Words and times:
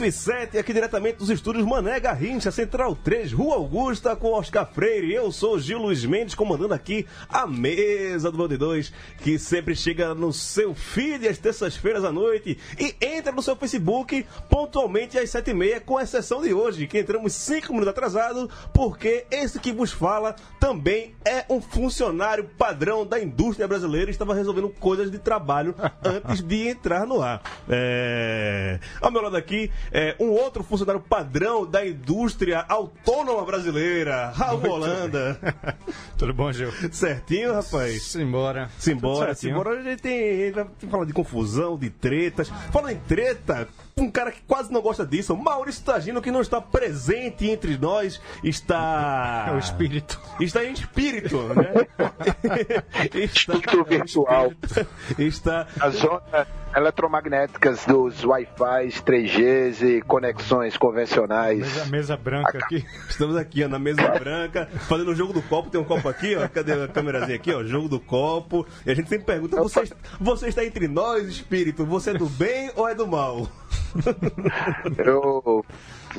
107, 0.00 0.56
aqui 0.56 0.72
diretamente 0.72 1.18
dos 1.18 1.28
estúdios 1.28 1.66
Mané 1.66 2.00
Garrincha, 2.00 2.50
Central 2.50 2.96
3, 2.96 3.34
Rua 3.34 3.56
Augusta, 3.56 4.16
com 4.16 4.32
Oscar 4.32 4.66
Freire. 4.66 5.12
Eu 5.12 5.30
sou 5.30 5.58
Gil 5.58 5.78
Luiz 5.78 6.06
Mendes, 6.06 6.34
comandando 6.34 6.72
aqui 6.72 7.06
a 7.28 7.46
mesa 7.46 8.30
do 8.30 8.38
Bande 8.38 8.56
2, 8.56 8.90
que 9.18 9.38
sempre 9.38 9.76
chega 9.76 10.14
no 10.14 10.32
seu 10.32 10.74
feed 10.74 11.28
às 11.28 11.36
terças-feiras 11.36 12.02
à 12.02 12.10
noite 12.10 12.56
e 12.78 12.96
entra 12.98 13.30
no 13.30 13.42
seu 13.42 13.54
Facebook 13.54 14.24
pontualmente 14.48 15.18
às 15.18 15.28
7h30, 15.28 15.80
com 15.80 16.00
exceção 16.00 16.40
de 16.40 16.54
hoje, 16.54 16.86
que 16.86 16.98
entramos 16.98 17.34
5 17.34 17.70
minutos 17.70 17.90
atrasado, 17.90 18.48
porque 18.72 19.26
esse 19.30 19.60
que 19.60 19.70
vos 19.70 19.92
fala 19.92 20.34
também 20.58 21.14
é 21.26 21.44
um 21.50 21.60
funcionário 21.60 22.48
padrão 22.56 23.04
da 23.04 23.20
indústria 23.20 23.68
brasileira 23.68 24.10
e 24.10 24.12
estava 24.12 24.34
resolvendo 24.34 24.70
coisas 24.70 25.10
de 25.10 25.18
trabalho 25.18 25.74
antes 26.02 26.42
de 26.42 26.68
entrar 26.68 27.06
no 27.06 27.20
ar. 27.20 27.42
É... 27.68 28.80
Ao 29.02 29.10
meu 29.10 29.20
lado 29.20 29.36
aqui, 29.36 29.70
é 29.92 30.14
um 30.20 30.30
outro 30.30 30.62
funcionário 30.62 31.00
padrão 31.00 31.66
da 31.66 31.86
indústria 31.86 32.64
autônoma 32.68 33.44
brasileira, 33.44 34.30
Raul 34.30 34.68
Holanda. 34.68 35.38
Tudo 36.16 36.32
bom, 36.32 36.52
Gil? 36.52 36.70
Certinho, 36.92 37.52
rapaz? 37.52 38.02
Simbora. 38.02 38.70
Simbora, 38.78 39.34
simbora. 39.34 39.80
A 39.80 39.82
gente 39.82 40.02
tem, 40.02 40.42
a 40.42 40.46
gente 40.46 40.52
vai 40.52 40.66
falar 40.90 41.04
de 41.04 41.12
confusão, 41.12 41.76
de 41.76 41.90
tretas. 41.90 42.48
Falando 42.70 42.92
em 42.92 42.98
treta, 43.00 43.68
um 44.00 44.10
cara 44.10 44.32
que 44.32 44.40
quase 44.46 44.72
não 44.72 44.80
gosta 44.80 45.04
disso, 45.04 45.36
Maurício 45.36 45.84
Tagino, 45.84 46.22
que 46.22 46.30
não 46.30 46.40
está 46.40 46.60
presente 46.60 47.48
entre 47.48 47.76
nós, 47.76 48.20
está. 48.42 49.46
É 49.50 49.52
o 49.52 49.58
espírito. 49.58 50.20
Está 50.40 50.64
em 50.64 50.72
espírito, 50.72 51.36
né? 51.54 51.86
está, 53.14 53.54
Espírito 53.54 53.84
virtual. 53.84 54.52
Está. 55.18 55.66
As 55.80 56.02
ondas 56.04 56.46
eletromagnéticas 56.74 57.84
dos 57.84 58.24
Wi-Fi, 58.24 58.88
3Gs 59.04 59.82
e 59.82 60.02
conexões 60.02 60.76
convencionais. 60.76 61.58
Mesa, 61.58 61.86
mesa 61.86 62.16
branca 62.16 62.58
aqui. 62.58 62.84
Estamos 63.08 63.36
aqui, 63.36 63.64
ó, 63.64 63.68
na 63.68 63.78
mesa 63.78 64.06
branca, 64.08 64.68
fazendo 64.88 65.10
o 65.10 65.14
jogo 65.14 65.32
do 65.32 65.42
copo. 65.42 65.70
Tem 65.70 65.80
um 65.80 65.84
copo 65.84 66.08
aqui, 66.08 66.36
ó. 66.36 66.48
Cadê 66.48 66.72
a 66.72 66.88
câmerazinha 66.88 67.36
aqui, 67.36 67.52
ó? 67.52 67.64
Jogo 67.64 67.88
do 67.88 67.98
copo. 67.98 68.66
E 68.86 68.90
a 68.90 68.94
gente 68.94 69.08
sempre 69.08 69.26
pergunta: 69.26 69.60
você, 69.60 69.90
você 70.20 70.48
está 70.48 70.64
entre 70.64 70.86
nós, 70.86 71.26
espírito? 71.26 71.84
Você 71.84 72.10
é 72.10 72.14
do 72.14 72.26
bem 72.26 72.70
ou 72.76 72.88
é 72.88 72.94
do 72.94 73.06
mal? 73.06 73.48
Eu, 75.04 75.64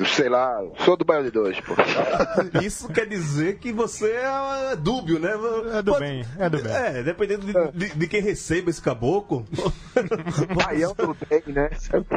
sei 0.06 0.28
lá, 0.28 0.60
sou 0.84 0.96
do 0.96 1.04
Baião 1.04 1.22
de 1.22 1.30
Dois, 1.30 1.58
pô. 1.60 1.74
Isso 2.62 2.88
quer 2.88 3.06
dizer 3.06 3.58
que 3.58 3.72
você 3.72 4.10
é 4.12 4.76
dúbio, 4.76 5.18
né? 5.18 5.32
É 5.78 5.82
do 5.82 5.98
bem, 5.98 6.24
é 6.38 6.48
do 6.48 6.62
bem. 6.62 6.72
É, 6.72 7.02
dependendo 7.02 7.46
de, 7.46 7.52
de- 7.88 7.94
de 7.98 8.06
quem 8.08 8.20
receba 8.22 8.70
esse 8.70 8.80
caboclo. 8.80 9.44
Baião 10.54 10.94
do 10.94 11.16
bem, 11.28 11.42
né? 11.46 11.70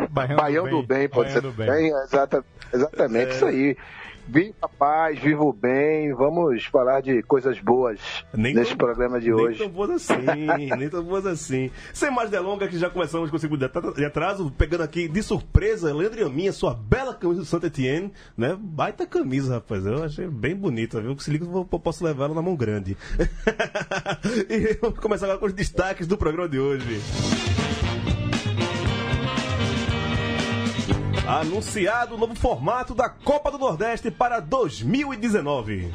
Baião 0.09 0.37
Baião, 0.37 0.63
do 0.65 0.81
do 0.81 0.87
bem, 0.87 0.99
bem, 0.99 1.09
pode 1.09 1.29
Baião 1.29 1.33
ser 1.33 1.41
do 1.41 1.51
bem. 1.51 1.67
bem. 1.67 1.87
exata- 2.03 2.43
exatamente 2.73 3.31
isso 3.35 3.45
aí. 3.45 3.77
Viva 4.27 4.53
a 4.61 4.67
paz, 4.67 5.19
viva 5.19 5.43
o 5.43 5.53
bem. 5.53 6.13
Vamos 6.13 6.65
falar 6.65 7.01
de 7.01 7.21
coisas 7.23 7.59
boas 7.59 7.99
Nem 8.33 8.53
nesse 8.53 8.69
tão- 8.69 8.77
programa 8.77 9.19
de 9.19 9.27
nem 9.31 9.35
hoje. 9.35 9.59
tão 9.59 9.69
boas 9.69 9.89
assim, 9.91 10.15
nem 10.77 10.89
tão 10.89 11.03
boas 11.03 11.25
assim. 11.25 11.69
Sem 11.93 12.09
mais 12.11 12.29
delongas, 12.29 12.69
que 12.69 12.77
já 12.77 12.89
começamos 12.89 13.29
com 13.29 13.35
o 13.35 13.39
segundo 13.39 13.59
de 13.95 14.05
atraso, 14.05 14.51
pegando 14.57 14.83
aqui 14.83 15.07
de 15.07 15.21
surpresa, 15.21 15.93
Leandro 15.93 16.19
Yaminha, 16.21 16.51
sua 16.51 16.73
bela 16.73 17.13
camisa 17.13 17.41
do 17.41 17.45
Santa 17.45 17.67
Etienne, 17.67 18.11
né? 18.35 18.57
Baita 18.59 19.05
camisa, 19.05 19.55
rapaz. 19.55 19.85
Eu 19.85 20.03
achei 20.03 20.27
bem 20.27 20.55
bonita, 20.55 20.99
viu? 20.99 21.17
Se 21.19 21.29
liga, 21.29 21.45
eu 21.45 21.65
posso 21.65 22.03
levar 22.03 22.25
ela 22.25 22.33
na 22.35 22.41
mão 22.41 22.55
grande. 22.55 22.97
e 24.49 24.73
vamos 24.81 24.99
começar 24.99 25.25
agora 25.25 25.39
com 25.39 25.45
os 25.45 25.53
destaques 25.53 26.07
do 26.07 26.17
programa 26.17 26.49
de 26.49 26.59
hoje. 26.59 26.99
Anunciado 31.27 32.13
o 32.13 32.17
novo 32.19 32.35
formato 32.35 32.93
da 32.93 33.09
Copa 33.09 33.49
do 33.49 33.57
Nordeste 33.57 34.11
para 34.11 34.39
2019. 34.39 35.91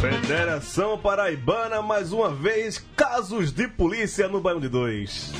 Federação 0.00 0.98
Paraibana, 0.98 1.82
mais 1.82 2.10
uma 2.10 2.30
vez, 2.30 2.82
casos 2.96 3.52
de 3.52 3.68
polícia 3.68 4.28
no 4.28 4.40
Baião 4.40 4.60
de 4.60 4.68
Dois. 4.70 5.30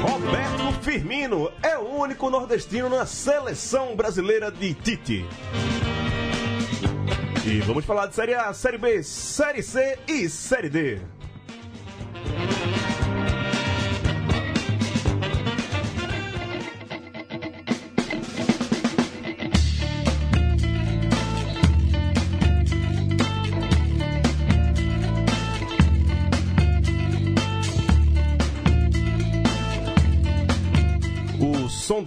Roberto 0.00 0.82
Firmino 0.82 1.50
é 1.60 1.76
o 1.76 1.96
único 1.96 2.30
nordestino 2.30 2.88
na 2.88 3.04
seleção 3.04 3.96
brasileira 3.96 4.52
de 4.52 4.74
Tite. 4.74 5.26
E 7.44 7.60
vamos 7.62 7.84
falar 7.84 8.06
de 8.06 8.14
Série 8.14 8.34
A, 8.34 8.52
Série 8.52 8.78
B, 8.78 9.02
Série 9.02 9.62
C 9.62 9.98
e 10.06 10.28
Série 10.28 10.68
D. 10.68 11.00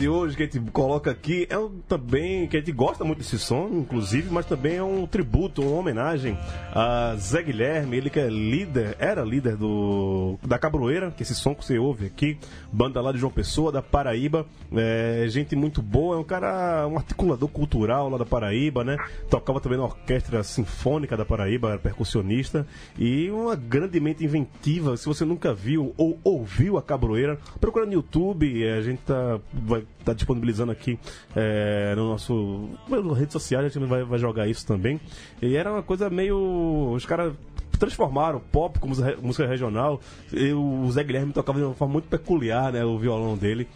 de 0.04 0.10
hoje 0.10 0.36
que 0.36 0.44
a 0.44 0.46
gente 0.46 0.60
coloca 0.72 1.10
aqui 1.10 1.48
é 1.50 1.58
um, 1.58 1.80
também 1.88 2.46
que 2.46 2.58
a 2.58 2.60
gente 2.60 2.74
gosta 2.74 3.06
muito 3.06 3.20
desse 3.20 3.40
som, 3.40 3.70
inclusive, 3.72 4.30
mas 4.30 4.46
também 4.46 4.76
é 4.76 4.84
um 4.84 5.08
tributo, 5.08 5.62
uma 5.62 5.80
homenagem 5.80 6.38
a 6.74 7.16
Zé 7.16 7.42
Guilherme, 7.42 7.96
ele 7.96 8.10
que 8.10 8.20
é 8.20 8.28
líder, 8.28 8.98
era 9.00 9.24
líder 9.24 9.56
do 9.56 10.38
da 10.44 10.60
Cabroeira, 10.60 11.10
que 11.12 11.24
esse 11.24 11.34
som 11.34 11.56
que 11.56 11.64
você 11.64 11.80
ouve 11.80 12.08
aqui, 12.08 12.38
banda 12.70 13.00
lá 13.00 13.14
de 13.14 13.18
João 13.18 13.32
Pessoa, 13.32 13.72
da 13.72 13.82
Paraíba, 13.82 14.46
é, 14.76 15.26
gente 15.30 15.56
muito 15.56 15.82
boa, 15.82 16.18
é 16.18 16.20
um 16.20 16.24
cara, 16.26 16.86
um 16.86 16.98
articulador 16.98 17.48
cultural 17.48 18.10
lá 18.10 18.18
da 18.18 18.26
Paraíba, 18.26 18.84
né? 18.84 18.98
Tocava 19.30 19.62
também 19.62 19.78
na 19.78 19.86
orquestra 19.86 20.44
sinfônica 20.44 21.16
da 21.16 21.24
Paraíba, 21.24 21.70
era 21.70 21.80
percussionista 21.80 22.68
e 23.00 23.30
uma 23.32 23.56
grandemente 23.56 24.22
inventiva. 24.22 24.98
Se 24.98 25.06
você 25.06 25.24
nunca 25.24 25.54
viu 25.54 25.94
ou 25.96 26.20
ouviu 26.26 26.78
a 26.78 26.82
Cabroeira, 26.82 27.40
procura 27.62 27.86
no 27.86 27.94
YouTube, 27.94 28.66
é, 28.66 28.74
a 28.74 28.82
gente 28.82 29.00
tá 29.04 29.40
vai 29.54 29.86
tá 30.04 30.14
disponibilizando 30.14 30.72
aqui 30.72 31.00
é, 31.36 31.94
no 31.96 32.10
nosso 32.10 32.70
nas 32.88 33.18
redes 33.18 33.34
sociais, 33.34 33.66
a 33.66 33.70
gente 33.70 33.88
vai, 33.88 34.04
vai 34.04 34.20
jogar 34.20 34.48
isso 34.48 34.66
também. 34.66 35.00
E 35.42 35.56
era 35.56 35.72
uma 35.72 35.84
coisa 35.84 36.10
meio 36.10 36.92
os 36.94 37.06
caras 37.06 37.34
transformaram 37.80 38.40
pop 38.52 38.80
com 38.80 38.88
música, 38.88 39.18
música 39.22 39.48
regional. 39.48 40.00
E 40.32 40.54
o 40.54 40.90
Zé 40.92 41.04
Guilherme 41.04 41.34
tocava 41.34 41.60
de 41.60 41.66
uma 41.66 41.74
forma 41.74 41.94
muito 41.94 42.08
peculiar, 42.08 42.72
né, 42.72 42.84
o 42.86 42.98
violão 42.98 43.38
dele. 43.38 43.68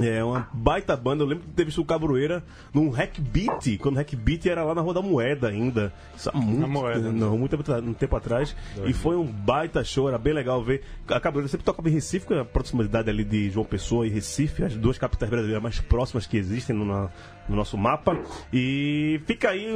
É 0.00 0.22
uma 0.22 0.48
baita 0.52 0.96
banda. 0.96 1.22
Eu 1.24 1.28
lembro 1.28 1.44
de 1.46 1.52
ter 1.52 1.64
visto 1.64 1.80
o 1.80 1.84
Cabroeira 1.84 2.44
num 2.72 2.90
Hack 2.90 3.18
Beat, 3.20 3.78
quando 3.78 3.94
o 3.96 3.98
Hack 3.98 4.14
Beat 4.14 4.46
era 4.46 4.62
lá 4.62 4.74
na 4.74 4.80
Rua 4.80 4.94
da 4.94 5.02
Moeda 5.02 5.48
ainda. 5.48 5.92
Isso 6.16 6.30
há 6.32 6.36
muito, 6.36 6.68
Moeda, 6.68 7.10
né? 7.12 7.18
não, 7.18 7.38
muito 7.38 7.56
tempo, 7.56 7.72
um 7.88 7.94
tempo 7.94 8.16
atrás. 8.16 8.54
E 8.84 8.92
foi 8.92 9.16
um 9.16 9.24
baita 9.26 9.82
show, 9.84 10.08
era 10.08 10.18
bem 10.18 10.32
legal 10.32 10.62
ver. 10.62 10.82
A 11.08 11.18
Cabroeira 11.20 11.48
sempre 11.48 11.64
tocava 11.64 11.88
em 11.88 11.92
Recife, 11.92 12.26
com 12.26 12.34
a 12.34 12.44
proximidade 12.44 13.08
ali 13.08 13.24
de 13.24 13.50
João 13.50 13.64
Pessoa 13.64 14.06
e 14.06 14.10
Recife, 14.10 14.64
as 14.64 14.74
duas 14.74 14.98
capitais 14.98 15.30
brasileiras 15.30 15.62
mais 15.62 15.80
próximas 15.80 16.26
que 16.26 16.36
existem 16.36 16.76
na- 16.76 17.08
no 17.48 17.56
nosso 17.56 17.76
mapa. 17.76 18.18
E 18.52 19.20
fica 19.26 19.50
aí, 19.50 19.66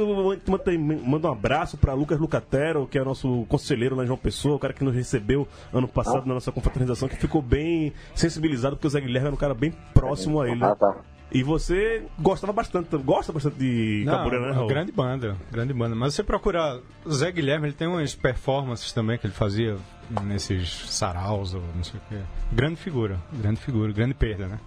mando 1.05 1.27
um 1.27 1.31
abraço 1.31 1.77
para 1.77 1.93
Lucas 1.93 2.19
Lucatero, 2.19 2.87
que 2.87 2.97
é 2.97 3.03
nosso 3.03 3.45
conselheiro 3.47 3.95
lá 3.95 4.03
em 4.03 4.07
João 4.07 4.17
Pessoa, 4.17 4.55
o 4.55 4.59
cara 4.59 4.73
que 4.73 4.83
nos 4.83 4.95
recebeu 4.95 5.47
ano 5.73 5.87
passado 5.87 6.25
na 6.25 6.33
nossa 6.33 6.51
confraternização, 6.51 7.07
que 7.07 7.15
ficou 7.15 7.41
bem 7.41 7.93
sensibilizado, 8.15 8.75
porque 8.75 8.87
o 8.87 8.89
Zé 8.89 9.01
Guilherme 9.01 9.27
era 9.27 9.35
um 9.35 9.39
cara 9.39 9.53
bem 9.53 9.73
próximo 9.93 10.41
a 10.41 10.49
ele. 10.49 10.63
Ah, 10.63 10.75
tá. 10.75 10.97
E 11.33 11.43
você 11.43 12.03
gostava 12.19 12.51
bastante, 12.51 12.95
gosta 12.97 13.31
bastante 13.31 13.55
de 13.55 14.03
Não, 14.05 14.29
né, 14.29 14.37
uma 14.37 14.53
Raul? 14.53 14.67
grande 14.67 14.91
banda, 14.91 15.37
grande 15.49 15.73
banda. 15.73 15.95
Mas 15.95 16.13
você 16.13 16.23
procurar 16.23 16.79
o 17.05 17.11
Zé 17.11 17.31
Guilherme, 17.31 17.67
ele 17.67 17.73
tem 17.73 17.87
umas 17.87 18.13
performances 18.13 18.91
também 18.91 19.17
que 19.17 19.25
ele 19.25 19.33
fazia 19.33 19.77
nesses 20.23 20.89
saraus 20.89 21.53
ou 21.53 21.61
não 21.73 21.85
sei 21.85 21.99
o 21.99 22.03
quê. 22.09 22.21
Grande 22.51 22.75
figura, 22.75 23.17
grande 23.31 23.61
figura, 23.61 23.93
grande 23.93 24.13
perda, 24.13 24.45
né? 24.47 24.59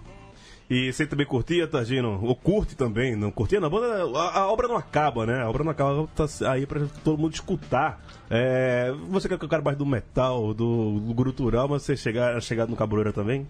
E 0.67 0.91
você 0.91 1.05
também 1.05 1.27
curtia, 1.27 1.67
Targino? 1.67 2.19
Ou 2.23 2.35
curte 2.35 2.75
também? 2.75 3.15
Não 3.15 3.29
curtia? 3.29 3.61
Banda, 3.61 4.03
a, 4.19 4.39
a 4.39 4.47
obra 4.51 4.67
não 4.67 4.75
acaba, 4.75 5.23
né? 5.25 5.41
A 5.43 5.49
obra 5.49 5.63
não 5.63 5.71
acaba, 5.71 6.07
tá 6.15 6.25
aí 6.51 6.65
pra 6.65 6.81
todo 7.03 7.19
mundo 7.19 7.33
escutar. 7.33 8.01
É, 8.31 8.91
você 9.09 9.27
que 9.27 9.33
é 9.35 9.37
o 9.37 9.47
cara 9.47 9.61
mais 9.61 9.77
do 9.77 9.85
metal, 9.85 10.55
do, 10.55 10.99
do 10.99 11.13
gurutural, 11.13 11.67
mas 11.67 11.83
você 11.83 11.95
chegar, 11.95 12.41
chegar 12.41 12.65
no 12.67 12.75
Cabroeira 12.75 13.13
também? 13.13 13.47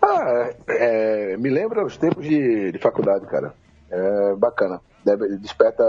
Ah, 0.00 0.50
é, 0.66 1.36
me 1.36 1.50
lembra 1.50 1.84
os 1.84 1.96
tempos 1.98 2.24
de, 2.26 2.72
de 2.72 2.78
faculdade, 2.78 3.26
cara. 3.26 3.54
É 3.90 4.34
bacana. 4.34 4.80
Deve- 5.04 5.36
desperta 5.36 5.84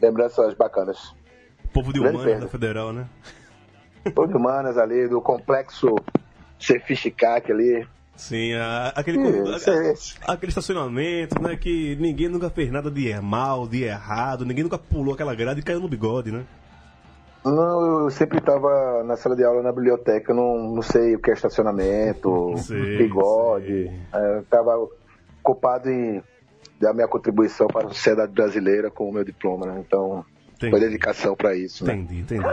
lembranças 0.00 0.54
bacanas. 0.54 1.14
Povo 1.74 1.92
de 1.92 1.98
Grande 1.98 2.14
humanas 2.16 2.30
perda. 2.32 2.46
da 2.46 2.50
Federal, 2.50 2.92
né? 2.92 3.08
Todos 4.14 4.34
humanas 4.34 4.78
ali, 4.78 5.08
do 5.08 5.20
complexo 5.20 5.96
Cefisticac 6.60 7.50
ali. 7.50 7.86
Sim, 8.20 8.52
a- 8.52 8.92
aquele, 8.94 9.18
é- 9.18 9.40
a- 10.26 10.32
aquele 10.34 10.50
estacionamento, 10.50 11.40
né? 11.42 11.56
Que 11.56 11.96
ninguém 11.96 12.28
nunca 12.28 12.50
fez 12.50 12.70
nada 12.70 12.90
de 12.90 13.18
mal, 13.20 13.66
de 13.66 13.84
errado, 13.84 14.44
ninguém 14.44 14.62
nunca 14.62 14.78
pulou 14.78 15.14
aquela 15.14 15.34
grade 15.34 15.60
e 15.60 15.62
caiu 15.62 15.80
no 15.80 15.88
bigode, 15.88 16.30
né? 16.30 16.44
Não, 17.42 18.02
eu 18.04 18.10
sempre 18.10 18.36
estava 18.38 19.02
na 19.04 19.16
sala 19.16 19.34
de 19.34 19.42
aula 19.42 19.62
na 19.62 19.72
biblioteca, 19.72 20.34
não, 20.34 20.74
não 20.74 20.82
sei 20.82 21.16
o 21.16 21.18
que 21.18 21.30
é 21.30 21.34
estacionamento, 21.34 22.54
Sei, 22.60 22.98
bigode. 22.98 23.90
É, 24.14 24.40
estava 24.40 24.86
ocupado 25.42 25.88
em 25.88 26.22
dar 26.78 26.92
minha 26.92 27.08
contribuição 27.08 27.66
para 27.68 27.86
a 27.86 27.88
sociedade 27.88 28.32
brasileira 28.32 28.90
com 28.90 29.08
o 29.08 29.12
meu 29.12 29.24
diploma, 29.24 29.64
né? 29.66 29.82
Então, 29.86 30.22
Entendi. 30.60 30.70
foi 30.72 30.80
dedicação 30.80 31.34
para 31.34 31.56
isso, 31.56 31.84
né? 31.86 31.94
Entendi, 31.94 32.20
entendi. 32.20 32.44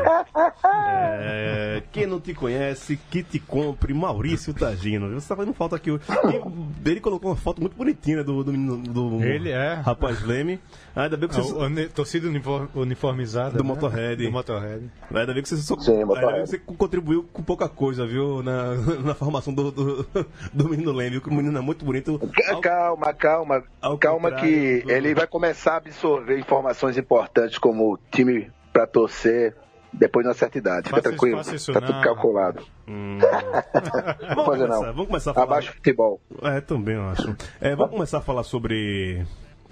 É, 0.64 1.84
quem 1.92 2.06
não 2.08 2.20
te 2.20 2.34
conhece, 2.34 2.98
que 3.10 3.22
te 3.22 3.40
compre, 3.40 3.94
Maurício 3.94 4.54
Tagino. 4.54 5.10
Você 5.20 5.28
tá 5.28 5.36
fazendo 5.36 5.54
falta 5.54 5.76
aqui. 5.76 5.90
E 5.92 6.90
ele 6.90 7.00
colocou 7.02 7.32
uma 7.32 7.36
foto 7.38 7.60
muito 7.62 7.76
bonitinha 7.76 8.24
do, 8.24 8.44
do 8.44 8.52
menino 8.52 8.78
do 8.78 9.24
Ele 9.24 9.50
é. 9.50 9.74
rapaz 9.74 10.22
Leme. 10.24 10.60
Ainda 10.96 11.18
bem 11.18 11.30
que 11.30 11.36
você. 11.36 11.52
a 11.54 11.58
uni- 11.66 11.88
torcida 11.90 12.28
unifor- 12.28 12.68
uniformizada. 12.74 13.58
Do 13.58 13.64
né? 13.64 13.68
Motorhead. 13.70 14.24
Do 14.26 14.32
Motorhead. 14.32 14.90
Ainda 15.14 15.34
bem 15.34 15.44
que 15.44 15.50
você, 15.50 15.58
só, 15.58 15.78
Sim, 15.78 15.92
ainda 15.94 16.06
Motorhead. 16.06 16.34
bem 16.34 16.42
que 16.44 16.50
você 16.50 16.58
contribuiu 16.60 17.24
com 17.32 17.44
pouca 17.44 17.68
coisa, 17.70 18.06
viu? 18.08 18.42
Na, 18.42 18.74
na 19.04 19.14
formação 19.14 19.54
do, 19.54 19.72
do, 19.72 20.08
do 20.54 20.70
menino 20.70 20.92
Leme, 20.92 21.12
viu? 21.12 21.22
Que 21.22 21.30
o 21.30 21.34
menino 21.34 21.58
é 21.58 21.62
muito 21.62 21.84
bonito. 21.86 22.20
Ca- 22.34 22.60
Calma, 22.62 23.14
calma, 23.14 23.64
ao 23.82 23.98
calma 23.98 24.32
que 24.32 24.82
do- 24.82 24.92
ele 24.92 25.14
vai 25.14 25.28
começar 25.28 25.74
a 25.74 25.78
absorver 25.78 26.40
informações 26.40 26.98
importantes 26.98 27.58
como 27.58 27.97
o 27.98 28.12
time 28.12 28.52
para 28.72 28.86
torcer 28.88 29.56
depois 29.94 30.24
de 30.24 30.30
uma 30.30 30.34
certa 30.36 30.58
idade. 30.58 30.90
Fica 30.90 31.02
tranquilo, 31.02 31.42
isso 31.42 31.74
tá 31.74 31.80
não. 31.82 31.88
tudo 31.88 32.02
calculado. 32.02 32.64
Hum. 32.88 33.18
Vamos, 34.36 34.46
fazer 34.46 34.66
começar, 34.68 34.68
não. 34.68 34.94
vamos 34.94 35.08
começar 35.08 35.32
a 35.32 35.34
falar. 35.34 35.46
Abaixo 35.48 35.74
futebol. 35.74 36.22
É, 36.44 36.62
também 36.62 36.96
eu 36.96 37.10
acho. 37.10 37.36
É, 37.60 37.76
vamos 37.76 37.92
começar 37.92 38.18
a 38.20 38.22
falar 38.22 38.44
sobre 38.44 39.26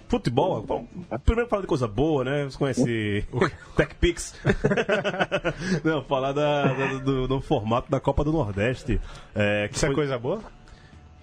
futebol. 0.08 0.62
Vamos 0.64 0.88
primeiro 1.24 1.50
falar 1.50 1.62
de 1.62 1.68
coisa 1.68 1.88
boa, 1.88 2.24
né? 2.24 2.44
Você 2.46 2.58
conhece 2.58 3.26
o 3.32 3.40
TechPix. 3.76 4.34
Não, 5.84 6.04
falar 6.04 6.32
da- 6.34 6.74
da- 6.74 6.98
do, 7.00 7.28
do 7.28 7.42
formato 7.42 7.90
da 7.92 8.00
Copa 8.00 8.24
do 8.24 8.32
Nordeste. 8.32 9.00
É, 9.34 9.68
que 9.68 9.76
Isso 9.76 9.86
é 9.86 9.90
foi- 9.90 9.96
coisa 9.96 10.18
boa? 10.18 10.42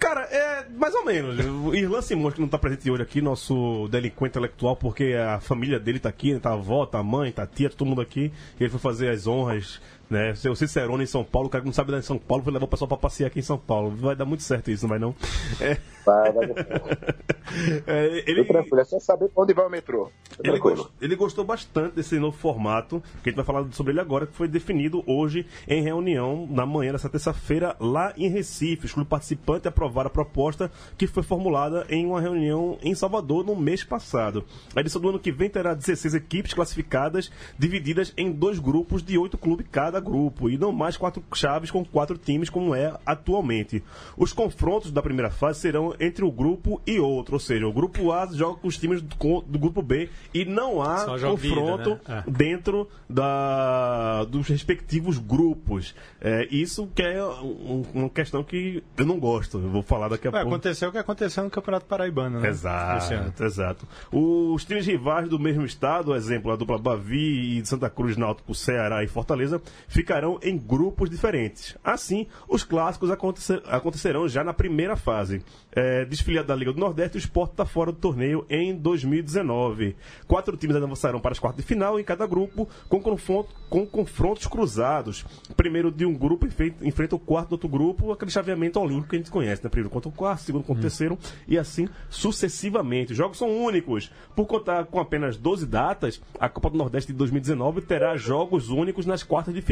Cara, 0.02 0.22
é 0.22 0.66
mais 0.76 0.92
ou 0.96 1.04
menos. 1.04 1.38
O 1.46 1.72
Irlan 1.72 2.02
Simões, 2.02 2.34
que 2.34 2.40
não 2.40 2.48
tá 2.48 2.58
presente 2.58 2.90
hoje 2.90 3.02
aqui, 3.02 3.20
nosso 3.20 3.86
delinquente 3.88 4.30
intelectual, 4.30 4.74
porque 4.74 5.14
a 5.14 5.38
família 5.38 5.78
dele 5.78 6.00
tá 6.00 6.08
aqui, 6.08 6.34
né? 6.34 6.40
tá 6.40 6.50
a 6.50 6.54
avó, 6.54 6.84
tá 6.84 6.98
a 6.98 7.04
mãe, 7.04 7.30
tá 7.30 7.44
a 7.44 7.46
tia, 7.46 7.70
todo 7.70 7.86
mundo 7.86 8.00
aqui. 8.00 8.32
Ele 8.58 8.68
foi 8.68 8.80
fazer 8.80 9.10
as 9.10 9.28
honras, 9.28 9.80
né? 10.12 10.34
Seu 10.34 10.54
Cicerone 10.54 11.04
em 11.04 11.06
São 11.06 11.24
Paulo, 11.24 11.48
o 11.48 11.50
cara 11.50 11.62
que 11.62 11.66
não 11.68 11.72
sabe 11.74 11.90
dar 11.90 11.98
em 11.98 12.02
São 12.02 12.18
Paulo, 12.18 12.44
foi 12.44 12.52
levar 12.52 12.66
o 12.66 12.68
pessoal 12.68 12.86
pra 12.88 12.96
passear 12.96 13.26
aqui 13.28 13.38
em 13.40 13.42
São 13.42 13.58
Paulo. 13.58 13.90
Vai 13.96 14.14
dar 14.14 14.24
muito 14.24 14.42
certo 14.42 14.70
isso, 14.70 14.84
não 14.84 14.90
vai 14.90 14.98
não? 14.98 15.14
É, 15.60 15.76
Vai, 16.04 16.32
vai. 16.32 16.46
é, 17.86 18.24
ele, 18.30 18.44
tranquilo, 18.44 18.80
é 18.80 18.84
só 18.84 18.98
saber 19.00 19.30
onde 19.36 19.52
vai 19.54 19.66
o 19.66 19.70
metrô. 19.70 20.10
Ele, 20.42 20.52
tranquilo. 20.52 20.76
gos- 20.84 20.92
ele 21.00 21.16
gostou 21.16 21.44
bastante 21.44 21.94
desse 21.94 22.18
novo 22.18 22.36
formato, 22.36 23.00
que 23.22 23.28
a 23.28 23.32
gente 23.32 23.36
vai 23.36 23.44
falar 23.44 23.66
sobre 23.72 23.92
ele 23.92 24.00
agora, 24.00 24.26
que 24.26 24.34
foi 24.34 24.48
definido 24.48 25.02
hoje 25.06 25.46
em 25.68 25.82
reunião 25.82 26.46
na 26.50 26.66
manhã 26.66 26.92
dessa 26.92 27.08
terça-feira 27.08 27.76
lá 27.80 28.12
em 28.16 28.28
Recife. 28.28 28.86
Os 28.86 28.92
clubes 28.92 29.08
participantes 29.10 29.66
aprovaram 29.66 30.08
a 30.08 30.10
proposta 30.10 30.70
que 30.98 31.06
foi 31.06 31.22
formulada 31.22 31.86
em 31.88 32.04
uma 32.06 32.20
reunião 32.20 32.78
em 32.82 32.94
Salvador 32.94 33.44
no 33.44 33.54
mês 33.54 33.84
passado. 33.84 34.44
A 34.74 34.80
edição 34.80 35.00
do 35.00 35.08
ano 35.08 35.18
que 35.20 35.30
vem 35.32 35.48
terá 35.50 35.74
16 35.74 36.14
equipes 36.14 36.52
classificadas, 36.54 37.30
divididas 37.58 38.12
em 38.16 38.32
dois 38.32 38.58
grupos 38.58 39.02
de 39.02 39.16
oito 39.18 39.38
clubes 39.38 39.66
cada 39.70 40.00
grupo, 40.02 40.50
e 40.50 40.58
não 40.58 40.72
mais 40.72 40.96
quatro 40.96 41.22
chaves 41.34 41.70
com 41.70 41.84
quatro 41.84 42.18
times, 42.18 42.50
como 42.50 42.74
é 42.74 42.92
atualmente. 43.06 43.82
Os 44.16 44.32
confrontos 44.32 44.90
da 44.90 45.00
primeira 45.02 45.30
fase 45.30 45.60
serão 45.60 45.94
entre 46.00 46.24
o 46.24 46.30
grupo 46.30 46.80
e 46.86 46.98
outro, 46.98 47.34
ou 47.34 47.40
seja, 47.40 47.66
o 47.66 47.72
grupo 47.72 48.12
A 48.12 48.26
joga 48.26 48.58
com 48.60 48.68
os 48.68 48.76
times 48.76 49.00
do, 49.00 49.40
do 49.46 49.58
grupo 49.58 49.80
B 49.82 50.08
e 50.34 50.44
não 50.44 50.82
há 50.82 51.06
confronto 51.20 51.90
né? 52.08 52.24
É. 52.26 52.30
dentro 52.30 52.88
da, 53.08 54.24
dos 54.24 54.48
respectivos 54.48 55.18
grupos. 55.18 55.94
É, 56.20 56.46
isso 56.50 56.88
que 56.94 57.02
é 57.02 57.24
um- 57.24 57.82
uma 57.94 58.10
questão 58.10 58.42
que 58.42 58.82
eu 58.96 59.06
não 59.06 59.18
gosto. 59.18 59.58
Eu 59.58 59.68
vou 59.70 59.82
falar 59.82 60.08
daqui 60.08 60.26
a 60.26 60.30
Ué, 60.30 60.40
pouco. 60.40 60.48
aconteceu 60.54 60.88
o 60.88 60.92
que 60.92 60.98
aconteceu 60.98 61.44
no 61.44 61.50
Campeonato 61.50 61.86
Paraibano, 61.86 62.40
né? 62.40 62.48
Exato, 62.48 63.44
exato. 63.44 63.86
Os 64.10 64.64
times 64.64 64.86
rivais 64.86 65.28
do 65.28 65.38
mesmo 65.38 65.64
estado, 65.64 66.14
exemplo, 66.14 66.50
a 66.52 66.56
dupla 66.56 66.78
Bavi 66.78 67.58
e 67.58 67.66
Santa 67.66 67.88
Cruz, 67.90 68.16
Náutico, 68.16 68.54
Ceará 68.54 69.02
e 69.04 69.08
Fortaleza, 69.08 69.60
ficarão 69.92 70.38
em 70.42 70.56
grupos 70.56 71.10
diferentes. 71.10 71.76
Assim, 71.84 72.26
os 72.48 72.64
clássicos 72.64 73.10
acontecer- 73.10 73.62
acontecerão 73.66 74.26
já 74.26 74.42
na 74.42 74.54
primeira 74.54 74.96
fase. 74.96 75.42
É, 75.70 76.04
desfiliado 76.06 76.48
da 76.48 76.54
Liga 76.56 76.72
do 76.72 76.80
Nordeste, 76.80 77.16
o 77.16 77.20
Sport 77.20 77.50
está 77.52 77.66
fora 77.66 77.92
do 77.92 77.98
torneio 77.98 78.46
em 78.48 78.74
2019. 78.74 79.94
Quatro 80.26 80.56
times 80.56 80.76
avançarão 80.76 81.20
para 81.20 81.32
as 81.32 81.38
quartas 81.38 81.62
de 81.62 81.68
final 81.68 82.00
em 82.00 82.04
cada 82.04 82.26
grupo, 82.26 82.66
com, 82.88 83.00
confronto- 83.02 83.54
com 83.68 83.86
confrontos 83.86 84.46
cruzados. 84.46 85.26
Primeiro 85.56 85.90
de 85.90 86.06
um 86.06 86.14
grupo 86.14 86.46
enfrenta 86.82 87.14
o 87.14 87.18
quarto 87.18 87.50
do 87.50 87.52
outro 87.52 87.68
grupo, 87.68 88.12
aquele 88.12 88.30
chaveamento 88.30 88.80
olímpico 88.80 89.10
que 89.10 89.16
a 89.16 89.18
gente 89.18 89.30
conhece, 89.30 89.62
né? 89.62 89.68
Primeiro 89.68 89.90
contra 89.90 90.08
o 90.08 90.12
quarto, 90.12 90.40
segundo 90.42 90.64
contra 90.64 90.80
o 90.80 90.82
terceiro, 90.82 91.18
e 91.46 91.58
assim 91.58 91.86
sucessivamente. 92.08 93.12
Os 93.12 93.18
jogos 93.18 93.36
são 93.36 93.50
únicos. 93.62 94.10
Por 94.34 94.46
contar 94.46 94.86
com 94.86 94.98
apenas 94.98 95.36
12 95.36 95.66
datas, 95.66 96.20
a 96.40 96.48
Copa 96.48 96.70
do 96.70 96.78
Nordeste 96.78 97.12
de 97.12 97.18
2019 97.18 97.82
terá 97.82 98.16
jogos 98.16 98.70
únicos 98.70 99.04
nas 99.04 99.22
quartas 99.22 99.52
de 99.52 99.60
final 99.60 99.71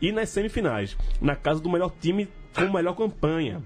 e 0.00 0.12
nas 0.12 0.28
semifinais, 0.28 0.96
na 1.20 1.36
casa 1.36 1.60
do 1.60 1.70
melhor 1.70 1.92
time 2.00 2.28
com 2.54 2.72
melhor 2.72 2.94
campanha. 2.94 3.62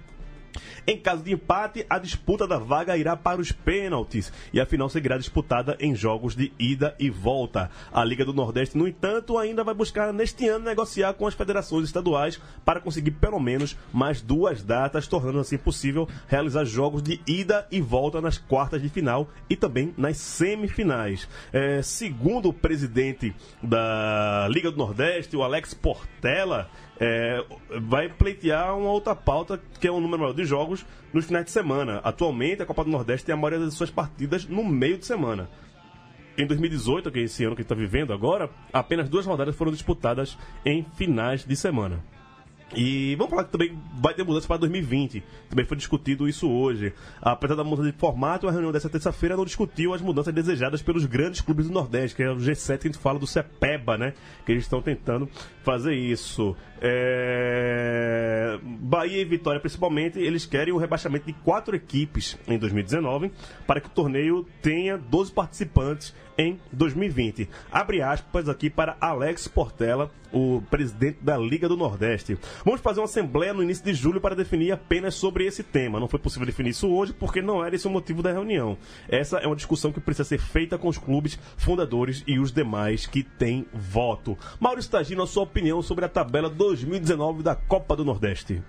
Em 0.86 0.98
caso 0.98 1.22
de 1.22 1.32
empate, 1.32 1.86
a 1.88 1.98
disputa 1.98 2.46
da 2.46 2.58
vaga 2.58 2.96
irá 2.96 3.16
para 3.16 3.40
os 3.40 3.52
pênaltis 3.52 4.32
e 4.52 4.60
a 4.60 4.66
final 4.66 4.88
seguirá 4.88 5.16
disputada 5.16 5.76
em 5.80 5.94
jogos 5.94 6.34
de 6.34 6.52
ida 6.58 6.94
e 6.98 7.10
volta. 7.10 7.70
A 7.92 8.04
Liga 8.04 8.24
do 8.24 8.32
Nordeste, 8.32 8.76
no 8.76 8.88
entanto, 8.88 9.38
ainda 9.38 9.64
vai 9.64 9.74
buscar 9.74 10.12
neste 10.12 10.48
ano 10.48 10.64
negociar 10.64 11.14
com 11.14 11.26
as 11.26 11.34
federações 11.34 11.84
estaduais 11.84 12.40
para 12.64 12.80
conseguir 12.80 13.12
pelo 13.12 13.40
menos 13.40 13.76
mais 13.92 14.20
duas 14.20 14.62
datas, 14.62 15.06
tornando 15.06 15.40
assim 15.40 15.58
possível 15.58 16.08
realizar 16.26 16.64
jogos 16.64 17.02
de 17.02 17.20
ida 17.26 17.66
e 17.70 17.80
volta 17.80 18.20
nas 18.20 18.38
quartas 18.38 18.82
de 18.82 18.88
final 18.88 19.28
e 19.48 19.56
também 19.56 19.94
nas 19.96 20.16
semifinais. 20.16 21.28
É, 21.52 21.82
segundo 21.82 22.48
o 22.48 22.52
presidente 22.52 23.34
da 23.62 24.48
Liga 24.50 24.70
do 24.70 24.76
Nordeste, 24.76 25.36
o 25.36 25.42
Alex 25.42 25.74
Portela, 25.74 26.70
é, 27.02 27.44
vai 27.80 28.08
pleitear 28.08 28.78
uma 28.78 28.90
outra 28.90 29.12
pauta, 29.12 29.60
que 29.80 29.88
é 29.88 29.90
o 29.90 29.98
número 29.98 30.22
maior 30.22 30.32
de 30.32 30.44
jogos 30.44 30.86
nos 31.12 31.24
finais 31.26 31.44
de 31.44 31.50
semana. 31.50 32.00
Atualmente, 32.04 32.62
a 32.62 32.66
Copa 32.66 32.84
do 32.84 32.90
Nordeste 32.90 33.26
tem 33.26 33.32
a 33.32 33.36
maioria 33.36 33.58
das 33.58 33.74
suas 33.74 33.90
partidas 33.90 34.46
no 34.46 34.64
meio 34.64 34.96
de 34.96 35.04
semana. 35.04 35.50
Em 36.38 36.46
2018, 36.46 37.10
que 37.10 37.18
é 37.18 37.22
esse 37.22 37.44
ano 37.44 37.56
que 37.56 37.62
a 37.62 37.64
gente 37.64 37.72
está 37.72 37.74
vivendo 37.74 38.12
agora, 38.12 38.48
apenas 38.72 39.08
duas 39.08 39.26
rodadas 39.26 39.56
foram 39.56 39.72
disputadas 39.72 40.38
em 40.64 40.86
finais 40.94 41.44
de 41.44 41.56
semana. 41.56 42.04
E 42.74 43.14
vamos 43.16 43.30
falar 43.30 43.44
que 43.44 43.52
também 43.52 43.78
vai 43.94 44.14
ter 44.14 44.24
mudança 44.24 44.46
para 44.46 44.56
2020. 44.58 45.22
Também 45.48 45.64
foi 45.64 45.76
discutido 45.76 46.28
isso 46.28 46.50
hoje. 46.50 46.92
Apesar 47.20 47.54
da 47.54 47.64
mudança 47.64 47.90
de 47.90 47.98
formato, 47.98 48.48
a 48.48 48.50
reunião 48.50 48.72
dessa 48.72 48.88
terça-feira 48.88 49.36
não 49.36 49.44
discutiu 49.44 49.92
as 49.92 50.00
mudanças 50.00 50.32
desejadas 50.32 50.82
pelos 50.82 51.04
grandes 51.04 51.40
clubes 51.40 51.66
do 51.66 51.72
Nordeste, 51.72 52.16
que 52.16 52.22
é 52.22 52.30
o 52.30 52.36
G7 52.36 52.78
que 52.78 52.88
a 52.88 52.90
gente 52.90 53.00
fala 53.00 53.18
do 53.18 53.26
CEPEBA, 53.26 53.98
né? 53.98 54.14
Que 54.46 54.52
eles 54.52 54.64
estão 54.64 54.80
tentando 54.80 55.28
fazer 55.62 55.94
isso. 55.94 56.56
É... 56.80 58.58
Bahia 58.62 59.20
e 59.20 59.24
Vitória, 59.24 59.60
principalmente, 59.60 60.18
eles 60.18 60.46
querem 60.46 60.72
o 60.72 60.78
rebaixamento 60.78 61.26
de 61.26 61.32
quatro 61.32 61.76
equipes 61.76 62.38
em 62.48 62.58
2019 62.58 63.30
para 63.66 63.80
que 63.80 63.88
o 63.88 63.90
torneio 63.90 64.46
tenha 64.60 64.96
12 64.96 65.32
participantes 65.32 66.14
em 66.42 66.58
2020. 66.72 67.48
Abre 67.70 68.02
aspas 68.02 68.48
aqui 68.48 68.68
para 68.68 68.96
Alex 69.00 69.46
Portela, 69.46 70.10
o 70.32 70.62
presidente 70.70 71.18
da 71.20 71.36
Liga 71.36 71.68
do 71.68 71.76
Nordeste. 71.76 72.36
Vamos 72.64 72.80
fazer 72.80 73.00
uma 73.00 73.06
assembleia 73.06 73.54
no 73.54 73.62
início 73.62 73.84
de 73.84 73.94
julho 73.94 74.20
para 74.20 74.34
definir 74.34 74.72
apenas 74.72 75.14
sobre 75.14 75.46
esse 75.46 75.62
tema. 75.62 76.00
Não 76.00 76.08
foi 76.08 76.18
possível 76.18 76.46
definir 76.46 76.70
isso 76.70 76.88
hoje 76.88 77.12
porque 77.12 77.40
não 77.40 77.64
era 77.64 77.74
esse 77.74 77.86
o 77.86 77.90
motivo 77.90 78.22
da 78.22 78.32
reunião. 78.32 78.76
Essa 79.08 79.38
é 79.38 79.46
uma 79.46 79.56
discussão 79.56 79.92
que 79.92 80.00
precisa 80.00 80.28
ser 80.28 80.38
feita 80.38 80.76
com 80.76 80.88
os 80.88 80.98
clubes 80.98 81.38
fundadores 81.56 82.24
e 82.26 82.38
os 82.38 82.50
demais 82.50 83.06
que 83.06 83.22
têm 83.22 83.66
voto. 83.72 84.36
Maurício 84.58 84.90
Tagino, 84.90 85.22
a 85.22 85.26
sua 85.26 85.44
opinião 85.44 85.80
sobre 85.82 86.04
a 86.04 86.08
tabela 86.08 86.50
2019 86.50 87.42
da 87.42 87.54
Copa 87.54 87.94
do 87.94 88.04
Nordeste. 88.04 88.62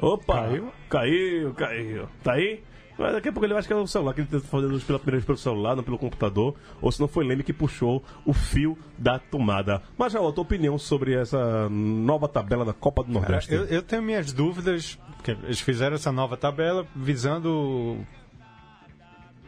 Opa! 0.00 0.34
Caiu? 0.34 0.72
Caiu, 0.88 1.54
caiu. 1.54 2.08
Tá 2.22 2.32
aí? 2.32 2.62
Mas 2.98 3.12
daqui 3.12 3.28
a 3.28 3.32
pouco 3.32 3.44
ele 3.44 3.52
vai 3.52 3.62
que 3.62 3.72
é 3.72 3.76
o 3.76 3.86
celular, 3.86 4.14
que 4.14 4.20
ele 4.22 4.28
está 4.28 4.48
fazendo 4.48 4.80
pela 4.80 4.98
primeira 4.98 5.18
vez 5.18 5.24
pelo 5.24 5.36
celular, 5.36 5.76
não 5.76 5.82
pelo 5.82 5.98
computador, 5.98 6.54
ou 6.80 6.90
se 6.90 6.98
não 6.98 7.06
foi 7.06 7.26
Leme 7.26 7.42
que 7.42 7.52
puxou 7.52 8.02
o 8.24 8.32
fio 8.32 8.78
da 8.96 9.18
tomada. 9.18 9.82
Mas 9.98 10.12
já 10.12 10.18
a 10.18 10.32
tua 10.32 10.42
opinião 10.42 10.78
sobre 10.78 11.14
essa 11.14 11.68
nova 11.68 12.26
tabela 12.26 12.64
da 12.64 12.72
Copa 12.72 13.04
do 13.04 13.12
Nordeste? 13.12 13.50
Cara, 13.50 13.62
eu, 13.62 13.68
eu, 13.68 13.82
tenho 13.82 14.02
minhas 14.02 14.32
dúvidas, 14.32 14.98
porque 15.16 15.32
eles 15.32 15.60
fizeram 15.60 15.96
essa 15.96 16.10
nova 16.10 16.36
tabela 16.38 16.86
visando 16.96 17.98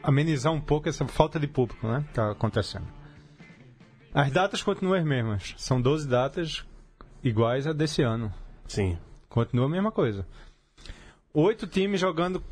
amenizar 0.03 0.53
um 0.53 0.61
pouco 0.61 0.89
essa 0.89 1.07
falta 1.07 1.41
de 1.41 1.47
público, 1.47 1.87
né? 1.87 2.03
Que 2.05 2.11
está 2.11 2.31
acontecendo. 2.31 2.87
As 4.13 4.31
datas 4.31 4.63
continuam 4.63 4.99
as 4.99 5.05
mesmas. 5.05 5.55
São 5.57 5.81
12 5.81 6.07
datas 6.07 6.67
iguais 7.23 7.67
a 7.67 7.73
desse 7.73 8.03
ano. 8.03 8.33
Sim. 8.67 8.99
Continua 9.29 9.67
a 9.67 9.69
mesma 9.69 9.93
coisa. 9.93 10.27
Oito 11.35 11.67
times 11.67 12.01
jogando 12.01 12.43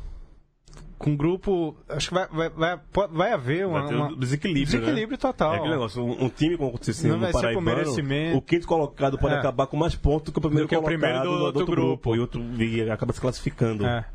com 0.97 1.15
grupo. 1.15 1.75
Acho 1.89 2.09
que 2.09 2.13
vai, 2.13 2.27
vai, 2.27 2.49
vai, 2.49 2.79
vai 3.09 3.33
haver 3.33 3.65
uma, 3.65 3.85
vai 3.85 3.95
um 3.95 4.15
desequilíbrio. 4.17 4.65
Desequilíbrio 4.65 5.11
né? 5.11 5.17
total. 5.17 5.53
É 5.53 5.57
aquele 5.57 5.71
negócio, 5.71 6.03
um, 6.03 6.25
um 6.25 6.29
time 6.29 6.57
como 6.57 6.69
aconteceu 6.69 7.17
no 7.17 7.31
Paraibano, 7.31 8.37
o 8.37 8.41
quinto 8.41 8.67
colocado 8.67 9.17
pode 9.17 9.35
é. 9.35 9.37
acabar 9.37 9.67
com 9.67 9.77
mais 9.77 9.95
pontos 9.95 10.31
que 10.31 10.39
o 10.39 10.41
primeiro 10.41 10.67
que 10.67 10.75
colocado 10.75 10.95
o 10.95 10.99
primeiro 10.99 11.23
do, 11.23 11.37
do, 11.37 11.43
outro, 11.45 11.65
grupo. 11.65 12.11
grupo. 12.11 12.15
E, 12.15 12.19
outro, 12.19 12.63
e 12.63 12.89
acaba 12.89 13.13
se 13.13 13.21
classificando. 13.21 13.85
É. 13.85 14.05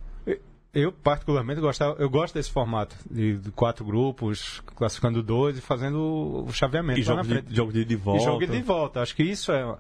Eu, 0.75 0.91
particularmente, 0.91 1.61
gostava, 1.61 1.97
eu 1.99 2.09
gosto 2.09 2.33
desse 2.33 2.51
formato 2.51 2.97
de, 3.11 3.37
de, 3.37 3.51
quatro 3.51 3.85
grupos, 3.85 4.63
classificando 4.75 5.23
dois 5.23 5.59
e 5.59 5.61
fazendo 5.61 6.47
o 6.49 6.51
chaveamento. 6.51 6.99
E 6.99 7.03
jogo 7.03 7.23
de, 7.23 7.55
jogo 7.55 7.73
de, 7.75 7.85
de 7.85 7.95
volta. 7.95 8.23
E 8.23 8.25
jogo 8.25 8.47
de 8.47 8.63
volta. 8.63 9.03
Acho 9.03 9.15
que 9.15 9.23
isso 9.23 9.53
é, 9.53 9.77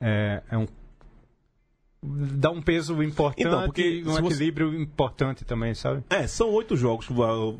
é, 0.00 0.42
é 0.50 0.58
um 0.58 0.66
dá 2.02 2.50
um 2.50 2.60
peso 2.60 3.00
importante 3.02 3.46
então, 3.46 3.64
porque 3.64 4.02
um 4.04 4.18
equilíbrio 4.18 4.72
você... 4.72 4.82
importante 4.82 5.44
também, 5.44 5.74
sabe? 5.74 6.02
É, 6.10 6.26
são 6.26 6.50
oito 6.50 6.76
jogos 6.76 7.08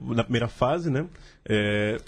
na 0.03 0.25
primeira 0.25 0.49
fase, 0.49 0.91
né? 0.91 1.07
É... 1.49 1.99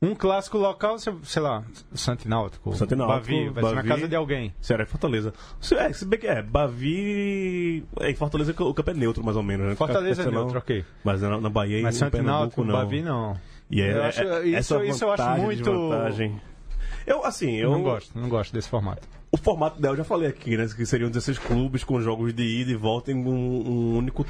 Um 0.00 0.14
clássico 0.14 0.58
local, 0.58 0.96
sei 0.96 1.42
lá, 1.42 1.64
Santináutico. 1.92 2.72
Santináutico. 2.72 3.18
Bavi, 3.18 3.48
vai 3.48 3.62
Bavi, 3.64 3.68
ser 3.68 3.82
na 3.82 3.94
casa 3.94 4.08
de 4.08 4.14
alguém. 4.14 4.54
Ceará 4.60 4.84
e 4.84 4.86
Fortaleza. 4.86 5.34
É, 5.76 5.92
se 5.92 6.06
bem 6.06 6.20
que 6.20 6.26
é, 6.28 6.40
Bavi... 6.40 7.84
É, 7.98 8.08
em 8.08 8.14
Fortaleza 8.14 8.54
o 8.62 8.72
campo 8.72 8.90
é 8.90 8.94
neutro, 8.94 9.24
mais 9.24 9.36
ou 9.36 9.42
menos, 9.42 9.66
né? 9.66 9.74
Fortaleza 9.74 10.22
é 10.22 10.30
neutro, 10.30 10.56
ok. 10.58 10.84
Mas 11.02 11.20
na, 11.20 11.40
na 11.40 11.50
Bahia 11.50 11.82
Mas 11.82 11.96
e 11.96 11.98
Santináutico, 11.98 12.62
não. 12.62 12.74
Bavi 12.74 13.02
não. 13.02 13.36
E 13.68 13.80
é, 13.80 13.92
eu 13.92 14.02
acho, 14.04 14.22
é, 14.22 14.46
isso, 14.46 14.56
essa 14.56 14.84
isso 14.84 15.04
eu 15.04 15.12
acho 15.12 15.42
muito... 15.42 15.70
Eu, 17.04 17.24
assim, 17.24 17.56
eu... 17.56 17.72
Não 17.72 17.82
gosto, 17.82 18.16
não 18.16 18.28
gosto 18.28 18.52
desse 18.52 18.68
formato. 18.68 19.17
O 19.30 19.36
formato 19.36 19.80
dela, 19.80 19.92
eu 19.92 19.98
já 19.98 20.04
falei 20.04 20.28
aqui, 20.28 20.56
né? 20.56 20.66
Que 20.74 20.86
seriam 20.86 21.10
16 21.10 21.38
clubes 21.38 21.84
com 21.84 22.00
jogos 22.00 22.32
de 22.32 22.42
ida 22.42 22.70
e 22.70 22.74
volta 22.74 23.12
em 23.12 23.16
um, 23.16 23.28
um 23.28 23.96
único 23.98 24.24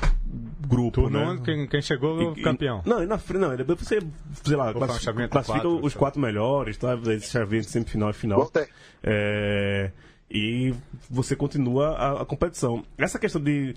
grupo, 0.67 1.03
Turno, 1.03 1.35
né? 1.35 1.41
Quem, 1.45 1.69
quem 1.69 1.81
chegou 1.81 2.33
e, 2.37 2.43
campeão. 2.43 2.83
Não, 2.85 3.03
e 3.03 3.07
na 3.07 3.17
frente, 3.17 3.41
não, 3.41 3.57
depois 3.57 3.79
você, 3.79 4.01
sei 4.45 4.57
lá, 4.57 4.73
classifica, 4.73 5.29
classifica 5.29 5.61
quatro, 5.61 5.87
os 5.87 5.95
quatro 5.95 6.21
melhores, 6.21 6.77
tá? 6.77 6.99
Esse 7.15 7.31
chaveamento 7.31 7.71
semifinal 7.71 8.11
e 8.11 8.13
final. 8.13 8.51
É, 9.03 9.93
e 10.29 10.75
você 11.09 11.37
continua 11.37 11.91
a, 11.91 12.23
a 12.23 12.25
competição. 12.25 12.85
Essa 12.99 13.21
questão 13.21 13.41
de 13.41 13.77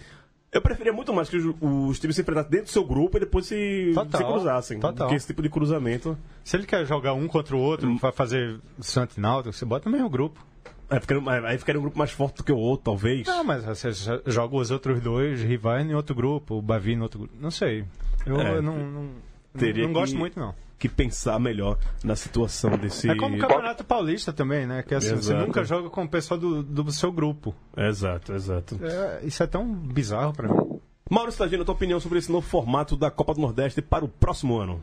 eu 0.52 0.62
preferia 0.62 0.92
muito 0.92 1.14
mais 1.14 1.30
que 1.30 1.38
os, 1.38 1.56
os 1.62 2.00
times 2.00 2.16
se 2.16 2.22
enfrentassem 2.24 2.52
dentro 2.52 2.66
do 2.66 2.72
seu 2.72 2.84
grupo 2.84 3.18
e 3.18 3.22
depois 3.22 3.46
se, 3.46 3.92
total, 3.94 4.22
se 4.22 4.28
cruzassem. 4.28 4.80
Total. 4.80 5.08
Porque 5.08 5.16
esse 5.16 5.28
tipo 5.28 5.42
de 5.42 5.50
cruzamento. 5.50 6.18
Se 6.44 6.58
ele 6.58 6.66
quer 6.66 6.86
jogar 6.86 7.14
um 7.14 7.28
contra 7.28 7.56
o 7.56 7.60
outro, 7.60 7.88
hum. 7.88 7.98
vai 7.98 8.12
fazer 8.12 8.60
Santinaldo, 8.80 9.54
você 9.54 9.64
bota 9.64 9.90
no 9.90 9.96
mesmo 9.96 10.10
grupo. 10.10 10.46
Aí 10.92 11.00
ficaria, 11.00 11.48
aí 11.48 11.58
ficaria 11.58 11.80
um 11.80 11.84
grupo 11.84 11.98
mais 11.98 12.12
forte 12.12 12.38
do 12.38 12.44
que 12.44 12.52
o 12.52 12.58
outro, 12.58 12.84
talvez. 12.84 13.26
Não, 13.26 13.46
mas 13.46 13.64
você 13.64 13.92
joga 14.26 14.58
os 14.58 14.72
outros 14.72 15.00
dois 15.00 15.42
rivais 15.42 15.90
em 15.90 15.94
outro 15.94 16.14
grupo, 16.14 16.56
o 16.56 16.62
Bavi 16.62 16.92
em 16.92 17.00
outro 17.00 17.20
grupo. 17.20 17.34
Não 17.40 17.50
sei. 17.50 17.86
Eu, 18.26 18.42
é, 18.42 18.58
eu 18.58 18.62
não, 18.62 18.78
não, 18.78 19.10
teria 19.58 19.86
não, 19.86 19.94
gosto 19.94 20.18
muito, 20.18 20.38
não. 20.38 20.54
Que 20.78 20.90
pensar 20.90 21.40
melhor 21.40 21.78
na 22.04 22.14
situação 22.18 22.72
desse. 22.78 23.10
É 23.10 23.16
como 23.16 23.38
o 23.38 23.40
Campeonato 23.40 23.86
Paulista 23.86 24.34
também, 24.34 24.68
né? 24.68 24.84
Que 24.84 24.94
assim, 24.94 25.16
você 25.16 25.34
nunca 25.34 25.64
joga 25.64 25.90
com 25.90 26.04
o 26.04 26.10
pessoal 26.10 26.38
do, 26.38 26.62
do 26.62 26.92
seu 26.92 27.10
grupo. 27.10 27.56
Exato, 27.78 28.34
exato. 28.34 28.78
É, 28.84 29.22
isso 29.24 29.42
é 29.42 29.48
tão 29.48 29.66
bizarro 29.74 30.34
para 30.34 30.50
mim. 30.50 30.82
Mauro 31.10 31.30
Stagino, 31.32 31.62
a 31.62 31.66
tua 31.66 31.76
opinião 31.76 32.02
sobre 32.02 32.20
esse 32.20 32.30
novo 32.30 32.46
formato 32.46 32.98
da 32.98 33.10
Copa 33.10 33.34
do 33.34 33.40
Nordeste 33.40 33.82
para 33.82 34.04
o 34.04 34.10
próximo 34.10 34.58
ano? 34.58 34.82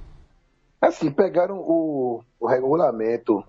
Assim, 0.81 1.11
pegaram 1.11 1.59
o, 1.59 2.23
o 2.41 2.47
regulamento 2.47 3.45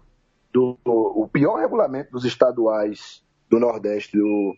do, 0.51 0.77
o 0.85 1.27
pior 1.27 1.55
regulamento 1.59 2.11
dos 2.11 2.25
estaduais 2.25 3.23
do 3.49 3.59
Nordeste 3.59 4.17
do, 4.17 4.55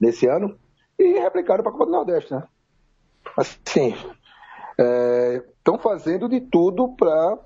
nesse 0.00 0.26
ano 0.26 0.58
e 0.98 1.18
replicaram 1.18 1.62
para 1.62 1.70
a 1.70 1.72
Copa 1.72 1.86
do 1.86 1.92
Nordeste, 1.92 2.32
né? 2.32 2.44
Assim, 3.36 3.94
estão 4.70 5.74
é, 5.74 5.78
fazendo 5.78 6.28
de 6.28 6.40
tudo 6.40 6.88
para 6.96 7.38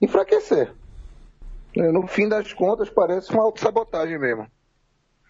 enfraquecer. 0.00 0.72
É, 1.76 1.90
no 1.90 2.06
fim 2.06 2.28
das 2.28 2.52
contas, 2.52 2.88
parece 2.88 3.32
uma 3.32 3.42
autossabotagem 3.42 4.18
mesmo. 4.18 4.46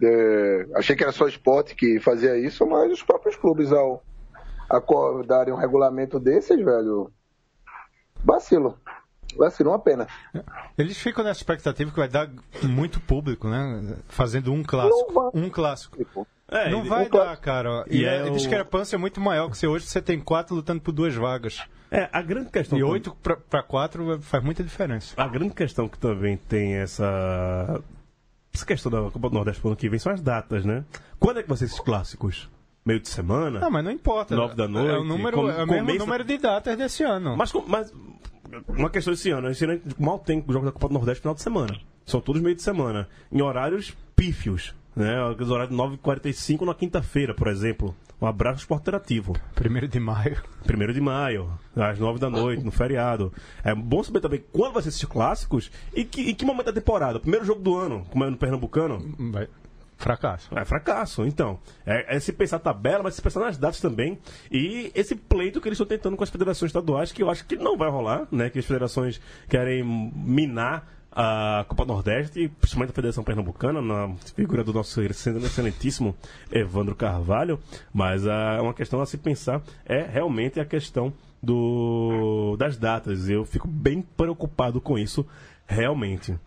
É, 0.02 0.66
achei 0.74 0.94
que 0.94 1.02
era 1.02 1.12
só 1.12 1.24
o 1.24 1.28
esporte 1.28 1.74
que 1.74 1.98
fazia 2.00 2.36
isso, 2.38 2.66
mas 2.66 2.92
os 2.92 3.02
próprios 3.02 3.36
clubes, 3.36 3.72
ao 3.72 4.02
acordarem 4.68 5.54
um 5.54 5.56
regulamento 5.56 6.18
desses, 6.18 6.62
velho, 6.62 7.10
vacilo 8.22 8.78
vai 9.36 9.50
ser 9.50 9.66
uma 9.66 9.78
pena. 9.78 10.06
Eles 10.76 10.96
ficam 10.98 11.24
nessa 11.24 11.40
expectativa 11.40 11.90
que 11.90 11.96
vai 11.96 12.08
dar 12.08 12.28
muito 12.62 13.00
público, 13.00 13.48
né? 13.48 13.96
Fazendo 14.08 14.52
um 14.52 14.62
clássico. 14.62 15.30
Um 15.34 15.48
clássico. 15.50 16.26
É, 16.48 16.70
não 16.70 16.84
vai 16.84 17.06
um 17.06 17.10
dar, 17.10 17.36
cara. 17.38 17.84
E, 17.88 17.98
e 17.98 18.04
é 18.04 18.22
a 18.22 18.26
o... 18.26 18.30
discrepância 18.30 18.96
é 18.96 18.98
muito 18.98 19.20
maior, 19.20 19.50
que 19.50 19.58
se 19.58 19.66
hoje 19.66 19.86
você 19.86 20.00
tem 20.00 20.20
quatro 20.20 20.54
lutando 20.54 20.80
por 20.80 20.92
duas 20.92 21.14
vagas. 21.14 21.62
É, 21.90 22.08
a 22.12 22.22
grande 22.22 22.50
questão. 22.50 22.78
E 22.78 22.82
oito 22.82 23.16
para 23.48 23.62
quatro 23.62 24.20
faz 24.20 24.42
muita 24.42 24.62
diferença. 24.62 25.14
A 25.16 25.26
grande 25.26 25.54
questão 25.54 25.88
que 25.88 25.98
também 25.98 26.36
tem 26.36 26.74
essa. 26.74 27.82
Essa 28.52 28.66
questão 28.66 28.90
da 28.90 29.10
Copa 29.10 29.28
do 29.28 29.34
Nordeste 29.34 29.60
pro 29.60 29.70
ano 29.70 29.76
que 29.76 29.88
vem 29.88 29.98
são 29.98 30.12
as 30.12 30.20
datas, 30.20 30.64
né? 30.64 30.84
Quando 31.18 31.40
é 31.40 31.42
que 31.42 31.48
vão 31.48 31.56
ser 31.56 31.66
esses 31.66 31.80
clássicos? 31.80 32.48
meio 32.86 33.00
de 33.00 33.08
semana. 33.08 33.58
Não, 33.58 33.70
mas 33.70 33.84
não 33.84 33.90
importa. 33.90 34.36
Nove 34.36 34.54
da 34.54 34.68
noite. 34.68 34.94
É 34.94 34.96
o, 34.96 35.02
número, 35.02 35.36
com, 35.36 35.50
é 35.50 35.64
o 35.64 35.66
mesmo 35.66 36.06
número 36.06 36.22
de 36.22 36.38
datas 36.38 36.76
desse 36.78 37.02
ano. 37.02 37.36
Mas, 37.36 37.52
mas 37.66 37.92
uma 38.68 38.90
questão 38.90 39.12
desse 39.12 39.30
ano. 39.30 39.50
Esse 39.50 39.64
ano 39.64 39.80
mal 39.98 40.18
tem 40.18 40.44
jogos 40.48 40.64
da 40.64 40.72
Copa 40.72 40.88
do 40.88 40.94
Nordeste 40.94 41.20
no 41.20 41.22
final 41.22 41.34
de 41.34 41.42
semana. 41.42 41.80
São 42.04 42.20
todos 42.20 42.40
meio 42.40 42.54
de 42.54 42.62
semana. 42.62 43.08
Em 43.30 43.42
horários 43.42 43.96
pífios. 44.14 44.74
Né? 44.94 45.22
Os 45.38 45.50
horários 45.50 45.76
9h45 45.76 46.62
na 46.62 46.74
quinta-feira, 46.74 47.34
por 47.34 47.48
exemplo. 47.48 47.94
Um 48.20 48.26
abraço 48.26 48.60
esporte 48.60 48.82
interativo. 48.82 49.34
Primeiro 49.54 49.86
de 49.86 50.00
maio. 50.00 50.42
Primeiro 50.64 50.94
de 50.94 51.00
maio, 51.02 51.50
às 51.74 51.98
nove 51.98 52.18
da 52.18 52.30
noite, 52.30 52.64
no 52.64 52.70
feriado. 52.70 53.30
É 53.62 53.74
bom 53.74 54.02
saber 54.02 54.20
também 54.20 54.42
quando 54.50 54.72
vai 54.72 54.82
ser 54.82 54.88
esses 54.88 55.04
clássicos 55.04 55.70
e 55.94 56.02
que, 56.02 56.30
em 56.30 56.34
que 56.34 56.44
momento 56.44 56.66
da 56.66 56.72
temporada. 56.72 57.20
Primeiro 57.20 57.44
jogo 57.44 57.60
do 57.60 57.76
ano, 57.76 58.06
como 58.10 58.24
é 58.24 58.30
no 58.30 58.38
Pernambucano. 58.38 59.14
Vai. 59.30 59.48
Fracasso. 59.96 60.56
É 60.56 60.64
fracasso, 60.64 61.24
então. 61.24 61.58
É, 61.84 62.16
é, 62.16 62.20
se 62.20 62.32
pensar 62.32 62.58
tabela, 62.58 63.02
mas 63.02 63.14
se 63.14 63.22
pensar 63.22 63.40
nas 63.40 63.56
datas 63.56 63.80
também. 63.80 64.18
E 64.50 64.92
esse 64.94 65.14
pleito 65.16 65.60
que 65.60 65.68
eles 65.68 65.76
estão 65.76 65.86
tentando 65.86 66.16
com 66.16 66.22
as 66.22 66.30
federações 66.30 66.68
estaduais, 66.68 67.12
que 67.12 67.22
eu 67.22 67.30
acho 67.30 67.46
que 67.46 67.56
não 67.56 67.76
vai 67.76 67.90
rolar, 67.90 68.28
né? 68.30 68.50
Que 68.50 68.58
as 68.58 68.66
federações 68.66 69.20
querem 69.48 69.82
minar 69.82 70.86
a 71.10 71.64
Copa 71.66 71.86
Nordeste, 71.86 72.46
principalmente 72.60 72.90
a 72.90 72.94
Federação 72.94 73.24
Pernambucana, 73.24 73.80
na 73.80 74.14
figura 74.34 74.62
do 74.62 74.74
nosso 74.74 75.00
excelentíssimo 75.00 76.14
Evandro 76.52 76.94
Carvalho. 76.94 77.58
Mas 77.92 78.26
é 78.26 78.60
uma 78.60 78.74
questão 78.74 79.00
a 79.00 79.06
se 79.06 79.16
pensar 79.16 79.62
é 79.86 80.02
realmente 80.02 80.60
a 80.60 80.64
questão 80.66 81.10
do, 81.42 82.54
das 82.58 82.76
datas. 82.76 83.30
Eu 83.30 83.46
fico 83.46 83.66
bem 83.66 84.02
preocupado 84.02 84.78
com 84.78 84.98
isso, 84.98 85.26
realmente. 85.66 86.38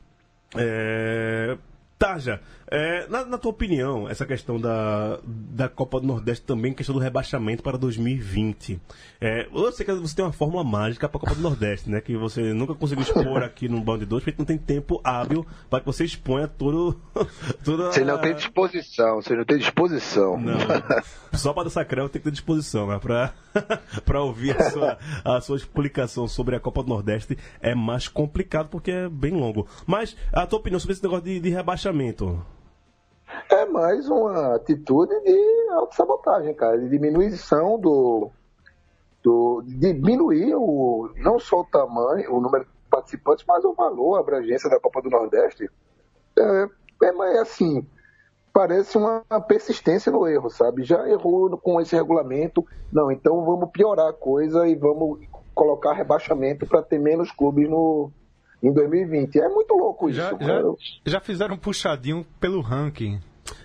É... 0.55 1.57
Tarja, 1.99 2.39
é, 2.71 3.07
na, 3.09 3.25
na, 3.25 3.37
tua 3.37 3.51
opinião, 3.51 4.07
essa 4.07 4.25
questão 4.25 4.57
da, 4.57 5.19
da 5.25 5.67
Copa 5.67 5.99
do 5.99 6.07
Nordeste 6.07 6.45
também, 6.45 6.71
questão 6.71 6.95
do 6.95 7.01
rebaixamento 7.01 7.61
para 7.61 7.77
2020. 7.77 8.79
É, 9.19 9.49
eu 9.51 9.71
sei 9.73 9.85
que 9.85 9.91
você 9.91 10.15
tem 10.15 10.23
uma 10.23 10.31
fórmula 10.31 10.63
mágica 10.63 11.09
para 11.09 11.17
a 11.17 11.19
Copa 11.19 11.35
do 11.35 11.41
Nordeste, 11.41 11.89
né? 11.89 11.99
Que 11.99 12.15
você 12.15 12.53
nunca 12.53 12.73
conseguiu 12.73 13.03
expor 13.03 13.43
aqui 13.43 13.67
no 13.67 13.81
Band 13.81 13.97
2, 13.97 14.23
porque 14.23 14.39
não 14.39 14.45
tem 14.45 14.57
tempo 14.57 15.01
hábil 15.03 15.45
para 15.69 15.81
que 15.81 15.85
você 15.87 16.05
exponha 16.05 16.47
todo. 16.47 16.97
toda 17.65 17.91
Você 17.91 18.05
não 18.05 18.17
tem 18.17 18.33
disposição, 18.33 19.15
você 19.15 19.35
não 19.35 19.43
tem 19.43 19.57
disposição. 19.57 20.39
Não. 20.39 20.57
Só 21.33 21.51
para 21.51 21.65
dançar 21.65 21.83
creu 21.85 22.07
tem 22.07 22.21
que 22.21 22.29
ter 22.29 22.31
disposição, 22.31 22.87
né? 22.87 22.99
Para 24.05 24.21
ouvir 24.23 24.55
a 24.55 24.69
sua, 24.69 24.97
a 25.25 25.41
sua 25.41 25.57
explicação 25.57 26.29
sobre 26.29 26.55
a 26.55 26.61
Copa 26.61 26.81
do 26.81 26.89
Nordeste 26.89 27.37
é 27.59 27.75
mais 27.75 28.07
complicado 28.07 28.69
porque 28.69 28.91
é 28.91 29.09
bem 29.09 29.31
longo. 29.31 29.67
Mas 29.85 30.15
a 30.31 30.45
tua 30.45 30.59
opinião 30.59 30.79
sobre 30.79 30.93
esse 30.93 31.03
negócio 31.03 31.25
de, 31.25 31.41
de 31.41 31.49
rebaixamento? 31.49 31.88
É 33.49 33.65
mais 33.65 34.09
uma 34.09 34.55
atitude 34.55 35.13
de 35.21 35.69
autossabotagem, 35.71 36.53
cara, 36.53 36.77
de 36.77 36.89
diminuição 36.89 37.79
do, 37.79 38.29
do. 39.23 39.63
diminuir 39.65 40.55
o, 40.55 41.09
não 41.17 41.39
só 41.39 41.61
o 41.61 41.65
tamanho, 41.65 42.33
o 42.33 42.41
número 42.41 42.65
de 42.65 42.71
participantes, 42.89 43.45
mas 43.47 43.63
o 43.63 43.73
valor, 43.73 44.17
a 44.17 44.19
abrangência 44.19 44.69
da 44.69 44.79
Copa 44.79 45.01
do 45.01 45.09
Nordeste. 45.09 45.69
É, 46.37 46.69
é 47.03 47.39
assim, 47.39 47.85
parece 48.53 48.97
uma 48.97 49.23
persistência 49.47 50.11
no 50.11 50.27
erro, 50.27 50.49
sabe? 50.49 50.83
Já 50.83 51.07
errou 51.07 51.57
com 51.57 51.79
esse 51.81 51.95
regulamento, 51.95 52.65
não, 52.91 53.11
então 53.11 53.43
vamos 53.45 53.69
piorar 53.71 54.09
a 54.09 54.13
coisa 54.13 54.67
e 54.67 54.75
vamos 54.75 55.19
colocar 55.55 55.93
rebaixamento 55.93 56.65
para 56.65 56.81
ter 56.81 56.99
menos 56.99 57.31
clubes 57.31 57.69
no, 57.69 58.11
em 58.61 58.73
2020. 58.73 59.39
É 59.39 59.49
muito 59.49 59.73
louco 59.75 60.09
isso. 60.09 60.17
Já, 60.17 60.31
já, 60.31 60.61
já, 61.05 61.19
fizeram 61.19 61.55
um 61.55 61.57
puxadinho 61.57 62.25
pelo 62.39 62.61
ranking. 62.61 63.19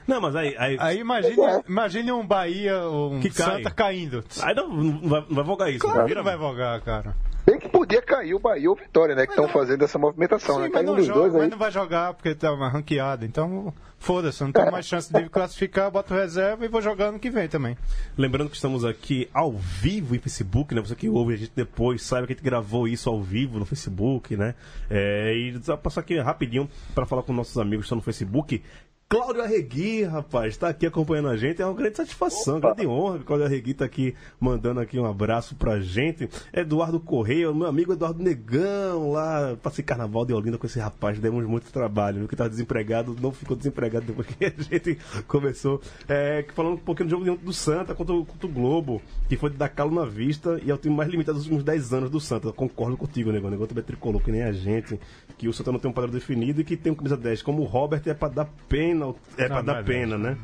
Não, 0.06 0.20
mas 0.20 0.36
aí. 0.36 0.54
Aí, 0.58 0.76
aí 0.78 0.98
imagine, 0.98 1.40
é. 1.40 1.62
imagine 1.68 2.12
um 2.12 2.26
Bahia 2.26 2.82
ou 2.84 3.12
um 3.14 3.20
que 3.20 3.30
Santa 3.30 3.70
caindo. 3.70 4.24
Aí 4.42 4.54
não, 4.54 4.68
não, 4.68 5.08
vai, 5.08 5.20
não 5.28 5.36
vai 5.36 5.44
vogar 5.44 5.70
isso. 5.70 5.80
Claro 5.80 6.06
que 6.06 6.14
não 6.14 6.24
vai 6.24 6.36
vogar, 6.36 6.80
cara. 6.80 7.14
Bem 7.46 7.58
que 7.58 7.68
podia 7.68 8.00
cair 8.00 8.34
o 8.34 8.38
Bahia 8.38 8.70
ou 8.70 8.76
Vitória, 8.76 9.14
né? 9.14 9.26
Que 9.26 9.32
estão 9.32 9.46
fazendo 9.48 9.84
essa 9.84 9.98
movimentação, 9.98 10.56
Sim, 10.56 10.62
né? 10.62 10.70
Mas, 10.72 10.84
não 10.84 11.02
joga, 11.02 11.20
dois 11.20 11.32
mas 11.34 11.50
não 11.50 11.58
vai 11.58 11.70
jogar 11.70 12.14
porque 12.14 12.34
tá 12.34 12.50
uma 12.52 12.70
ranqueada. 12.70 13.26
Então, 13.26 13.72
foda-se, 13.98 14.42
não 14.42 14.50
tem 14.50 14.64
é. 14.64 14.70
mais 14.70 14.86
chance 14.86 15.12
de 15.12 15.28
classificar, 15.28 15.90
bota 15.90 16.14
reserva 16.14 16.64
e 16.64 16.68
vou 16.68 16.80
jogar 16.80 17.12
no 17.12 17.18
que 17.18 17.30
vem 17.30 17.46
também. 17.46 17.76
Lembrando 18.16 18.48
que 18.48 18.56
estamos 18.56 18.82
aqui 18.82 19.28
ao 19.34 19.52
vivo 19.52 20.16
em 20.16 20.18
Facebook, 20.18 20.74
né? 20.74 20.80
Você 20.80 20.94
que 20.94 21.08
ouve 21.08 21.34
a 21.34 21.36
gente 21.36 21.52
depois, 21.54 22.02
sabe 22.02 22.26
que 22.26 22.32
a 22.32 22.36
gente 22.36 22.44
gravou 22.44 22.88
isso 22.88 23.10
ao 23.10 23.22
vivo 23.22 23.58
no 23.58 23.66
Facebook, 23.66 24.34
né? 24.36 24.54
É, 24.88 25.34
e 25.34 25.60
passar 25.82 26.00
aqui 26.00 26.18
rapidinho 26.18 26.68
para 26.94 27.04
falar 27.04 27.22
com 27.24 27.32
nossos 27.34 27.58
amigos 27.58 27.84
que 27.84 27.86
estão 27.86 27.96
no 27.96 28.02
Facebook. 28.02 28.62
Cláudio 29.06 29.42
Arregui, 29.42 30.02
rapaz, 30.02 30.54
está 30.54 30.68
aqui 30.68 30.87
acompanhando 30.87 31.28
a 31.28 31.37
gente. 31.37 31.62
É 31.62 31.66
uma 31.66 31.75
grande 31.75 31.96
satisfação, 31.96 32.56
Opa. 32.56 32.75
grande 32.75 32.88
honra 32.88 33.18
que 33.18 33.23
o 33.23 33.26
Cláudio 33.26 33.46
Arregui 33.46 33.70
está 33.70 33.84
aqui 33.84 34.14
mandando 34.40 34.80
aqui 34.80 34.99
um 34.99 35.04
abraço 35.04 35.54
pra 35.54 35.78
gente. 35.78 36.28
Eduardo 36.52 36.99
Correia, 36.99 37.52
meu 37.52 37.68
amigo 37.68 37.92
Eduardo 37.92 38.20
Negão, 38.23 39.12
lá, 39.12 39.56
passei 39.62 39.84
carnaval 39.84 40.25
de 40.25 40.32
Olinda 40.32 40.58
com 40.58 40.66
esse 40.66 40.80
rapaz, 40.80 41.18
demos 41.20 41.46
muito 41.46 41.70
trabalho, 41.70 42.18
viu? 42.18 42.28
Que 42.28 42.34
estava 42.34 42.50
desempregado, 42.50 43.16
não 43.20 43.30
ficou 43.30 43.56
desempregado 43.56 44.06
depois 44.06 44.26
que 44.26 44.44
a 44.46 44.50
gente 44.50 44.99
começou. 45.28 45.80
É, 46.08 46.44
falando 46.52 46.75
um 46.75 46.78
pouquinho 46.78 47.08
do 47.08 47.25
jogo 47.25 47.37
do 47.37 47.52
Santa 47.52 47.94
contra, 47.94 48.16
contra 48.16 48.46
o 48.46 48.50
Globo, 48.50 49.00
que 49.28 49.37
foi 49.37 49.50
dar 49.50 49.68
calo 49.68 49.94
na 49.94 50.06
vista 50.06 50.58
e 50.64 50.70
é 50.70 50.75
o 50.75 50.78
time 50.78 50.94
mais 50.96 51.08
limitado 51.08 51.37
dos 51.37 51.44
últimos 51.44 51.62
10 51.62 51.92
anos 51.92 52.11
do 52.11 52.18
Santa. 52.18 52.49
Eu 52.49 52.52
concordo 52.52 52.96
contigo, 52.96 53.30
Negão. 53.30 53.49
O 53.49 53.50
Negão 53.52 53.66
também 53.66 53.84
tricolor 53.84 54.20
que 54.20 54.32
nem 54.32 54.42
a 54.42 54.50
gente, 54.50 54.99
que 55.38 55.46
o 55.46 55.52
Santa 55.52 55.70
não 55.70 55.78
tem 55.78 55.90
um 55.90 55.94
padrão 55.94 56.12
definido 56.12 56.62
e 56.62 56.64
que 56.64 56.76
tem 56.76 56.90
um 56.90 56.96
camisa 56.96 57.16
10 57.16 57.42
como 57.42 57.62
o 57.62 57.64
Robert 57.64 58.02
é 58.06 58.14
para 58.14 58.32
dar 58.32 58.49
pena 58.68 58.93
é 59.36 59.48
pra 59.48 59.62
dar 59.62 59.84
pena, 59.84 60.16
né? 60.18 60.36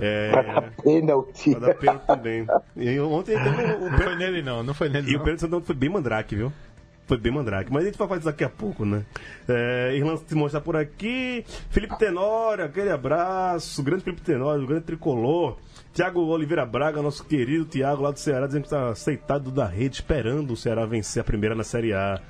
É, 0.00 0.30
pra 0.30 0.42
dar 0.42 0.70
pênalti. 0.82 1.50
Pra 1.52 1.68
dar 1.68 1.74
pênalti 1.74 2.06
também. 2.06 2.46
E 2.76 3.00
ontem 3.00 3.36
o, 3.36 3.86
o, 3.86 3.90
não 3.90 3.98
foi 3.98 4.16
nele, 4.16 4.42
não. 4.42 4.62
Não 4.62 4.74
foi 4.74 4.88
nele. 4.88 5.10
E 5.10 5.14
não. 5.14 5.20
o 5.20 5.24
pênalti 5.24 5.40
Santana 5.40 5.62
foi 5.62 5.74
bem 5.74 5.88
mandrake, 5.90 6.36
viu? 6.36 6.52
Foi 7.06 7.18
bem 7.18 7.32
mandrake. 7.32 7.70
Mas 7.72 7.82
a 7.82 7.86
gente 7.86 7.98
vai 7.98 8.08
fazer 8.08 8.20
isso 8.20 8.28
daqui 8.30 8.44
a 8.44 8.48
pouco, 8.48 8.84
né? 8.84 9.04
É, 9.46 9.94
Irlanda 9.94 10.22
se 10.26 10.34
mostrar 10.34 10.60
por 10.60 10.74
aqui. 10.74 11.44
Felipe 11.68 11.98
Tenório, 11.98 12.64
aquele 12.64 12.90
abraço. 12.90 13.82
Grande 13.82 14.04
Felipe 14.04 14.22
Tenório, 14.22 14.66
grande 14.66 14.84
tricolor. 14.84 15.58
Tiago 15.92 16.20
Oliveira 16.20 16.64
Braga, 16.64 17.02
nosso 17.02 17.24
querido 17.24 17.66
Tiago 17.66 18.02
lá 18.02 18.10
do 18.10 18.18
Ceará, 18.18 18.46
dizendo 18.46 18.62
que 18.62 18.68
está 18.68 18.88
aceitado 18.88 19.50
da 19.50 19.66
rede, 19.66 19.96
esperando 19.96 20.52
o 20.52 20.56
Ceará 20.56 20.86
vencer 20.86 21.20
a 21.20 21.24
primeira 21.24 21.54
na 21.54 21.62
Série 21.62 21.92
A. 21.92 22.20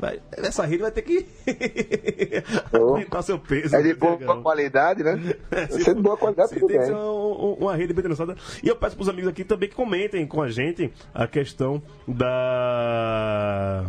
Vai, 0.00 0.18
essa 0.32 0.64
rede 0.64 0.82
vai 0.82 0.90
ter 0.90 1.02
que 1.02 1.26
aumentar 2.72 3.20
seu 3.20 3.38
peso. 3.38 3.76
É 3.76 3.82
de 3.82 3.92
boa 3.92 4.16
qualidade, 4.40 5.02
né? 5.02 5.20
É, 5.50 5.66
se, 5.66 5.82
se 5.82 5.94
de 5.94 6.00
boa 6.00 6.16
qualidade, 6.16 6.54
tudo 6.54 6.68
tem 6.68 6.78
bem. 6.78 6.90
Uma, 6.90 7.54
uma 7.54 7.76
rede 7.76 7.92
bem 7.92 8.06
lançada. 8.06 8.34
E 8.62 8.68
eu 8.68 8.76
peço 8.76 8.96
para 8.96 9.02
os 9.02 9.08
amigos 9.08 9.28
aqui 9.28 9.44
também 9.44 9.68
que 9.68 9.74
comentem 9.74 10.26
com 10.26 10.40
a 10.40 10.48
gente 10.48 10.90
a 11.12 11.26
questão 11.26 11.82
da 12.08 13.84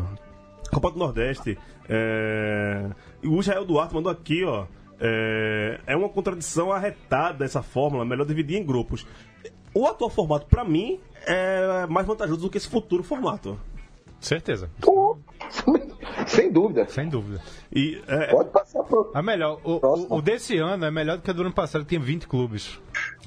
Copa 0.73 0.91
do 0.91 0.99
Nordeste. 0.99 1.57
É... 1.87 2.89
O 3.23 3.39
Israel 3.39 3.63
Duarte 3.63 3.93
mandou 3.93 4.11
aqui, 4.11 4.43
ó. 4.43 4.65
É, 4.99 5.79
é 5.87 5.95
uma 5.95 6.09
contradição 6.09 6.71
arretada 6.71 7.45
essa 7.45 7.61
fórmula, 7.61 8.03
melhor 8.03 8.25
dividir 8.25 8.57
em 8.57 8.65
grupos. 8.65 9.07
O 9.73 9.87
atual 9.87 10.09
formato, 10.09 10.45
para 10.47 10.65
mim, 10.65 10.99
é 11.25 11.87
mais 11.87 12.05
vantajoso 12.05 12.41
do 12.41 12.49
que 12.49 12.57
esse 12.57 12.67
futuro 12.67 13.01
formato. 13.01 13.57
Certeza. 14.19 14.69
Sem 16.27 16.51
dúvida. 16.51 16.85
Sem 16.87 17.09
dúvida. 17.09 17.41
E, 17.73 18.01
é, 18.07 18.27
Pode 18.27 18.49
passar 18.49 18.83
pro. 18.83 19.11
É 19.13 19.21
melhor. 19.21 19.59
O, 19.63 20.15
o, 20.17 20.21
desse 20.21 20.57
ano 20.57 20.85
é 20.85 20.91
melhor 20.91 21.17
do 21.17 21.23
que 21.23 21.31
o 21.31 21.33
do 21.33 21.41
ano 21.41 21.53
passado, 21.53 21.83
que 21.83 21.89
tinha 21.89 22.01
20 22.01 22.27
clubes. 22.27 22.79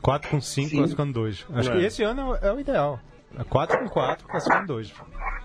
4 0.03 0.31
com 0.31 0.41
5, 0.41 0.71
classificando 0.71 1.13
2. 1.13 1.47
Acho 1.55 1.71
é. 1.71 1.73
que 1.73 1.85
esse 1.85 2.03
ano 2.03 2.37
é 2.37 2.53
o 2.53 2.61
ideal. 2.61 3.01
4 3.49 3.79
com 3.79 3.89
4, 3.89 4.27
classificando 4.29 4.67
2. 4.67 4.95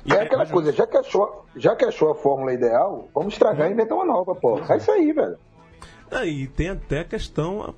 E 0.05 0.13
é 0.13 0.21
aquela 0.21 0.45
coisa, 0.45 0.71
já 0.71 0.86
que, 0.86 0.97
achou, 0.97 1.45
já 1.55 1.75
que 1.75 1.86
achou 1.86 2.12
a 2.12 2.15
fórmula 2.15 2.53
ideal, 2.53 3.10
vamos 3.13 3.34
estragar 3.34 3.69
e 3.69 3.73
inventar 3.73 3.97
uma 3.97 4.05
nova, 4.05 4.36
pô. 4.36 4.60
É 4.69 4.77
isso 4.77 4.91
aí, 4.91 5.12
velho. 5.12 5.38
Aí 6.12 6.47
tem 6.47 6.69
até 6.69 7.01
a 7.01 7.05
questão. 7.05 7.73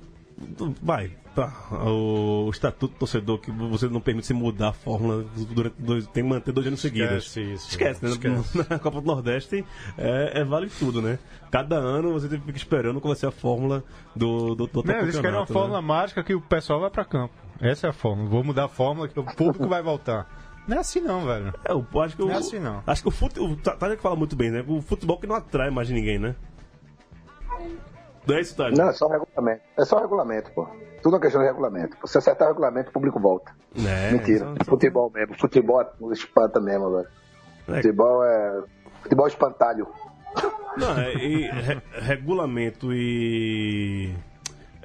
Vai, 0.82 1.12
Tá, 1.34 1.50
o, 1.86 2.44
o 2.46 2.50
estatuto 2.50 2.92
do 2.92 2.98
torcedor 2.98 3.38
que 3.38 3.50
você 3.50 3.88
não 3.88 4.02
permite 4.02 4.26
se 4.26 4.34
mudar 4.34 4.68
a 4.68 4.72
fórmula 4.74 5.24
durante 5.34 5.76
dois, 5.78 6.06
tem 6.08 6.22
que 6.22 6.28
manter 6.28 6.52
dois 6.52 6.66
anos 6.66 6.78
seguidos. 6.78 7.24
Esquece 7.24 7.54
isso. 7.54 7.70
Esquece, 7.70 8.04
né? 8.04 8.10
Esquece. 8.10 8.58
Na, 8.68 8.78
Copa 8.78 9.00
do 9.00 9.06
Nordeste 9.06 9.64
é, 9.96 10.40
é, 10.40 10.44
vale 10.44 10.68
tudo, 10.68 11.00
né? 11.00 11.18
Cada 11.50 11.76
ano 11.76 12.12
você 12.12 12.28
fica 12.28 12.56
esperando 12.56 13.00
qual 13.00 13.14
vai 13.14 13.18
ser 13.18 13.28
a 13.28 13.30
fórmula 13.30 13.82
do, 14.14 14.54
do, 14.54 14.66
do 14.66 14.82
não, 14.82 14.94
Eles 14.98 15.18
querem 15.18 15.38
uma 15.38 15.40
né? 15.40 15.46
fórmula 15.46 15.80
mágica 15.80 16.22
que 16.22 16.34
o 16.34 16.40
pessoal 16.40 16.80
vai 16.80 16.90
para 16.90 17.04
campo. 17.06 17.32
Essa 17.58 17.86
é 17.86 17.90
a 17.90 17.94
fórmula. 17.94 18.28
Vou 18.28 18.44
mudar 18.44 18.66
a 18.66 18.68
fórmula 18.68 19.08
que 19.08 19.18
o 19.18 19.24
público 19.24 19.66
vai 19.66 19.82
voltar. 19.82 20.28
Não 20.68 20.76
é 20.76 20.80
assim 20.80 21.00
não, 21.00 21.24
velho. 21.24 21.54
É, 21.64 21.72
eu 21.72 21.86
acho 22.02 22.14
que 22.14 22.20
não 22.20 22.28
o, 22.28 22.32
é 22.32 22.36
assim 22.36 22.58
não. 22.58 22.82
Acho 22.86 23.02
que 23.02 23.08
o 23.08 23.10
futebol. 23.10 23.56
Tá 23.56 23.74
que 23.96 24.02
fala 24.02 24.16
muito 24.16 24.36
bem, 24.36 24.50
né? 24.50 24.62
O 24.68 24.82
futebol 24.82 25.18
que 25.18 25.26
não 25.26 25.34
atrai 25.34 25.70
mais 25.70 25.88
ninguém, 25.88 26.18
né? 26.18 26.36
Não 28.26 28.36
é 28.36 28.40
isso, 28.40 28.56
Tade? 28.56 28.76
Não, 28.76 28.88
é 28.88 28.92
só 28.92 29.08
regulamento. 29.08 29.62
É 29.76 29.84
só 29.84 29.98
regulamento, 29.98 30.50
pô. 30.52 30.68
Tudo 31.02 31.16
é 31.16 31.20
questão 31.20 31.40
de 31.40 31.48
regulamento. 31.48 31.96
Se 32.06 32.18
acertar 32.18 32.48
o 32.48 32.50
regulamento, 32.52 32.90
o 32.90 32.92
público 32.92 33.18
volta. 33.18 33.52
É, 33.76 34.12
Mentira. 34.12 34.54
Só... 34.64 34.70
Futebol 34.70 35.10
mesmo. 35.10 35.36
Futebol 35.38 35.80
é 35.82 36.12
espanta 36.12 36.60
mesmo, 36.60 36.90
velho. 36.90 37.08
É. 37.68 37.74
Futebol 37.76 38.24
é. 38.24 38.62
Futebol 39.02 39.26
é 39.26 39.28
espantalho. 39.28 39.88
Não, 40.76 40.98
é, 40.98 41.14
e 41.14 41.50
re, 41.50 41.82
regulamento 42.00 42.92
e. 42.92 44.14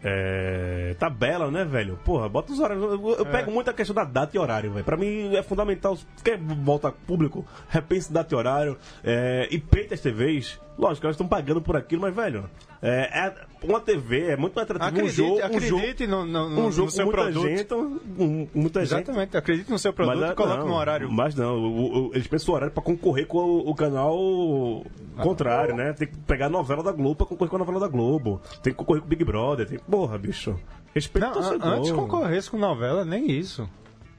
É, 0.04 0.96
tabela, 1.00 1.50
né, 1.50 1.66
velho? 1.66 1.98
Porra, 2.04 2.30
bota 2.30 2.52
os 2.52 2.60
horários. 2.60 2.84
Eu, 2.84 3.16
eu 3.20 3.26
é. 3.26 3.32
pego 3.32 3.52
muito 3.52 3.70
a 3.70 3.74
questão 3.74 3.96
da 3.96 4.04
data 4.04 4.36
e 4.36 4.40
horário, 4.40 4.72
velho. 4.72 4.86
Pra 4.86 4.98
mim 4.98 5.36
é 5.36 5.44
fundamental. 5.44 5.96
Se 5.96 6.06
quer 6.24 6.38
voltar 6.40 6.92
público, 6.92 7.46
repense 7.70 8.12
data 8.12 8.34
e 8.34 8.38
horário. 8.38 8.78
É, 9.04 9.48
e 9.52 9.60
peita 9.60 9.94
as 9.94 10.02
TVs. 10.02 10.60
Lógico, 10.78 11.08
elas 11.08 11.16
estão 11.16 11.28
pagando 11.28 11.62
por 11.62 11.76
aquilo, 11.76 12.04
mas, 12.04 12.16
velho, 12.16 12.48
é, 12.82 13.28
é, 13.28 13.36
uma 13.64 13.80
TV 13.80 14.32
é 14.32 14.38
muito 14.38 14.54
mais 14.54 14.70
atrativo. 14.70 14.90
Acredite, 14.90 15.22
um 15.22 15.26
jogo, 15.26 15.44
acredite 15.44 16.04
um 16.04 16.10
jogo, 16.10 16.26
no, 16.26 16.50
no, 16.50 16.68
um 16.68 16.72
jogo 16.72 16.86
no 16.86 16.92
seu 16.92 17.06
muita 17.06 17.22
produto. 17.22 17.48
Gente, 17.48 17.74
um, 17.74 18.48
muita 18.54 18.82
Exatamente, 18.82 19.20
gente. 19.20 19.38
acredite 19.38 19.72
no 19.72 19.80
seu 19.80 19.94
produto 19.94 20.20
mas, 20.20 20.32
e 20.32 20.36
coloque 20.36 20.66
no 20.66 20.74
horário. 20.74 21.12
Mas 21.12 21.36
não, 21.36 21.58
o, 21.58 22.10
o, 22.10 22.12
eles 22.14 22.28
pensam 22.28 22.54
o 22.54 22.56
horário 22.56 22.74
para 22.74 22.84
concorrer 22.84 23.26
com 23.26 23.40
o, 23.40 23.70
o 23.70 23.76
canal 23.76 24.86
ah, 25.18 25.24
contrário, 25.24 25.76
né? 25.76 25.94
Tem 25.94 26.08
que 26.08 26.18
pegar 26.20 26.48
a 26.48 26.50
novela 26.50 26.84
da 26.84 26.92
Globo 26.92 27.16
para 27.16 27.26
concorrer 27.26 27.50
com 27.50 27.56
a 27.56 27.60
novela 27.60 27.80
da 27.80 27.88
Globo. 27.88 28.42
Tem 28.62 28.74
que 28.74 28.78
concorrer 28.78 29.02
com 29.02 29.08
o 29.08 29.10
Big 29.10 29.24
Brother. 29.24 29.68
Tem... 29.68 29.80
Porra, 29.80 30.18
bicho. 30.18 30.60
Respeito 30.94 31.30
não, 31.30 31.74
Antes 31.74 31.92
concorresse 31.92 32.50
com 32.50 32.58
novela, 32.58 33.04
nem 33.04 33.32
isso. 33.32 33.68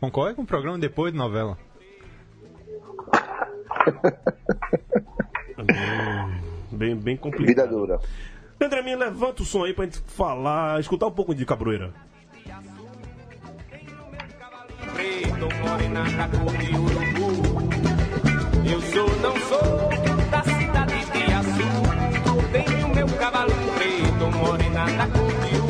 Concorre 0.01 0.35
com 0.35 0.43
o 0.43 0.47
programa 0.47 0.79
depois 0.79 1.13
de 1.13 1.19
novela. 1.19 1.57
Bem, 6.71 6.95
bem 6.95 7.17
complicado. 7.17 7.47
Vida 7.47 7.67
dura. 7.67 7.99
André 8.61 8.83
Minha, 8.83 8.97
levanta 8.97 9.43
o 9.43 9.47
som 9.47 9.65
aí 9.65 9.73
pra 9.73 9.85
gente 9.85 10.01
falar, 10.07 10.81
escutar 10.81 11.07
um 11.07 11.13
pouco 11.13 11.35
de 11.35 11.47
Cabroeira. 11.47 11.93
Eu 18.71 18.81
sou, 18.83 19.09
não 19.21 19.37
sou 19.37 19.89
da 20.31 20.43
cidade 20.43 21.05
de 21.13 21.33
Açu. 21.33 21.69
Tenho 22.53 22.95
meu 22.95 23.07
cavalo 23.17 23.59
da 24.99 25.07
cor 25.07 25.29
de 25.47 25.57
urubu. 25.57 25.68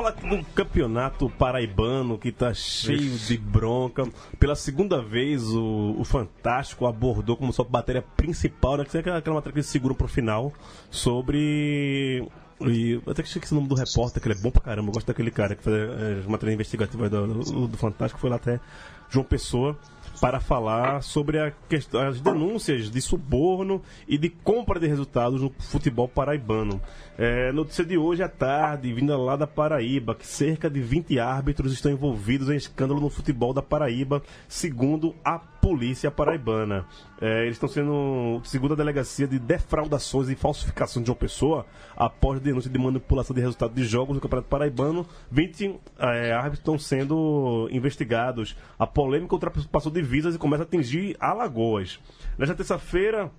Urubu. 0.00 0.20
Fala 0.20 0.36
do 0.36 0.44
campeonato 0.54 1.30
paraibano 1.30 2.18
que 2.18 2.32
tá 2.32 2.54
cheio 2.54 3.18
de 3.18 3.36
bronca. 3.36 4.08
Pela 4.38 4.56
segunda 4.56 5.02
vez, 5.02 5.44
o, 5.44 5.96
o 5.98 6.04
Fantástico 6.04 6.86
abordou 6.86 7.36
como 7.36 7.52
sua 7.52 7.66
matéria 7.68 8.02
principal, 8.16 8.78
né? 8.78 8.84
Que 8.84 8.96
é 8.96 9.00
aquela, 9.00 9.18
aquela 9.18 9.36
matéria 9.36 9.52
que 9.52 9.58
eles 9.58 9.66
seguram 9.66 9.94
pro 9.94 10.08
final, 10.08 10.52
sobre. 10.90 12.26
E 12.62 13.00
até 13.06 13.22
que 13.22 13.28
esqueci 13.28 13.52
o 13.52 13.56
nome 13.56 13.68
do 13.68 13.74
repórter, 13.74 14.20
que 14.22 14.28
ele 14.28 14.38
é 14.38 14.42
bom 14.42 14.50
pra 14.50 14.62
caramba. 14.62 14.88
Eu 14.88 14.92
gosto 14.94 15.06
daquele 15.06 15.30
cara 15.30 15.54
que 15.54 15.62
faz 15.62 15.76
é, 15.76 16.20
as 16.20 16.26
matérias 16.26 16.54
investigativas 16.54 17.10
do, 17.10 17.26
do, 17.26 17.68
do 17.68 17.76
Fantástico. 17.76 18.20
Foi 18.20 18.30
lá 18.30 18.36
até 18.36 18.60
João 19.08 19.24
Pessoa 19.24 19.78
para 20.20 20.38
falar 20.40 21.02
sobre 21.02 21.38
a 21.38 21.50
quest- 21.68 21.94
as 21.94 22.20
denúncias 22.20 22.90
de 22.90 23.00
suborno 23.00 23.82
e 24.06 24.18
de 24.18 24.28
compra 24.28 24.78
de 24.78 24.86
resultados 24.86 25.40
no 25.40 25.50
futebol 25.58 26.06
paraibano. 26.08 26.80
É, 27.16 27.50
notícia 27.52 27.84
de 27.84 27.96
hoje 27.98 28.22
à 28.22 28.28
tarde, 28.28 28.92
vinda 28.92 29.16
lá 29.16 29.36
da 29.36 29.46
Paraíba, 29.46 30.14
que 30.14 30.26
cerca 30.26 30.68
de 30.70 30.80
20 30.80 31.18
árbitros 31.18 31.72
estão 31.72 31.90
envolvidos 31.92 32.48
em 32.50 32.56
escândalo 32.56 33.00
no 33.00 33.10
futebol 33.10 33.52
da 33.52 33.62
Paraíba, 33.62 34.22
segundo 34.48 35.14
a 35.24 35.38
polícia 35.60 36.10
paraibana. 36.10 36.86
É, 37.20 37.42
eles 37.42 37.56
estão 37.56 37.68
sendo, 37.68 38.40
segundo 38.44 38.72
a 38.72 38.76
delegacia 38.76 39.28
de 39.28 39.38
defraudações 39.38 40.28
e 40.28 40.34
falsificações 40.34 41.04
de 41.04 41.08
João 41.08 41.16
Pessoa, 41.16 41.66
após 41.96 42.40
denúncia 42.40 42.70
de 42.70 42.78
manipulação 42.78 43.34
de 43.34 43.40
resultados 43.40 43.76
de 43.76 43.84
jogos 43.84 44.16
do 44.16 44.20
Campeonato 44.20 44.48
Paraibano, 44.48 45.06
20 45.30 45.78
é, 45.98 46.32
árbitros 46.32 46.60
estão 46.60 46.78
sendo 46.78 47.68
investigados. 47.70 48.56
A 48.78 48.86
polêmica 48.86 49.34
ultrapassou 49.34 49.92
divisas 49.92 50.34
e 50.34 50.38
começa 50.38 50.62
a 50.62 50.66
atingir 50.66 51.16
Alagoas. 51.20 52.00
Nesta 52.38 52.54
terça-feira, 52.54 53.30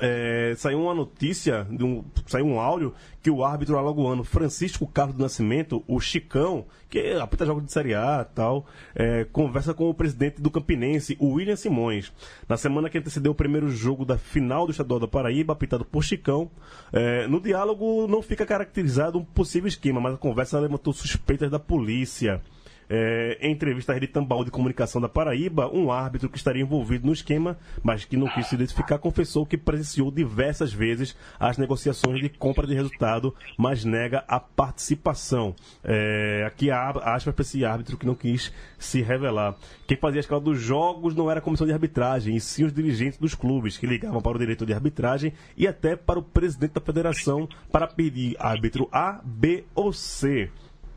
é, 0.00 0.54
saiu 0.56 0.80
uma 0.80 0.94
notícia, 0.94 1.66
um, 1.70 2.02
saiu 2.26 2.46
um 2.46 2.58
áudio 2.58 2.94
que 3.22 3.30
o 3.30 3.44
árbitro 3.44 3.76
alagoano 3.76 4.24
Francisco 4.24 4.86
Carlos 4.86 5.16
do 5.16 5.22
Nascimento, 5.22 5.84
o 5.86 6.00
Chicão, 6.00 6.64
que 6.88 7.12
apita 7.12 7.44
jogos 7.44 7.66
de 7.66 7.72
Série 7.72 7.94
A 7.94 8.24
tal, 8.24 8.66
é, 8.94 9.24
conversa 9.24 9.74
com 9.74 9.90
o 9.90 9.94
presidente 9.94 10.40
do 10.40 10.50
Campinense, 10.50 11.16
o 11.20 11.34
William 11.34 11.56
Simões. 11.56 12.10
Na 12.48 12.56
semana 12.56 12.88
que 12.88 12.96
antecedeu 12.96 13.32
o 13.32 13.34
primeiro 13.34 13.68
jogo 13.70 14.04
da 14.04 14.16
final 14.16 14.64
do 14.66 14.70
Estadual 14.70 14.98
da 14.98 15.08
Paraíba, 15.08 15.52
apitado 15.52 15.84
por 15.84 16.02
Chicão, 16.02 16.50
é, 16.92 17.26
no 17.26 17.40
diálogo 17.40 18.06
não 18.08 18.22
fica 18.22 18.46
caracterizado 18.46 19.18
um 19.18 19.24
possível 19.24 19.68
esquema, 19.68 20.00
mas 20.00 20.14
a 20.14 20.18
conversa 20.18 20.58
levantou 20.58 20.92
suspeitas 20.92 21.50
da 21.50 21.58
polícia. 21.58 22.40
É, 22.88 23.38
em 23.40 23.52
entrevista 23.52 23.92
à 23.92 23.94
Rede 23.94 24.08
Tambaú 24.08 24.44
de 24.44 24.50
Comunicação 24.50 25.00
da 25.00 25.08
Paraíba, 25.08 25.68
um 25.72 25.90
árbitro 25.90 26.28
que 26.28 26.36
estaria 26.36 26.62
envolvido 26.62 27.06
no 27.06 27.12
esquema, 27.12 27.58
mas 27.82 28.04
que 28.04 28.16
não 28.16 28.28
quis 28.28 28.46
se 28.46 28.54
identificar, 28.54 28.98
confessou 28.98 29.46
que 29.46 29.56
presenciou 29.56 30.10
diversas 30.10 30.72
vezes 30.72 31.16
as 31.38 31.56
negociações 31.56 32.20
de 32.20 32.28
compra 32.28 32.66
de 32.66 32.74
resultado, 32.74 33.34
mas 33.56 33.84
nega 33.84 34.24
a 34.28 34.38
participação. 34.38 35.54
É, 35.82 36.44
aqui 36.46 36.70
há 36.70 36.90
aspas 36.90 37.34
para 37.34 37.42
esse 37.42 37.64
árbitro 37.64 37.96
que 37.96 38.06
não 38.06 38.14
quis 38.14 38.52
se 38.78 39.00
revelar. 39.00 39.56
Quem 39.86 39.96
fazia 39.96 40.18
a 40.18 40.22
escala 40.22 40.40
dos 40.40 40.60
jogos 40.60 41.14
não 41.14 41.30
era 41.30 41.40
a 41.40 41.42
comissão 41.42 41.66
de 41.66 41.72
arbitragem, 41.72 42.36
e 42.36 42.40
sim 42.40 42.64
os 42.64 42.72
dirigentes 42.72 43.18
dos 43.18 43.34
clubes, 43.34 43.78
que 43.78 43.86
ligavam 43.86 44.20
para 44.20 44.36
o 44.36 44.38
diretor 44.38 44.66
de 44.66 44.74
arbitragem 44.74 45.32
e 45.56 45.66
até 45.66 45.96
para 45.96 46.18
o 46.18 46.22
presidente 46.22 46.72
da 46.72 46.80
federação 46.80 47.48
para 47.70 47.86
pedir 47.86 48.36
árbitro 48.38 48.88
A, 48.92 49.20
B 49.24 49.64
ou 49.74 49.92
C. 49.92 50.50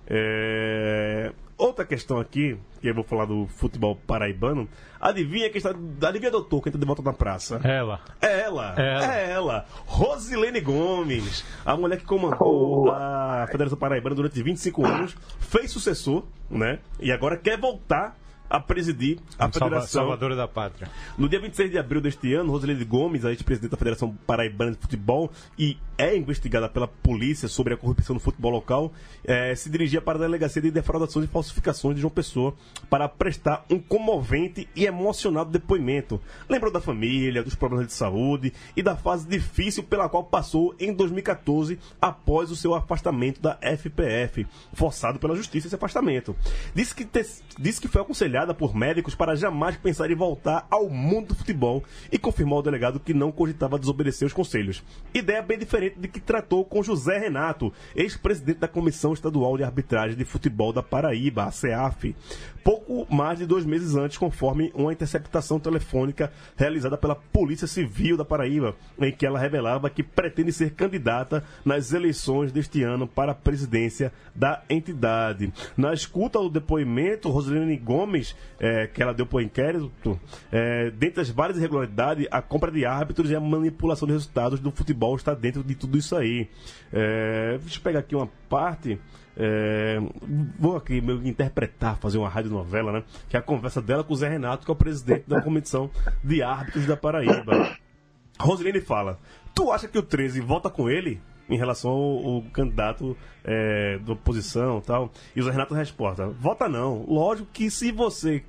É, 0.07 1.33
Outra 1.57 1.85
questão 1.85 2.19
aqui, 2.19 2.57
que 2.81 2.89
eu 2.89 2.93
vou 2.93 3.03
falar 3.03 3.25
do 3.25 3.47
futebol 3.47 3.95
paraibano. 3.95 4.67
Adivinha 4.99 5.49
quem 5.49 5.57
está. 5.57 5.73
Adivinha, 6.07 6.29
doutor, 6.29 6.61
quem 6.61 6.69
está 6.69 6.77
de 6.77 6.85
volta 6.85 7.01
na 7.01 7.13
praça? 7.13 7.61
Ela. 7.63 8.01
É 8.21 8.41
ela, 8.41 8.73
Ela. 8.77 9.15
é 9.15 9.31
ela, 9.31 9.65
Rosilene 9.85 10.59
Gomes, 10.59 11.45
a 11.65 11.77
mulher 11.77 11.97
que 11.97 12.03
comandou 12.05 12.91
a 12.91 13.47
Federação 13.49 13.77
Paraibana 13.77 14.15
durante 14.15 14.43
25 14.43 14.85
anos, 14.85 15.15
fez 15.39 15.71
sucessor, 15.71 16.23
né? 16.49 16.79
E 16.99 17.09
agora 17.11 17.37
quer 17.37 17.57
voltar 17.57 18.17
a 18.49 18.59
presidir 18.59 19.19
a 19.39 19.49
Federação. 19.51 20.01
Salvadora 20.01 20.35
da 20.35 20.47
Pátria. 20.47 20.89
No 21.17 21.27
dia 21.27 21.39
26 21.39 21.71
de 21.71 21.77
abril 21.77 22.01
deste 22.01 22.33
ano, 22.33 22.51
Rosilene 22.51 22.83
Gomes, 22.85 23.25
a 23.25 23.31
ex-presidente 23.31 23.71
da 23.71 23.77
Federação 23.77 24.15
Paraibana 24.27 24.71
de 24.71 24.77
Futebol 24.77 25.31
e 25.57 25.77
é 25.97 26.15
investigada 26.15 26.67
pela 26.67 26.87
polícia 26.87 27.47
sobre 27.47 27.73
a 27.73 27.77
corrupção 27.77 28.13
no 28.15 28.19
futebol 28.19 28.51
local, 28.51 28.91
eh, 29.23 29.55
se 29.55 29.69
dirigia 29.69 30.01
para 30.01 30.17
a 30.17 30.21
Delegacia 30.21 30.61
de 30.61 30.69
Defraudações 30.69 31.25
e 31.25 31.27
Falsificações 31.29 31.95
de 31.95 32.01
João 32.01 32.11
Pessoa 32.11 32.53
para 32.89 33.07
prestar 33.07 33.65
um 33.71 33.79
comovente 33.79 34.67
e 34.75 34.85
emocionado 34.85 35.49
depoimento. 35.51 36.21
Lembrou 36.49 36.71
da 36.71 36.81
família, 36.81 37.41
dos 37.43 37.55
problemas 37.55 37.87
de 37.87 37.93
saúde 37.93 38.51
e 38.75 38.83
da 38.83 38.95
fase 38.97 39.25
difícil 39.27 39.83
pela 39.83 40.09
qual 40.09 40.23
passou 40.25 40.75
em 40.79 40.93
2014 40.93 41.79
após 42.01 42.51
o 42.51 42.55
seu 42.57 42.75
afastamento 42.75 43.41
da 43.41 43.57
FPF, 43.61 44.45
forçado 44.73 45.17
pela 45.17 45.35
justiça 45.35 45.67
esse 45.67 45.75
afastamento. 45.75 46.35
Disse 46.73 46.93
que, 46.93 47.05
te- 47.05 47.25
disse 47.57 47.79
que 47.79 47.87
foi 47.87 48.01
aconselhada 48.35 48.53
por 48.53 48.75
médicos 48.75 49.15
para 49.15 49.35
jamais 49.35 49.77
pensar 49.77 50.11
em 50.11 50.15
voltar 50.15 50.67
ao 50.69 50.89
mundo 50.89 51.29
do 51.29 51.35
futebol 51.35 51.83
e 52.11 52.17
confirmou 52.17 52.57
ao 52.57 52.63
delegado 52.63 52.99
que 52.99 53.13
não 53.13 53.31
cogitava 53.31 53.79
desobedecer 53.79 54.25
os 54.25 54.33
conselhos. 54.33 54.83
Ideia 55.13 55.41
bem 55.41 55.57
diferente 55.57 55.97
de 55.97 56.07
que 56.07 56.19
tratou 56.19 56.65
com 56.65 56.83
José 56.83 57.17
Renato, 57.17 57.71
ex-presidente 57.95 58.59
da 58.59 58.67
Comissão 58.67 59.13
Estadual 59.13 59.55
de 59.55 59.63
Arbitragem 59.63 60.17
de 60.17 60.25
Futebol 60.25 60.73
da 60.73 60.83
Paraíba, 60.83 61.45
a 61.45 61.51
CEAF, 61.51 62.13
pouco 62.63 63.05
mais 63.13 63.37
de 63.37 63.45
dois 63.45 63.63
meses 63.63 63.95
antes, 63.95 64.17
conforme 64.17 64.71
uma 64.73 64.91
interceptação 64.91 65.59
telefônica 65.59 66.31
realizada 66.57 66.97
pela 66.97 67.15
Polícia 67.15 67.67
Civil 67.67 68.17
da 68.17 68.25
Paraíba, 68.25 68.75
em 68.99 69.11
que 69.11 69.25
ela 69.25 69.39
revelava 69.39 69.87
que 69.87 70.01
pretende 70.01 70.51
ser 70.51 70.71
candidata 70.71 71.43
nas 71.63 71.93
eleições 71.93 72.51
deste 72.51 72.81
ano 72.81 73.07
para 73.07 73.31
a 73.31 73.35
presidência 73.35 74.11
da 74.33 74.63
entidade. 74.67 75.53
Na 75.77 75.93
escuta 75.93 76.39
ao 76.39 76.49
depoimento, 76.49 77.29
Rosilene 77.29 77.77
Gomes, 77.77 78.24
eh, 78.59 78.87
que 78.87 79.01
ela 79.01 79.13
deu 79.13 79.25
para 79.25 79.37
o 79.37 79.41
inquérito, 79.41 80.19
eh, 80.51 80.91
dentre 80.91 81.21
as 81.21 81.29
várias 81.29 81.57
irregularidades, 81.57 82.27
a 82.31 82.41
compra 82.41 82.71
de 82.71 82.85
árbitros 82.85 83.29
e 83.29 83.35
a 83.35 83.39
manipulação 83.39 84.07
de 84.07 84.13
resultados 84.13 84.59
do 84.59 84.71
futebol 84.71 85.15
está 85.15 85.33
dentro 85.33 85.63
de 85.63 85.75
tudo 85.75 85.97
isso 85.97 86.15
aí. 86.15 86.49
Eh, 86.93 87.57
deixa 87.61 87.79
eu 87.79 87.83
pegar 87.83 87.99
aqui 87.99 88.15
uma 88.15 88.29
parte. 88.49 88.99
É, 89.37 89.99
vou 90.57 90.77
aqui 90.77 91.01
meio 91.01 91.27
interpretar, 91.27 91.97
fazer 91.97 92.17
uma 92.17 92.29
radionovela, 92.29 92.93
né? 92.93 93.03
Que 93.27 93.35
é 93.35 93.39
a 93.39 93.43
conversa 93.43 93.81
dela 93.81 94.01
com 94.01 94.13
o 94.13 94.15
Zé 94.15 94.29
Renato, 94.29 94.63
que 94.63 94.71
é 94.71 94.73
o 94.73 94.77
presidente 94.77 95.25
da 95.27 95.41
comissão 95.41 95.91
de 96.23 96.41
árbitros 96.41 96.85
da 96.85 96.95
Paraíba. 96.95 97.77
Rosilene 98.39 98.79
fala: 98.79 99.19
Tu 99.53 99.69
acha 99.73 99.89
que 99.89 99.97
o 99.97 100.01
13 100.01 100.39
vota 100.39 100.69
com 100.69 100.89
ele? 100.89 101.21
Em 101.49 101.57
relação 101.57 101.91
ao, 101.91 102.35
ao 102.35 102.41
candidato 102.51 103.15
é, 103.43 103.99
da 103.99 104.13
oposição 104.13 104.81
tal. 104.81 105.11
E 105.35 105.39
o 105.39 105.43
Zé 105.43 105.51
Renato 105.51 105.73
responde: 105.73 106.21
Vota 106.39 106.67
não. 106.67 107.05
Lógico 107.07 107.49
que 107.51 107.69
se 107.69 107.91
você. 107.91 108.43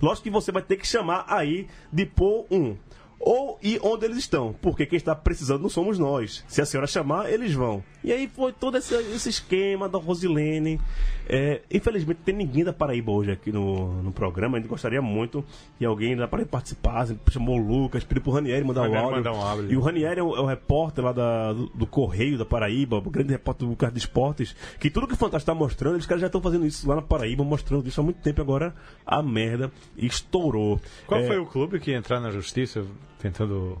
Lógico 0.00 0.24
que 0.24 0.30
você 0.30 0.50
vai 0.52 0.62
ter 0.62 0.76
que 0.76 0.86
chamar 0.86 1.24
aí 1.28 1.66
de 1.92 2.06
pôr 2.06 2.46
um. 2.50 2.76
Ou 3.18 3.58
e 3.62 3.78
onde 3.82 4.04
eles 4.04 4.18
estão, 4.18 4.54
porque 4.60 4.84
quem 4.86 4.96
está 4.96 5.14
precisando 5.14 5.62
não 5.62 5.68
somos 5.70 5.98
nós. 5.98 6.44
Se 6.46 6.60
a 6.60 6.66
senhora 6.66 6.86
chamar, 6.86 7.30
eles 7.32 7.52
vão. 7.54 7.82
E 8.04 8.12
aí 8.12 8.28
foi 8.28 8.52
todo 8.52 8.76
esse, 8.76 8.94
esse 8.94 9.28
esquema 9.30 9.88
da 9.88 9.98
Rosilene. 9.98 10.80
É, 11.28 11.62
infelizmente, 11.72 12.20
tem 12.24 12.34
ninguém 12.34 12.62
da 12.62 12.72
Paraíba 12.72 13.10
hoje 13.10 13.32
aqui 13.32 13.50
no, 13.50 14.00
no 14.02 14.12
programa. 14.12 14.56
A 14.58 14.60
gente 14.60 14.68
gostaria 14.68 15.02
muito 15.02 15.44
que 15.76 15.84
alguém 15.84 16.14
da 16.14 16.28
Paraíba 16.28 16.50
participasse. 16.52 17.18
Chamou 17.32 17.58
o 17.58 17.66
Lucas, 17.66 18.04
pediu 18.04 18.22
pro 18.22 18.32
Ranieri 18.32 18.64
mandar 18.64 18.82
o 18.88 18.94
áudio. 18.94 19.16
mandar 19.16 19.32
um 19.32 19.40
áudio. 19.40 19.72
E 19.72 19.76
o 19.76 19.80
Ranieri 19.80 20.20
é 20.20 20.22
o, 20.22 20.36
é 20.36 20.40
o 20.40 20.46
repórter 20.46 21.02
lá 21.04 21.12
da- 21.12 21.52
do, 21.52 21.66
do 21.70 21.86
Correio 21.86 22.38
da 22.38 22.44
Paraíba, 22.44 22.98
o 22.98 23.10
grande 23.10 23.32
repórter 23.32 23.66
do 23.66 23.70
Lucas 23.70 23.92
de 23.92 23.98
Esportes, 23.98 24.54
que 24.78 24.88
tudo 24.90 25.08
que 25.08 25.14
o 25.14 25.16
Fantástico 25.16 25.50
está 25.50 25.54
mostrando, 25.54 25.94
eles 25.96 26.06
caras 26.06 26.20
já 26.20 26.26
estão 26.28 26.40
fazendo 26.40 26.64
isso 26.66 26.86
lá 26.88 26.94
na 26.96 27.02
Paraíba, 27.02 27.42
mostrando 27.42 27.88
isso 27.88 28.00
há 28.00 28.04
muito 28.04 28.20
tempo. 28.20 28.40
Agora 28.40 28.72
a 29.04 29.20
merda 29.20 29.72
estourou. 29.96 30.80
Qual 31.06 31.20
É, 31.20 31.26
foi 31.26 31.38
o 31.38 31.46
clube 31.46 31.80
que 31.80 31.90
ia 31.90 31.96
entrar 31.96 32.20
na 32.20 32.30
justiça 32.30 32.84
tentando 33.18 33.80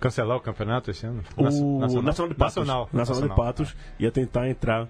cancelar 0.00 0.36
o 0.36 0.40
campeonato 0.40 0.90
esse 0.90 1.06
ano? 1.06 1.22
O 1.36 1.42
Nacional, 2.02 2.28
de 2.28 2.34
Patos. 2.34 2.56
Nacional. 2.56 2.88
Nacional 2.92 3.28
de 3.28 3.34
Patos 3.36 3.76
ia 3.98 4.10
tentar 4.10 4.48
entrar. 4.48 4.88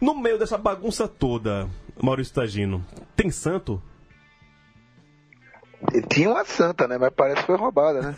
No 0.00 0.14
meio 0.14 0.38
dessa 0.38 0.58
bagunça 0.58 1.06
toda, 1.08 1.68
Maurício 2.00 2.34
Tagino, 2.34 2.84
tem 3.16 3.30
santo? 3.30 3.82
Tinha 6.08 6.28
uma 6.30 6.44
santa, 6.44 6.86
né? 6.86 6.98
Mas 6.98 7.10
parece 7.14 7.40
que 7.40 7.46
foi 7.46 7.56
roubada, 7.56 8.02
né? 8.02 8.16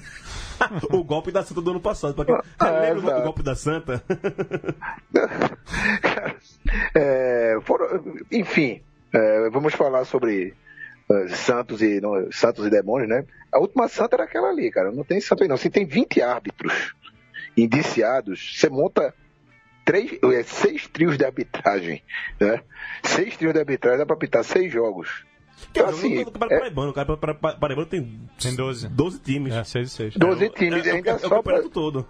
o 0.90 1.04
golpe 1.04 1.30
da 1.30 1.42
santa 1.44 1.60
do 1.60 1.70
ano 1.70 1.80
passado. 1.80 2.14
Pra 2.14 2.24
quem... 2.24 2.34
Ah, 2.58 2.70
lembra 2.70 3.16
do 3.16 3.22
golpe 3.22 3.42
da 3.42 3.54
santa? 3.54 4.02
É, 6.94 7.58
foram- 7.62 8.02
enfim, 8.30 8.80
é, 9.12 9.50
vamos 9.50 9.74
falar 9.74 10.04
sobre 10.04 10.54
santos 11.28 11.82
e 11.82 12.00
não, 12.00 12.30
santos 12.32 12.66
e 12.66 12.70
demônios, 12.70 13.08
né? 13.08 13.24
A 13.52 13.58
última 13.58 13.88
santa 13.88 14.16
era 14.16 14.24
aquela 14.24 14.48
ali, 14.48 14.70
cara. 14.70 14.90
Não 14.90 15.04
tem 15.04 15.20
santo 15.20 15.42
aí, 15.42 15.48
não. 15.48 15.56
Se 15.56 15.68
tem 15.70 15.84
20 15.86 16.20
árbitros 16.22 16.94
indiciados, 17.56 18.54
você 18.58 18.68
monta 18.68 19.14
três, 19.84 20.12
é, 20.22 20.42
seis 20.42 20.86
trios 20.88 21.16
de 21.18 21.24
arbitragem, 21.24 22.02
né? 22.40 22.60
Seis 23.02 23.36
trios 23.36 23.52
de 23.52 23.58
arbitragem 23.60 23.98
dá 23.98 24.06
pra 24.06 24.14
apitar 24.16 24.44
seis 24.44 24.72
jogos. 24.72 25.24
Que 25.72 25.78
é 25.80 25.82
Então, 25.82 25.94
assim, 25.94 26.16
jogo 26.16 26.30
Campeonato 26.32 26.54
é- 26.54 26.58
Paraibano. 26.58 26.90
O 26.90 26.94
Campeonato 26.94 27.20
Para- 27.20 27.34
Para- 27.34 27.56
Paraibano 27.58 27.86
tem 27.88 28.20
Tem 28.40 28.54
12. 28.56 28.88
12 28.88 29.20
times. 29.20 29.54
É, 29.54 29.62
6 29.64 29.88
e 29.88 29.90
6. 29.94 30.14
12 30.16 30.44
É 30.44 30.48
o- 30.48 30.50
times, 30.52 30.86
é, 30.86 30.90
ainda 30.92 31.10
é, 31.10 31.14
é 31.14 31.18
sobra- 31.18 31.36
campeonato 31.38 31.68
todo. 31.70 32.06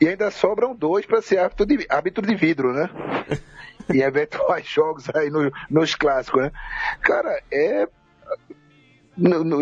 E 0.00 0.08
ainda 0.08 0.30
sobram 0.30 0.74
dois 0.74 1.06
para 1.06 1.22
ser 1.22 1.38
árbitro 1.38 1.64
de, 1.64 1.86
árbitro 1.88 2.26
de 2.26 2.34
vidro, 2.34 2.72
né? 2.72 2.90
em 3.94 4.00
eventuais 4.00 4.66
jogos 4.66 5.08
aí 5.14 5.30
no- 5.30 5.52
nos 5.70 5.94
clássicos, 5.94 6.42
né? 6.42 6.52
Cara, 7.00 7.40
é, 7.52 7.86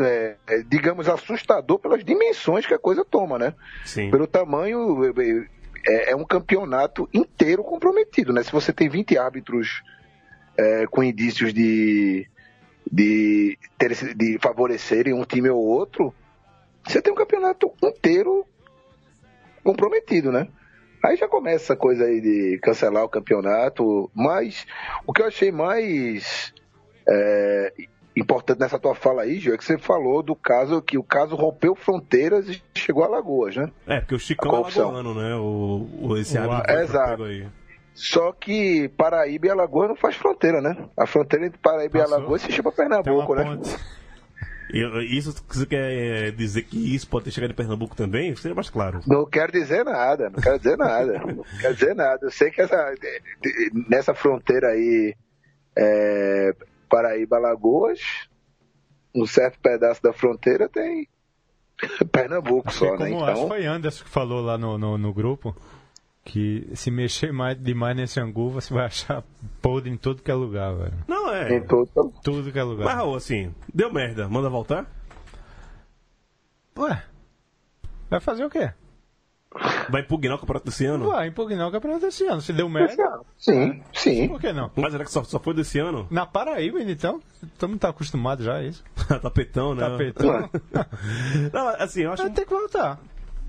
é, 0.05 0.37
é, 0.47 0.63
digamos, 0.63 1.09
assustador 1.09 1.79
pelas 1.79 2.05
dimensões 2.05 2.67
que 2.67 2.75
a 2.75 2.79
coisa 2.79 3.05
toma, 3.05 3.39
né? 3.39 3.55
Sim. 3.85 4.11
Pelo 4.11 4.27
tamanho, 4.27 5.01
é, 5.87 6.11
é 6.13 6.17
um 6.17 6.25
campeonato 6.25 7.09
inteiro 7.13 7.63
comprometido, 7.63 8.33
né? 8.33 8.43
Se 8.43 8.51
você 8.51 8.73
tem 8.73 8.89
20 8.89 9.17
árbitros 9.17 9.83
é, 10.59 10.87
com 10.87 11.03
indícios 11.03 11.53
de, 11.55 12.27
de, 12.91 13.59
ter- 13.79 14.15
de 14.15 14.39
favorecerem 14.41 15.15
um 15.15 15.25
time 15.25 15.51
ou 15.51 15.63
outro, 15.65 16.13
você 16.87 17.01
tem 17.01 17.13
um 17.13 17.17
campeonato 17.17 17.73
inteiro 17.83 18.47
comprometido, 19.63 20.31
né? 20.33 20.49
Aí 21.05 21.17
já 21.17 21.29
começa 21.29 21.65
essa 21.65 21.77
coisa 21.77 22.05
aí 22.05 22.21
de 22.21 22.59
cancelar 22.63 23.05
o 23.05 23.09
campeonato, 23.09 24.11
mas 24.15 24.67
o 25.07 25.13
que 25.13 25.21
eu 25.21 25.27
achei 25.27 25.53
mais 25.53 26.53
é, 27.07 27.73
importante 28.17 28.61
nessa 28.61 28.79
tua 28.79 28.95
fala 28.95 29.23
aí, 29.23 29.39
Gil, 29.39 29.55
é 29.55 29.59
que 29.59 29.65
você 29.65 29.77
falou 29.77 30.23
do 30.23 30.37
caso 30.37 30.81
que 30.81 30.97
o 30.97 31.03
caso 31.03 31.35
rompeu 31.35 31.75
fronteiras 31.75 32.49
e 32.49 32.63
chegou 32.75 33.05
a 33.05 33.09
Lagoas, 33.09 33.57
né? 33.57 33.71
É, 33.87 34.01
porque 34.01 34.15
o 34.15 34.19
Chicão 34.19 34.53
é 34.53 34.57
alagoano, 34.57 35.15
né? 35.15 35.35
O, 35.35 35.89
o, 36.01 36.17
esse 36.17 36.39
O 36.39 36.63
que 36.63 36.73
Exato. 36.73 37.25
aí. 37.25 37.47
Só 37.95 38.33
que 38.33 38.89
Paraíba 38.97 39.47
e 39.47 39.51
Alagoas 39.51 39.89
não 39.89 39.97
faz 39.97 40.17
fronteira, 40.17 40.61
né? 40.61 40.77
A 40.97 41.07
fronteira 41.07 41.47
entre 41.47 41.59
Paraíba 41.59 42.01
Passou. 42.01 42.11
e 42.11 42.15
Alagoas 42.15 42.43
se 42.43 42.53
chama 42.53 42.73
Pernambuco, 42.73 43.35
né? 43.35 43.61
isso 45.09 45.35
você 45.49 45.67
quer 45.67 46.33
dizer 46.33 46.63
que 46.63 46.95
isso 46.95 47.09
pode 47.09 47.27
ter 47.27 47.31
chegado 47.31 47.53
em 47.53 47.55
Pernambuco 47.55 47.95
também? 47.95 48.35
Seria 48.35 48.55
mais 48.55 48.71
claro. 48.71 49.01
Não 49.07 49.25
quero 49.25 49.53
dizer 49.53 49.85
nada, 49.85 50.31
não 50.31 50.41
quero 50.41 50.59
dizer 50.59 50.77
nada. 50.77 51.19
não 51.25 51.45
quero 51.61 51.75
dizer 51.75 51.95
nada. 51.95 52.19
Eu 52.23 52.31
sei 52.31 52.51
que 52.51 52.61
essa, 52.61 52.95
nessa 53.89 54.15
fronteira 54.15 54.69
aí, 54.69 55.15
é, 55.77 56.53
Paraíba-Alagoas, 56.95 58.29
um 59.13 59.27
certo 59.27 59.59
pedaço 59.59 60.01
da 60.01 60.13
fronteira 60.13 60.69
tem 60.69 61.09
Pernambuco 62.13 62.71
Foi 62.71 62.89
só, 62.89 62.97
né? 62.97 63.11
como 63.11 63.25
acho 63.25 63.25
que 63.25 63.31
Então, 63.33 63.49
foi 63.49 63.67
Anderson 63.67 64.05
que 64.05 64.11
falou 64.11 64.41
lá 64.41 64.57
no, 64.57 64.79
no, 64.79 64.97
no 64.97 65.13
grupo 65.13 65.57
que 66.25 66.71
se 66.75 66.93
mexer 66.93 67.33
mais, 67.33 67.61
demais 67.61 67.97
nesse 67.97 68.21
angu, 68.21 68.49
você 68.49 68.73
vai 68.73 68.87
achar 68.87 69.25
podre 69.61 69.91
em 69.91 69.97
todo 69.97 70.23
que 70.23 70.31
é 70.31 70.35
lugar, 70.35 70.73
velho. 70.75 70.95
Não, 71.09 71.35
é. 71.35 71.49
tem 71.49 71.63
todo, 71.63 72.15
Tudo 72.23 72.53
que 72.53 72.59
é 72.59 72.63
lugar. 72.63 72.85
Mas, 72.85 72.95
Raul, 72.95 73.17
assim, 73.17 73.53
deu 73.75 73.93
merda. 73.93 74.29
Manda 74.29 74.49
voltar? 74.49 74.87
Ué, 76.79 77.03
vai 78.09 78.21
fazer 78.21 78.45
o 78.45 78.51
quê? 78.51 78.73
Vai 79.89 80.01
impugnar 80.03 80.37
o 80.37 80.39
campeonato 80.41 80.67
desse 80.67 80.85
ano? 80.85 81.11
Vai 81.11 81.29
impugnar 81.29 81.69
o 81.69 81.71
campeonato 81.71 82.01
desse 82.07 82.25
ano. 82.27 82.41
Se 82.41 82.53
deu 82.53 82.69
merda, 82.69 83.21
sim, 83.39 83.81
sim. 83.93 84.27
por 84.29 84.41
que 84.41 84.53
não? 84.53 84.71
Mas 84.75 84.93
será 84.93 85.05
que 85.05 85.13
só, 85.13 85.23
só 85.23 85.39
foi 85.39 85.55
desse 85.55 85.79
ano? 85.79 86.07
Na 86.11 86.27
Paraíba, 86.27 86.81
então, 86.83 87.21
todo 87.59 87.71
mundo 87.71 87.79
tá 87.79 87.91
acostumado 87.91 88.43
já 88.43 88.57
a 88.57 88.63
isso. 88.65 88.83
Tapetão, 89.23 89.75
né? 89.75 89.89
Tapetão. 89.89 90.51
Não, 91.53 91.69
assim, 91.79 92.03
eu 92.03 92.13
acho 92.13 92.23
Vai 92.23 92.31
que 92.33 92.37
ter 92.37 92.45
que 92.47 92.51
voltar. 92.53 92.99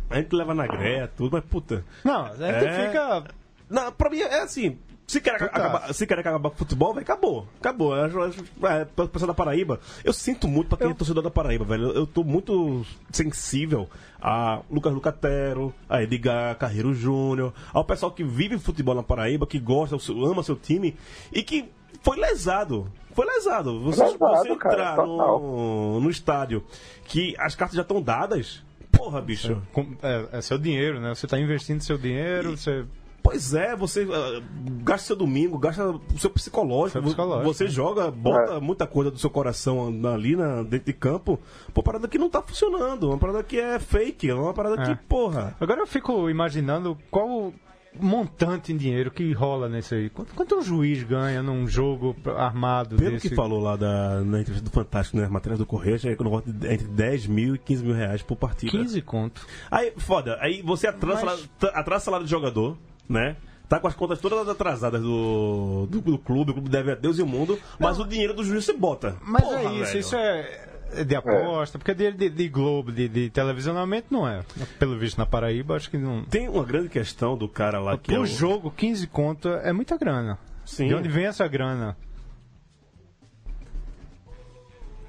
a 0.10 0.16
gente 0.18 0.36
leva 0.36 0.54
na 0.54 0.68
greia, 0.68 1.08
tudo, 1.18 1.32
mas 1.34 1.44
puta. 1.46 1.84
Não, 2.04 2.26
a 2.26 2.30
gente 2.36 2.44
É. 2.68 2.88
fica. 2.88 3.24
Não, 3.70 3.92
pra 3.92 4.10
mim 4.10 4.20
é 4.20 4.42
assim. 4.42 4.78
Se 5.08 5.22
quer, 5.22 5.36
acabar, 5.36 5.94
se 5.94 6.08
quer 6.08 6.18
acabar 6.18 6.50
com 6.50 6.56
o 6.56 6.58
futebol, 6.60 6.92
velho, 6.94 7.04
acabou. 7.04 7.48
Acabou. 7.60 7.96
Eu 7.96 8.06
acho, 8.06 8.20
acho, 8.22 8.44
é, 8.64 8.86
pra 8.86 9.08
pessoa 9.08 9.28
da 9.28 9.34
Paraíba, 9.36 9.80
eu 10.04 10.12
sinto 10.12 10.48
muito 10.48 10.68
pra 10.70 10.80
quem 10.80 10.90
é 10.90 10.94
torcedor 10.96 11.22
da 11.24 11.30
Paraíba, 11.30 11.64
velho. 11.64 11.90
Eu, 11.90 11.94
eu 11.94 12.08
tô 12.08 12.24
muito 12.24 12.84
sensível 13.12 13.88
a 14.22 14.62
Lucas 14.70 14.92
Lucatero, 14.94 15.72
a 15.88 16.02
Edgar 16.02 16.58
Carreiro 16.58 16.94
Júnior, 16.94 17.54
ao 17.72 17.86
pessoal 17.86 18.12
que 18.12 18.24
vive 18.24 18.58
futebol 18.58 18.96
na 18.96 19.04
Paraíba, 19.04 19.46
que 19.46 19.60
gosta, 19.60 19.96
ama 20.12 20.42
seu 20.42 20.56
time 20.56 20.96
e 21.32 21.44
que 21.44 21.70
foi 22.02 22.18
lesado. 22.18 22.92
Foi 23.14 23.26
lesado. 23.28 23.80
Você, 23.82 24.04
Lesado, 24.04 24.18
você 24.20 24.56
cara, 24.58 24.74
entrar 24.74 24.96
total. 24.96 25.40
no, 25.40 26.00
no 26.02 26.10
estádio 26.10 26.64
que 27.06 27.36
as 27.40 27.56
cartas 27.56 27.76
já 27.76 27.84
estão 27.84 28.02
dadas. 28.02 28.64
Porra, 28.92 29.22
bicho. 29.22 29.62
com- 29.72 29.94
É, 30.02 30.38
é 30.40 30.42
seu 30.42 30.58
dinheiro, 30.58 31.00
né? 31.00 31.14
Você 31.14 31.28
tá 31.28 31.40
investindo 31.40 31.82
seu 31.82 31.98
dinheiro, 31.98 32.58
você. 32.58 32.84
Pois 33.26 33.56
é, 33.56 33.76
você 33.76 34.08
ah, 34.12 34.42
gasta 34.84 35.08
seu 35.08 35.16
domingo, 35.16 35.58
gasta 35.58 35.84
o 35.90 36.20
seu 36.20 36.30
psicológico, 36.30 36.92
Seu 37.00 37.02
psicológico, 37.02 37.54
você 37.54 37.64
né? 37.64 37.70
joga, 37.72 38.12
bota 38.12 38.54
É. 38.54 38.60
muita 38.60 38.86
coisa 38.86 39.10
do 39.10 39.18
seu 39.18 39.32
coração 39.32 39.92
ali 40.14 40.36
na, 40.36 40.62
dentro 40.62 40.86
de 40.86 40.94
campo, 40.94 41.40
pô, 41.74 41.82
parada 41.82 42.08
que 42.08 42.20
não 42.20 42.30
tá 42.30 42.40
funcionando, 42.44 43.08
uma 43.10 43.18
parada 43.18 43.42
que 43.42 43.60
é 43.60 43.80
fake, 43.80 44.32
uma 44.32 44.54
parada 44.54 44.80
É. 44.84 44.86
que, 44.86 45.04
porra. 45.08 45.56
Agora 45.60 45.82
eu 45.82 45.88
fico 45.88 46.30
imaginando 46.30 46.96
qual 47.10 47.28
o 47.28 47.54
montante 48.00 48.72
em 48.74 48.78
dinheiro 48.78 49.10
que 49.10 49.32
rola 49.34 49.68
nesse 49.70 49.96
aí. 49.96 50.10
Quanto, 50.10 50.36
quanto 50.36 50.56
um 50.58 50.62
juiz 50.62 51.02
ganha 51.04 51.42
num 51.42 51.66
jogo 51.68 52.16
armado 52.38 52.96
Pelo 52.98 53.12
desse? 53.12 53.30
que 53.30 53.36
falou 53.36 53.60
lá 53.60 53.76
da, 53.76 54.22
na 54.22 54.42
entrevista 54.42 54.70
do 54.70 54.70
Fantástico, 54.72 55.18
nas 55.18 55.30
matérias 55.32 55.58
do 55.60 55.66
Correio, 55.66 55.98
de 55.98 56.10
entre 56.10 56.88
10 56.88 57.26
mil 57.28 57.56
e 57.56 57.58
15 57.58 57.84
mil 57.86 57.96
reais 57.96 58.22
por 58.22 58.36
partida. 58.36 58.72
15 58.72 59.02
conto. 59.02 59.48
Aí, 59.72 59.94
foda, 59.98 60.38
aí 60.42 60.62
você 60.62 60.88
atrasa, 60.88 61.26
Mas- 61.26 61.50
atrasa 61.74 62.06
salário 62.06 62.26
de 62.26 62.32
jogador, 62.32 62.78
né? 63.10 63.36
Tá 63.68 63.80
com 63.80 63.88
as 63.88 63.96
contas 63.96 64.20
todas 64.20 64.48
atrasadas 64.48 65.02
do, 65.02 65.88
do, 65.90 66.00
do 66.00 66.18
clube, 66.20 66.52
o 66.52 66.54
clube 66.54 66.70
deve 66.70 66.92
a 66.92 66.96
Deus 66.96 67.18
e 67.18 67.24
o 67.24 67.26
mundo, 67.26 67.60
mas 67.80 68.00
o 68.00 68.06
dinheiro 68.06 68.34
do 68.34 68.44
juiz 68.44 68.64
você 68.64 68.74
bota. 68.74 69.16
Mas 69.24 69.42
Porra, 69.44 69.60
é 69.60 69.64
isso, 69.74 69.86
velho. 69.86 70.00
isso 70.00 70.16
é 70.16 70.66
é 70.94 71.04
de 71.04 71.16
aposta, 71.16 71.80
porque 71.80 71.94
de, 71.96 72.12
de, 72.12 72.30
de 72.30 72.48
Globo, 72.48 72.92
de, 72.92 73.10
de 73.10 73.30
televisionamento, 73.32 74.08
não 74.12 74.28
é. 74.28 74.44
Pelo 74.78 74.98
visto 74.98 75.18
na 75.18 75.26
Paraíba, 75.26 75.76
acho 75.76 75.90
que 75.90 75.98
não. 75.98 76.24
Tem 76.26 76.48
uma 76.48 76.64
grande 76.64 76.90
questão 76.90 77.36
do 77.36 77.50
cara 77.50 77.80
lá 77.80 77.98
que 77.98 78.14
é 78.14 78.20
o- 78.20 78.26
jogo, 78.26 78.70
15 78.72 79.08
conto 79.08 79.50
é 79.50 79.74
muita 79.74 79.98
grana. 79.98 80.38
Sim. 80.64 80.88
De 80.88 80.94
onde 80.96 81.10
vem 81.10 81.26
essa 81.26 81.48
grana? 81.48 81.98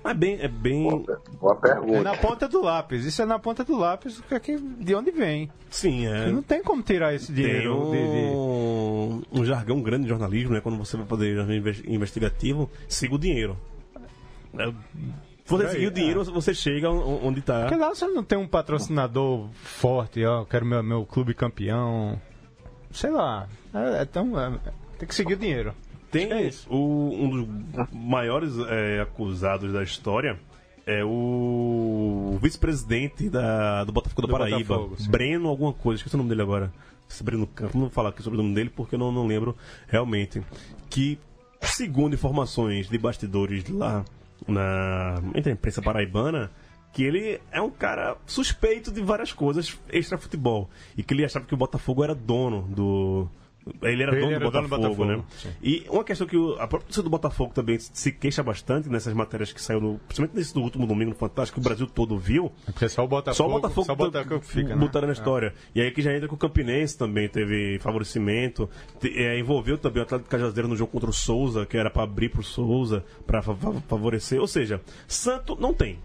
É 0.06 0.14
bem, 0.14 0.38
é 0.40 0.48
bem, 0.48 1.04
Boa 1.40 1.54
É 1.54 1.56
pergunta. 1.60 2.02
na 2.02 2.16
ponta 2.16 2.48
do 2.48 2.62
lápis. 2.62 3.04
Isso 3.04 3.20
é 3.22 3.24
na 3.26 3.38
ponta 3.38 3.64
do 3.64 3.76
lápis, 3.76 4.20
que 4.28 4.34
aqui, 4.34 4.56
de 4.58 4.94
onde 4.94 5.10
vem. 5.10 5.50
sim, 5.70 6.06
é. 6.06 6.30
Não 6.30 6.42
tem 6.42 6.62
como 6.62 6.82
tirar 6.82 7.14
esse 7.14 7.26
Tem 7.32 7.44
dinheiro. 7.44 7.88
um, 7.88 7.90
de- 7.90 9.26
de- 9.30 9.40
um 9.40 9.44
jargão 9.44 9.80
grande 9.82 10.04
de 10.04 10.08
jornalismo, 10.08 10.52
né? 10.54 10.60
Quando 10.60 10.78
você 10.78 10.96
vai 10.96 11.06
fazer 11.06 11.34
jornalismo 11.34 11.68
inves- 11.68 11.84
investigativo, 11.86 12.70
siga 12.88 13.14
o 13.14 13.18
dinheiro. 13.18 13.56
É, 14.58 14.66
Se 15.44 15.50
você 15.52 15.68
seguir 15.68 15.86
o 15.86 15.90
dinheiro, 15.92 16.24
você 16.24 16.52
chega 16.54 16.90
on- 16.90 17.20
onde 17.26 17.40
tá. 17.40 17.60
Porque 17.62 17.76
lá 17.76 17.88
você 17.94 18.06
não 18.08 18.24
tem 18.24 18.36
um 18.38 18.48
patrocinador 18.48 19.48
forte, 19.54 20.24
ó, 20.24 20.44
quero 20.44 20.64
meu, 20.66 20.82
meu 20.82 21.04
clube 21.06 21.34
campeão. 21.34 22.20
Sei 22.90 23.10
lá. 23.10 23.46
É, 23.74 24.02
é 24.02 24.04
tão, 24.04 24.38
é- 24.40 24.58
tem 24.98 25.06
que 25.06 25.14
seguir 25.14 25.34
o 25.34 25.36
dinheiro. 25.36 25.72
Tem 26.18 26.32
é 26.32 26.50
o- 26.68 27.10
um 27.12 27.30
dos 27.30 27.86
maiores 27.92 28.52
é, 28.68 29.00
acusados 29.00 29.72
da 29.72 29.82
história 29.82 30.38
é 30.86 31.04
o 31.04 32.38
vice-presidente 32.40 33.28
da- 33.28 33.84
do 33.84 33.92
Botafogo 33.92 34.22
da 34.22 34.28
Do 34.28 34.32
Paraíba, 34.38 34.76
Botafogo. 34.78 35.10
Breno 35.10 35.48
alguma 35.48 35.72
coisa, 35.72 35.98
esqueci 35.98 36.14
o 36.14 36.18
nome 36.18 36.30
dele 36.30 36.42
agora. 36.42 36.72
Esse 37.08 37.22
Breno 37.22 37.46
Campos, 37.46 37.74
não 37.74 37.82
vou 37.82 37.90
falar 37.90 38.08
aqui 38.10 38.22
sobre 38.22 38.38
o 38.38 38.42
nome 38.42 38.54
dele 38.54 38.70
porque 38.74 38.94
eu 38.94 38.98
não, 38.98 39.12
não 39.12 39.26
lembro 39.26 39.56
realmente. 39.88 40.42
Que, 40.90 41.18
segundo 41.60 42.14
informações 42.14 42.88
de 42.88 42.98
bastidores 42.98 43.68
lá 43.68 44.04
na, 44.46 45.20
entre 45.34 45.50
a 45.50 45.54
imprensa 45.54 45.80
paraibana, 45.82 46.50
que 46.92 47.02
ele 47.04 47.40
é 47.52 47.60
um 47.60 47.70
cara 47.70 48.16
suspeito 48.26 48.90
de 48.90 49.00
várias 49.02 49.32
coisas 49.32 49.76
extra-futebol. 49.90 50.68
E 50.96 51.02
que 51.02 51.14
ele 51.14 51.24
achava 51.24 51.44
que 51.44 51.54
o 51.54 51.56
Botafogo 51.56 52.02
era 52.04 52.14
dono 52.14 52.62
do. 52.62 53.28
Ele 53.82 54.02
era 54.02 54.12
Ele 54.12 54.20
dono, 54.20 54.32
era 54.32 54.44
do, 54.44 54.50
dono 54.50 54.62
do 54.68 54.68
Botafogo, 54.70 54.94
Botafogo, 55.04 55.04
né? 55.04 55.24
sim. 55.38 55.48
E 55.62 55.86
uma 55.90 56.04
questão 56.04 56.26
que 56.26 56.36
o, 56.36 56.52
a 56.54 56.68
própria 56.68 56.82
torcida 56.86 57.02
do 57.02 57.10
Botafogo 57.10 57.52
também 57.52 57.78
se 57.78 58.12
queixa 58.12 58.42
bastante 58.42 58.88
nessas 58.88 59.12
matérias 59.12 59.52
que 59.52 59.60
saiu, 59.60 59.80
no, 59.80 59.98
principalmente 60.06 60.36
nesse 60.36 60.54
do 60.54 60.60
último 60.60 60.86
domingo 60.86 61.10
no 61.10 61.16
Fantástico, 61.16 61.60
que 61.60 61.66
o 61.66 61.68
Brasil 61.68 61.86
todo 61.86 62.16
viu. 62.16 62.52
Porque 62.64 62.88
só 62.88 63.04
o 63.04 63.08
Botafogo, 63.08 63.36
Só 63.36 63.46
o 63.48 63.50
Botafogo, 63.60 63.86
só 63.86 63.92
o 63.92 63.96
Botafogo 63.96 64.40
que 64.40 64.46
fica, 64.46 64.68
né? 64.68 64.76
botaram 64.76 65.06
na 65.08 65.12
história. 65.12 65.52
E 65.74 65.80
aí 65.80 65.90
que 65.90 66.00
já 66.00 66.14
entra 66.14 66.28
com 66.28 66.36
o 66.36 66.38
Campinense 66.38 66.96
também, 66.96 67.28
teve 67.28 67.78
favorecimento. 67.80 68.70
Te- 69.00 69.12
é, 69.18 69.38
envolveu 69.38 69.76
também 69.78 70.00
o 70.00 70.04
Atlético 70.04 70.30
Cajazeiro 70.30 70.68
no 70.68 70.76
jogo 70.76 70.92
contra 70.92 71.10
o 71.10 71.12
Souza, 71.12 71.66
que 71.66 71.76
era 71.76 71.90
para 71.90 72.04
abrir 72.04 72.28
pro 72.28 72.42
Souza, 72.44 73.04
para 73.26 73.42
favorecer. 73.42 74.40
Ou 74.40 74.46
seja, 74.46 74.80
Santo 75.08 75.56
não 75.60 75.74
tem. 75.74 75.98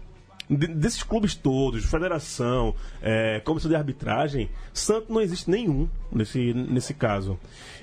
De- 0.50 0.66
desses 0.66 1.02
clubes 1.02 1.34
todos, 1.34 1.84
federação, 1.84 2.74
é, 3.00 3.40
comissão 3.40 3.70
de 3.70 3.76
arbitragem, 3.76 4.50
Santo 4.72 5.12
não 5.12 5.20
existe 5.20 5.48
nenhum 5.50 5.88
nesse, 6.10 6.52
nesse 6.52 6.92
caso. 6.94 7.38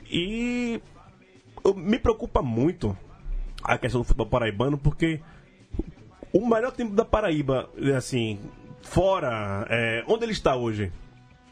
E 0.09 0.81
eu- 1.63 1.73
me 1.73 1.97
preocupa 1.97 2.41
muito 2.41 2.95
a 3.63 3.77
questão 3.77 4.01
do 4.01 4.05
futebol 4.05 4.27
paraibano, 4.27 4.77
porque 4.77 5.19
o 6.33 6.47
melhor 6.47 6.71
time 6.73 6.91
da 6.91 7.05
Paraíba, 7.05 7.69
é 7.77 7.95
assim, 7.95 8.39
fora. 8.81 9.65
é, 9.69 10.03
onde 10.07 10.25
ele 10.25 10.31
está 10.33 10.55
hoje? 10.55 10.91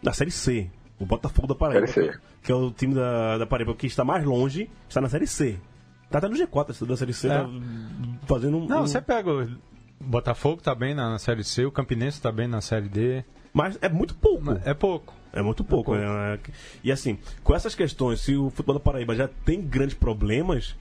Na 0.03 0.13
Série 0.13 0.31
C. 0.31 0.69
O 0.99 1.05
Botafogo 1.05 1.47
da 1.47 1.55
Paraíba. 1.55 1.87
Série 1.87 2.11
C. 2.13 2.19
Que 2.43 2.51
é 2.51 2.55
o 2.55 2.71
time 2.71 2.93
da, 2.95 3.37
da 3.39 3.45
Paraíba 3.45 3.73
que 3.75 3.87
está 3.87 4.03
mais 4.03 4.23
longe, 4.23 4.69
está 4.87 5.01
na 5.01 5.09
Série 5.09 5.27
C. 5.27 5.57
Tá 6.09 6.19
até 6.19 6.27
no 6.29 6.35
G4 6.35 6.69
esse 6.71 6.85
da 6.85 6.95
Série 6.95 7.13
C. 7.13 7.27
É. 7.27 7.31
tá- 7.31 7.49
fazendo 8.25 8.57
um. 8.57 8.65
Não, 8.67 8.83
um- 8.83 8.87
você 8.87 9.01
pega 9.01 9.29
Botafogo 9.99 10.61
tá 10.61 10.73
bem 10.75 10.93
na, 10.93 11.09
na 11.11 11.19
Série 11.19 11.43
C, 11.43 11.65
o 11.65 11.71
Campinense 11.71 12.21
tá 12.21 12.31
bem 12.31 12.47
na 12.47 12.61
Série 12.61 12.87
D. 12.89 13.23
Mas 13.53 13.77
é 13.81 13.89
muito 13.89 14.13
pouco. 14.15 14.51
É 14.63 14.73
pouco. 14.73 15.13
É 15.33 15.41
muito 15.41 15.63
pouco, 15.63 15.91
pouco. 15.91 16.05
né? 16.05 16.39
E 16.83 16.91
assim, 16.91 17.17
com 17.43 17.55
essas 17.55 17.75
questões, 17.75 18.21
se 18.21 18.35
o 18.35 18.49
futebol 18.49 18.75
da 18.75 18.79
Paraíba 18.79 19.15
já 19.15 19.27
tem 19.45 19.61
grandes 19.61 19.95
problemas, 19.95 20.75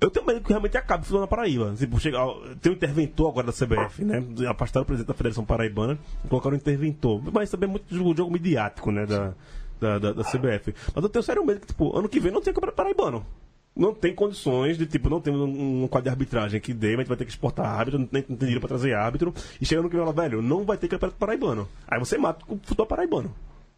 eu 0.00 0.10
tenho 0.10 0.26
medo 0.26 0.40
que 0.40 0.48
realmente 0.48 0.76
acabe 0.76 1.02
o 1.02 1.04
futebol 1.04 1.22
da 1.22 1.26
Paraíba. 1.26 1.74
Tipo, 1.76 1.98
chega, 1.98 2.18
tem 2.60 2.72
um 2.72 2.74
interventor 2.74 3.28
agora 3.28 3.46
da 3.46 3.52
CBF, 3.52 4.04
né? 4.04 4.22
Afastaram 4.48 4.84
o 4.84 4.86
presidente 4.86 5.08
da 5.08 5.14
Federação 5.14 5.44
Paraibana 5.44 5.98
e 6.24 6.28
colocaram 6.28 6.54
um 6.54 6.58
interventor. 6.58 7.22
Mas 7.32 7.50
também 7.50 7.68
é 7.68 7.72
muito 7.72 7.94
jogo, 7.94 8.16
jogo 8.16 8.32
midiático, 8.32 8.90
né? 8.90 9.06
Da, 9.06 9.34
da, 9.80 9.98
da, 9.98 10.12
da 10.12 10.24
CBF. 10.24 10.74
Mas 10.94 11.04
eu 11.04 11.08
tenho 11.08 11.22
sério 11.22 11.44
medo 11.44 11.60
que, 11.60 11.66
tipo, 11.66 11.96
ano 11.96 12.08
que 12.08 12.20
vem 12.20 12.32
não 12.32 12.40
tem 12.40 12.52
campeonato 12.52 12.76
paraibano. 12.76 13.26
Não 13.76 13.92
tem 13.94 14.14
condições 14.14 14.78
de, 14.78 14.86
tipo, 14.86 15.10
não 15.10 15.20
tem 15.20 15.34
um, 15.34 15.82
um 15.84 15.88
quadro 15.88 16.04
de 16.04 16.08
arbitragem 16.10 16.58
que 16.60 16.72
dê, 16.72 16.90
mas 16.96 16.96
a 16.96 17.00
gente 17.02 17.08
vai 17.08 17.16
ter 17.18 17.24
que 17.26 17.30
exportar 17.30 17.66
árbitro, 17.66 17.98
não 18.00 18.06
tem, 18.06 18.20
não 18.26 18.36
tem 18.36 18.46
dinheiro 18.46 18.60
pra 18.60 18.68
trazer 18.68 18.94
árbitro. 18.94 19.34
E 19.60 19.66
chega 19.66 19.82
no 19.82 19.90
que 19.90 19.96
fala, 19.96 20.12
velho, 20.12 20.40
não 20.40 20.64
vai 20.64 20.78
ter 20.78 20.88
campeonato 20.88 21.18
paraibano. 21.18 21.68
Aí 21.86 21.98
você 21.98 22.16
mata 22.16 22.42
o 22.48 22.56
futebol 22.56 22.86
paraibano. 22.86 23.34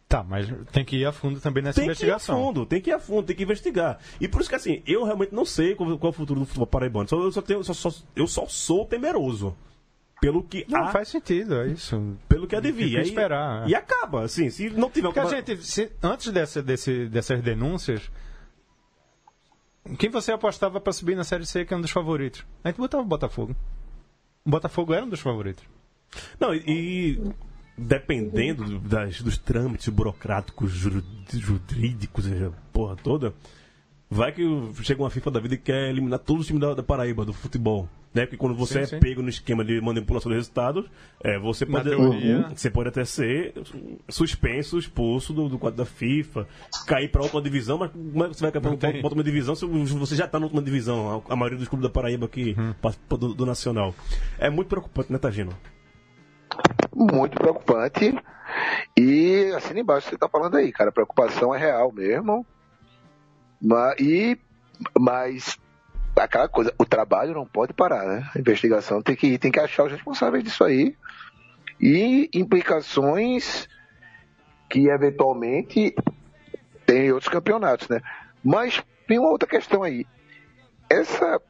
Tá, 0.07 0.23
mas 0.23 0.47
tem 0.71 0.83
que 0.85 0.97
ir 0.97 1.05
a 1.05 1.11
fundo 1.11 1.39
também 1.39 1.61
nessa 1.61 1.75
Tem 1.75 1.83
que 1.83 1.89
ir 1.89 1.91
a 1.91 1.93
investigação. 2.15 2.35
fundo, 2.43 2.65
tem 2.65 2.81
que 2.81 2.89
ir 2.89 2.93
a 2.93 2.99
fundo, 2.99 3.23
tem 3.27 3.35
que 3.35 3.43
investigar. 3.43 3.99
E 4.21 4.27
por 4.27 4.41
isso 4.41 4.49
que 4.49 4.55
assim, 4.55 4.81
eu 4.87 5.03
realmente 5.03 5.35
não 5.35 5.45
sei 5.45 5.75
qual, 5.75 5.97
qual 5.99 6.09
é 6.11 6.13
o 6.13 6.17
futuro 6.17 6.39
do 6.39 6.45
futebol 6.45 6.65
paraibano. 6.65 7.07
Só, 7.07 7.21
eu, 7.21 7.31
só 7.31 7.41
tenho, 7.41 7.63
só, 7.63 7.73
só- 7.73 7.93
eu 8.15 8.25
só 8.25 8.47
sou 8.47 8.85
temeroso. 8.85 9.55
Pelo 10.21 10.43
que 10.43 10.65
Não, 10.67 10.83
há, 10.83 10.91
faz 10.91 11.07
sentido, 11.09 11.55
é 11.61 11.67
isso. 11.67 12.17
pelo 12.27 12.45
que 12.47 12.59
Tem 12.59 12.73
que 12.73 12.97
Aí- 12.97 13.03
esperar, 13.03 13.65
é. 13.65 13.69
E 13.69 13.75
acaba, 13.75 14.23
assim, 14.23 14.49
se 14.49 14.69
não 14.69 14.89
tiver 14.89 15.07
Porque 15.07 15.19
a 15.19 15.25
gente, 15.25 15.57
se- 15.63 15.91
antes 16.03 16.31
dessa, 16.33 16.61
desse, 16.61 17.05
dessas 17.07 17.41
denúncias, 17.41 18.09
quem 19.97 20.09
você 20.09 20.31
apostava 20.31 20.79
pra 20.79 20.93
subir 20.93 21.15
na 21.15 21.23
Série 21.23 21.45
C 21.45 21.65
que 21.65 21.73
é 21.73 21.77
um 21.77 21.81
dos 21.81 21.91
favoritos? 21.91 22.45
A 22.63 22.69
gente 22.69 22.77
botava 22.77 23.03
o 23.03 23.05
Botafogo. 23.07 23.55
O 24.45 24.49
Botafogo 24.49 24.93
era 24.93 25.05
um 25.05 25.09
dos 25.09 25.19
favoritos. 25.19 25.63
Não, 26.39 26.53
e, 26.55 27.21
dependendo 27.77 28.63
do- 28.65 28.79
das, 28.79 29.21
dos 29.21 29.37
trâmites 29.37 29.87
burocráticos, 29.89 30.71
jurídicos, 30.71 32.25
porra 32.73 32.95
toda, 32.95 33.33
vai 34.09 34.31
que 34.31 34.43
chega 34.81 35.01
uma 35.01 35.09
FIFA 35.09 35.31
da 35.31 35.39
vida 35.39 35.55
e 35.55 35.57
quer 35.57 35.89
eliminar 35.89 36.19
todos 36.19 36.41
os 36.41 36.47
times 36.47 36.61
da, 36.61 36.73
da 36.73 36.83
Paraíba, 36.83 37.23
do 37.23 37.33
futebol. 37.33 37.87
Né? 38.11 38.25
Porque 38.25 38.37
quando 38.37 38.55
você 38.55 38.73
Sim, 38.73 38.79
é 38.79 38.85
sim. 38.85 38.99
pego 38.99 39.21
no 39.21 39.29
esquema 39.29 39.63
de 39.63 39.79
manipulação 39.79 40.31
de 40.31 40.37
resultados, 40.37 40.85
é, 41.23 41.37
você, 41.37 41.63
pode, 41.63 41.91
você 42.55 42.69
pode 42.71 42.89
até 42.89 43.05
ser 43.05 43.53
suspenso, 44.09 44.79
expulso 44.79 45.31
do, 45.31 45.47
do 45.47 45.59
quadro 45.59 45.77
da 45.77 45.85
FIFA, 45.85 46.47
cair 46.87 47.09
para 47.09 47.21
outra 47.21 47.39
divisão, 47.39 47.77
mas 47.77 47.91
como 47.91 48.25
é 48.25 48.29
que 48.29 48.33
você 48.35 48.41
vai 48.41 48.51
cair 48.51 49.01
para 49.01 49.03
outra 49.03 49.23
divisão 49.23 49.53
se 49.53 49.65
você 49.65 50.15
já 50.15 50.25
está 50.25 50.39
na 50.39 50.45
última 50.45 50.63
divisão? 50.63 51.23
A, 51.29 51.33
a 51.33 51.35
maioria 51.35 51.59
dos 51.59 51.67
clubes 51.67 51.83
da 51.83 51.93
Paraíba 51.93 52.27
que 52.27 52.55
participa 52.81 53.15
do, 53.15 53.35
do 53.35 53.45
Nacional. 53.45 53.93
É 54.39 54.49
muito 54.49 54.69
preocupante, 54.69 55.11
né, 55.11 55.19
Tagino? 55.19 55.53
muito 56.95 57.37
preocupante. 57.37 58.13
E 58.97 59.51
assina 59.55 59.79
embaixo 59.79 60.09
você 60.09 60.15
está 60.15 60.27
falando 60.27 60.57
aí, 60.57 60.71
cara. 60.71 60.89
A 60.89 60.93
preocupação 60.93 61.53
é 61.53 61.59
real 61.59 61.91
mesmo. 61.91 62.45
Mas, 63.61 63.99
e, 63.99 64.39
mas 64.97 65.57
aquela 66.15 66.47
coisa, 66.47 66.73
o 66.77 66.85
trabalho 66.85 67.33
não 67.33 67.45
pode 67.45 67.73
parar, 67.73 68.05
né? 68.05 68.29
A 68.35 68.39
investigação 68.39 69.01
tem 69.01 69.15
que 69.15 69.27
ir, 69.27 69.37
tem 69.37 69.51
que 69.51 69.59
achar 69.59 69.85
os 69.85 69.91
responsáveis 69.91 70.43
disso 70.43 70.63
aí. 70.63 70.95
E 71.79 72.29
implicações 72.33 73.67
que 74.69 74.87
eventualmente 74.87 75.95
tem 76.85 77.07
em 77.07 77.11
outros 77.11 77.31
campeonatos, 77.31 77.87
né? 77.87 78.01
Mas 78.43 78.83
tem 79.07 79.19
uma 79.19 79.29
outra 79.29 79.47
questão 79.47 79.83
aí. 79.83 80.05
Essa 80.89 81.41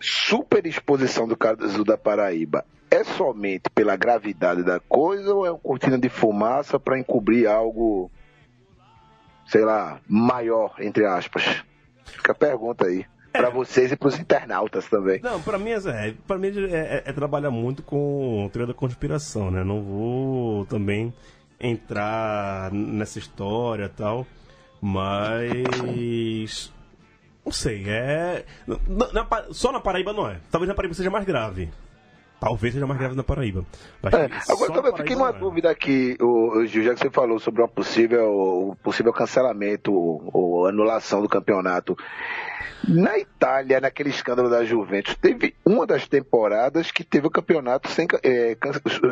super 0.00 0.66
exposição 0.66 1.26
do 1.26 1.36
caso 1.36 1.84
da 1.84 1.96
Paraíba 1.96 2.64
é 2.90 3.02
somente 3.02 3.68
pela 3.74 3.96
gravidade 3.96 4.62
da 4.62 4.78
coisa 4.80 5.34
ou 5.34 5.46
é 5.46 5.50
uma 5.50 5.58
cortina 5.58 5.98
de 5.98 6.08
fumaça 6.08 6.78
para 6.78 6.98
encobrir 6.98 7.46
algo, 7.46 8.10
sei 9.46 9.64
lá, 9.64 10.00
maior, 10.08 10.74
entre 10.78 11.04
aspas? 11.06 11.62
Fica 12.04 12.32
a 12.32 12.34
pergunta 12.34 12.86
aí. 12.86 13.04
Para 13.32 13.50
vocês 13.50 13.92
e 13.92 13.96
para 13.96 14.08
os 14.08 14.18
internautas 14.18 14.86
também. 14.88 15.20
Não, 15.22 15.40
pra 15.42 15.58
mim, 15.58 15.70
é, 15.70 16.14
pra 16.26 16.38
mim 16.38 16.48
é, 16.70 16.76
é- 16.76 17.02
é 17.04 17.12
trabalhar 17.12 17.50
muito 17.50 17.82
com 17.82 18.48
teoria 18.50 18.72
da 18.72 18.78
conspiração, 18.78 19.50
né? 19.50 19.62
Não 19.62 19.82
vou 19.82 20.64
também 20.66 21.12
entrar 21.60 22.72
nessa 22.72 23.18
história 23.18 23.90
tal, 23.94 24.26
mas. 24.80 26.72
Não 27.44 27.52
sei, 27.52 27.84
é. 27.88 28.44
na- 28.66 29.12
na 29.12 29.44
só 29.52 29.70
na 29.70 29.80
Paraíba 29.80 30.12
não 30.12 30.28
é. 30.28 30.38
Talvez 30.50 30.68
na 30.68 30.74
Paraíba 30.74 30.94
seja 30.94 31.10
mais 31.10 31.24
grave. 31.24 31.68
Talvez 32.38 32.74
seja 32.74 32.86
mais 32.86 32.98
grave 33.00 33.16
na 33.16 33.22
Paraíba. 33.24 33.64
Mas 34.02 34.12
É, 34.12 34.28
agora 34.52 34.72
também 34.72 34.96
fiquei 34.96 35.16
numa 35.16 35.30
é. 35.30 35.32
dúvida 35.32 35.70
aqui, 35.70 36.16
o, 36.20 36.58
o 36.58 36.66
Gil, 36.66 36.82
já 36.84 36.92
que 36.94 37.00
você 37.00 37.10
falou 37.10 37.38
sobre 37.38 37.62
uma 37.62 37.68
possível, 37.68 38.70
um 38.70 38.74
possível 38.74 39.12
cancelamento 39.12 39.92
ou, 39.92 40.28
ou 40.32 40.66
anulação 40.66 41.22
do 41.22 41.28
campeonato. 41.28 41.96
Na 42.86 43.18
Itália, 43.18 43.80
naquele 43.80 44.10
escândalo 44.10 44.50
da 44.50 44.64
Juventus, 44.64 45.14
teve 45.16 45.54
uma 45.64 45.86
das 45.86 46.06
temporadas 46.06 46.90
que 46.90 47.02
teve 47.02 47.26
o 47.26 47.30
campeonato 47.30 47.88
sem, 47.88 48.06
é, 48.22 48.54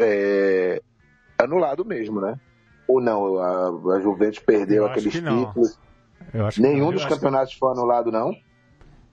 é, 0.01 0.83
anulado 1.39 1.85
mesmo, 1.85 2.21
né? 2.21 2.39
Ou 2.87 3.01
não, 3.01 3.39
a, 3.39 3.69
a 3.97 4.01
Juventus 4.01 4.39
perdeu 4.41 4.83
Eu 4.83 4.85
acho 4.85 4.93
aqueles 4.99 5.15
que 5.15 5.21
não. 5.23 5.47
títulos. 5.47 5.79
Eu 6.33 6.47
acho 6.47 6.57
que 6.57 6.63
Nenhum 6.63 6.93
dos 6.93 7.01
Eu 7.01 7.07
acho- 7.07 7.15
campeonatos 7.17 7.55
foi 7.55 7.73
anulado, 7.73 8.13
não? 8.13 8.33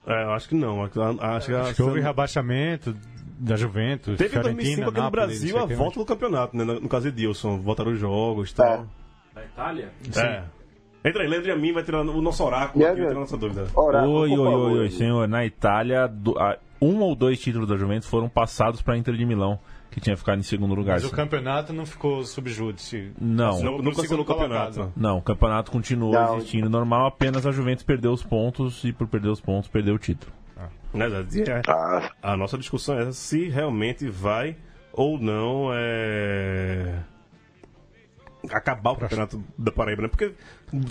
É, 0.06 0.24
eu 0.24 0.32
acho 0.32 0.48
que 0.48 0.54
não. 0.54 0.84
Acho, 0.84 1.00
acho 1.00 1.46
que, 1.46 1.54
Acho 1.54 1.74
que 1.74 1.82
houve 1.82 2.00
rebaixamento 2.00 2.94
da 3.38 3.56
Juventus, 3.56 4.16
Teve 4.18 4.36
em 4.38 4.42
2005 4.42 4.42
Fiorentina, 4.42 4.86
aqui 4.88 4.96
no 4.96 5.02
Nápoles, 5.02 5.26
Brasil 5.40 5.56
não 5.56 5.62
a 5.64 5.66
volta 5.76 5.98
do 6.00 6.06
campeonato, 6.06 6.56
né? 6.56 6.64
No 6.64 6.88
caso 6.88 7.10
de 7.10 7.22
Edilson, 7.22 7.58
voltaram 7.60 7.92
os 7.92 7.98
jogos 7.98 8.50
e 8.50 8.54
tal. 8.54 8.86
Da 9.34 9.42
Itália? 9.44 9.92
É. 10.16 10.42
Entra 11.04 11.22
aí, 11.22 11.28
Leandro 11.28 11.48
e 11.48 11.52
a 11.52 11.56
mim 11.56 11.72
vai 11.72 11.82
tirar 11.82 12.02
o 12.02 12.22
nosso 12.22 12.44
oráculo 12.44 12.84
aqui, 12.84 12.94
vai 12.94 13.06
tirar 13.06 13.16
a 13.16 13.20
nossa 13.20 13.36
dúvida. 13.36 13.66
Oráculo, 13.74 14.12
Oi, 14.20 14.30
oi, 14.30 14.38
oi, 14.38 14.78
oi, 14.80 14.90
senhor. 14.90 15.26
Na 15.26 15.44
Itália, 15.44 16.06
do- 16.06 16.38
a- 16.38 16.58
um 16.80 17.00
ou 17.00 17.14
dois 17.16 17.40
títulos 17.40 17.68
da 17.68 17.76
Juventus 17.76 18.08
foram 18.08 18.28
passados 18.28 18.82
para 18.82 18.94
a 18.94 18.98
Inter 18.98 19.14
de 19.16 19.24
Milão, 19.24 19.58
que 19.90 20.00
tinha 20.00 20.16
ficado 20.16 20.38
em 20.38 20.42
segundo 20.42 20.74
lugar. 20.74 20.94
Mas 20.94 21.04
o 21.04 21.10
campeonato 21.10 21.72
não 21.72 21.84
ficou 21.86 22.24
subjúdice. 22.24 23.10
Não, 23.20 23.46
Não- 23.46 23.52
segundo 23.54 23.92
cancelou 23.96 24.22
o 24.22 24.26
campeonato. 24.26 24.74
colocado. 24.74 24.92
não, 24.96 25.18
o 25.18 25.22
campeonato 25.22 25.70
continuou 25.72 26.12
Não. 26.12 26.36
existindo 26.36 26.70
normal, 26.70 27.06
apenas 27.06 27.46
a 27.46 27.50
Juventus 27.50 27.82
perdeu 27.84 28.12
os 28.12 28.22
pontos 28.22 28.84
e 28.84 28.92
por 28.92 29.08
perder 29.08 29.28
os 29.30 29.40
pontos 29.40 29.68
perdeu 29.68 29.94
o 29.94 29.98
título. 29.98 30.32
Né? 30.94 31.06
É. 31.06 31.62
Ah, 31.68 32.10
A 32.22 32.36
nossa 32.36 32.58
discussão 32.58 32.98
é 32.98 33.12
se 33.12 33.48
realmente 33.48 34.08
vai 34.08 34.56
ou 34.92 35.18
não 35.18 35.70
é... 35.72 36.98
acabar 38.50 38.92
o 38.92 38.96
campeonato 38.96 39.42
da 39.56 39.72
Paraíba, 39.72 40.02
né? 40.02 40.08
Porque 40.08 40.34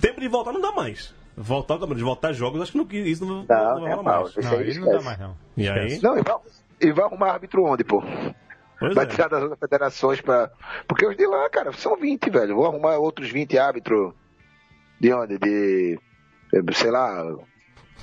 tempo 0.02 0.20
de 0.20 0.28
voltar 0.28 0.52
não 0.52 0.62
dá 0.62 0.72
mais. 0.72 1.14
Voltar, 1.38 1.78
de 1.78 2.04
voltar 2.04 2.34
jogos, 2.34 2.62
acho 2.62 2.72
que 2.72 2.78
não, 2.78 3.06
isso 3.06 3.26
não, 3.26 3.46
Não, 3.48 3.76
não 3.76 3.82
vai 3.82 3.92
é 3.92 3.96
rolar 3.96 4.22
mais. 4.22 4.36
Não, 4.36 4.52
aí 4.52 4.80
não 4.80 4.92
dá 4.92 5.02
mais 5.02 5.20
não. 5.20 5.38
E 5.56 5.70
aí? 5.70 6.00
Não, 6.02 6.18
e 6.18 6.22
vai, 6.22 6.36
e 6.82 6.92
vai 6.92 7.06
arrumar 7.06 7.32
árbitro 7.34 7.64
onde, 7.64 7.84
pô? 7.84 8.04
Pois 8.82 8.96
Vai 8.96 9.06
é. 9.06 9.08
tirar 9.08 9.28
das 9.30 9.44
outras 9.44 9.60
federações 9.60 10.22
pra. 10.22 10.50
Porque 10.88 11.06
os 11.06 11.16
de 11.16 11.28
lá, 11.28 11.48
cara, 11.52 11.72
são 11.72 11.96
20, 11.96 12.32
velho. 12.32 12.56
Vou 12.56 12.66
arrumar 12.66 12.98
outros 12.98 13.30
20 13.30 13.56
árbitros. 13.60 14.12
De 15.00 15.14
onde? 15.14 15.38
De. 15.38 16.00
Sei 16.74 16.90
lá. 16.90 17.24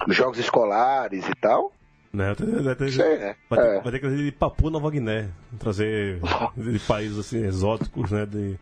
Jogos 0.06 0.38
escolares 0.38 1.28
e 1.28 1.34
tal. 1.34 1.72
Né? 2.12 2.35
Vai 2.62 2.75
ter, 2.75 2.90
Sei, 2.90 3.18
né? 3.18 3.37
vai 3.51 3.59
ter, 3.61 3.66
É. 3.66 3.81
vai 3.81 3.92
ter 3.92 3.99
que 3.99 4.07
trazer 4.07 4.25
de 4.25 4.33
Papua 4.33 4.71
Nova 4.71 4.90
Guiné. 4.90 5.29
Trazer 5.59 6.21
de 6.57 6.79
países 6.81 7.18
assim, 7.18 7.44
exóticos, 7.44 8.11
né? 8.11 8.25
De 8.27 8.59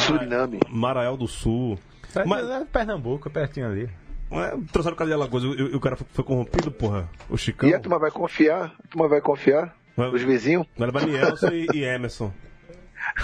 Suriname. 0.00 0.60
Marael 0.70 1.16
do 1.16 1.26
Sul. 1.26 1.78
É, 2.14 2.24
Mas- 2.24 2.48
é 2.48 2.64
Pernambuco, 2.64 3.28
é 3.28 3.30
pertinho 3.32 3.66
ali. 3.66 3.88
É, 4.30 4.56
trouxeram 4.72 4.94
o 4.94 4.98
cara 4.98 5.08
de 5.08 5.14
Alagoas 5.14 5.42
e 5.44 5.46
o, 5.46 5.54
e 5.72 5.76
o 5.76 5.80
cara 5.80 5.96
foi, 5.96 6.06
foi 6.12 6.24
corrompido, 6.24 6.70
porra. 6.70 7.08
O 7.28 7.36
Chicão. 7.36 7.68
E 7.68 7.74
a 7.74 7.78
turma 7.80 7.98
vai 7.98 8.10
confiar? 8.10 8.74
A 8.84 8.88
turma 8.88 9.08
vai 9.08 9.20
confiar? 9.20 9.74
Vai- 9.96 10.08
Os 10.10 10.22
vizinhos? 10.22 10.66
Nielson 10.76 11.48
e, 11.48 11.66
e 11.74 11.84
Emerson. 11.84 12.32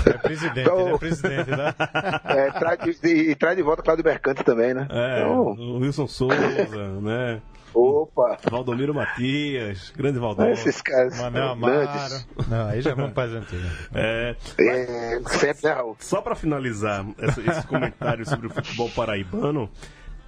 É 0.06 0.12
presidente, 0.12 0.60
Então- 0.60 0.80
ele 0.80 0.94
é 0.94 0.98
presidente, 0.98 1.50
né? 1.50 1.74
É, 2.24 2.50
traz 2.52 3.00
de, 3.00 3.08
e 3.30 3.34
traz 3.34 3.56
de 3.56 3.62
volta 3.62 3.82
Cláudio 3.82 4.04
Mercante 4.04 4.44
também, 4.44 4.72
né? 4.74 4.86
É, 4.90 5.20
Então, 5.20 5.40
o 5.52 5.78
Wilson 5.78 6.06
Souza, 6.06 6.36
né? 7.00 7.40
Opa! 7.74 8.38
Valdomiro 8.50 8.94
Matias, 8.94 9.92
grande 9.96 10.18
Valdomiro. 10.18 10.54
Esses 10.54 10.80
caras. 10.82 11.18
Manel 11.18 11.48
Amaro. 11.50 11.88
Não, 12.48 12.66
aí 12.68 12.80
já 12.82 12.94
vamos 12.94 13.12
para 13.12 13.24
as 13.28 13.32
antigas. 13.42 13.70
É, 13.94 14.36
É, 14.58 15.20
né, 15.64 15.72
Raul? 15.72 15.96
só 16.00 16.20
pra 16.22 16.34
finalizar 16.34 17.04
essa- 17.18 17.40
esse 17.40 17.66
comentário 17.66 18.26
sobre 18.28 18.46
o 18.46 18.50
futebol 18.50 18.90
paraibano 18.90 19.70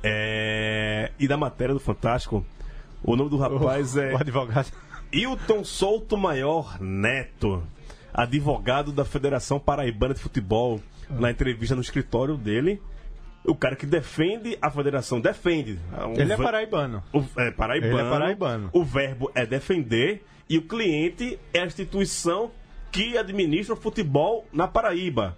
é, 0.02 1.10
e 1.18 1.28
da 1.28 1.36
matéria 1.36 1.74
do 1.74 1.80
Fantástico, 1.80 2.44
o 3.04 3.16
nome 3.16 3.30
do 3.30 3.36
rapaz 3.38 3.96
é 3.96 4.12
O 4.12 4.16
advogado. 4.18 4.70
Hilton 5.12 5.62
Souto 5.64 6.16
Maior 6.16 6.80
Neto, 6.80 7.62
advogado 8.12 8.92
da 8.92 9.04
Federação 9.04 9.60
Paraibana 9.60 10.14
de 10.14 10.20
Futebol, 10.20 10.80
na 11.10 11.30
entrevista 11.30 11.74
no 11.74 11.82
escritório 11.82 12.36
dele, 12.36 12.80
O 13.44 13.54
cara 13.56 13.74
que 13.74 13.86
defende 13.86 14.56
a 14.62 14.70
federação 14.70 15.20
defende. 15.20 15.78
O 16.14 16.20
Ele 16.20 16.32
é 16.32 16.36
paraibano. 16.36 17.02
o- 17.12 17.24
é 17.40 17.50
paraibano. 17.50 17.98
Ele 17.98 18.06
é 18.06 18.10
paraibano. 18.10 18.70
O 18.72 18.84
verbo 18.84 19.30
é 19.34 19.44
defender 19.44 20.24
e 20.48 20.58
o 20.58 20.62
cliente 20.62 21.38
é 21.52 21.60
a 21.60 21.66
instituição 21.66 22.52
que 22.92 23.18
administra 23.18 23.74
o 23.74 23.76
futebol 23.76 24.46
na 24.52 24.68
Paraíba. 24.68 25.36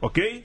Ok? 0.00 0.44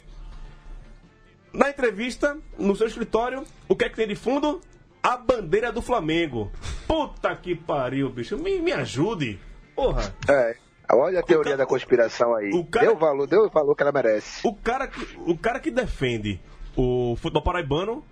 Na 1.53 1.70
entrevista, 1.70 2.38
no 2.57 2.76
seu 2.76 2.88
escritório, 2.88 3.43
o 3.68 3.76
que 3.76 3.86
é 3.86 3.89
que 3.89 3.95
tem 3.95 4.07
de 4.07 4.15
fundo? 4.15 4.61
A 5.01 5.15
bandeira 5.15 5.72
do 5.72 5.82
Flamengo. 5.82 6.51
Puta 6.88 7.34
que 7.36 7.55
pariu, 7.55 8.09
bicho. 8.09 8.38
Me, 8.38 8.59
me 8.59 8.72
ajude. 8.74 9.39
Porra. 9.76 10.13
É. 10.30 10.55
Olha 10.91 11.20
a 11.20 11.24
teoria 11.24 11.51
cara- 11.51 11.57
da 11.57 11.65
conspiração 11.65 12.34
aí. 12.36 12.51
o 12.53 12.65
cara- 12.65 12.88
Deu 12.88 12.95
o 12.95 12.99
valor, 12.99 13.28
deu 13.28 13.41
o 13.45 13.49
valor 13.49 13.76
que 13.76 13.84
ela 13.84 13.91
merece. 13.91 14.45
O 14.47 14.53
cara, 14.55 14.88
que, 14.88 14.99
o 15.26 15.38
cara 15.38 15.59
que 15.59 15.70
defende 15.72 16.39
o 16.78 17.16
futebol 17.18 17.42
paraibano 17.42 18.04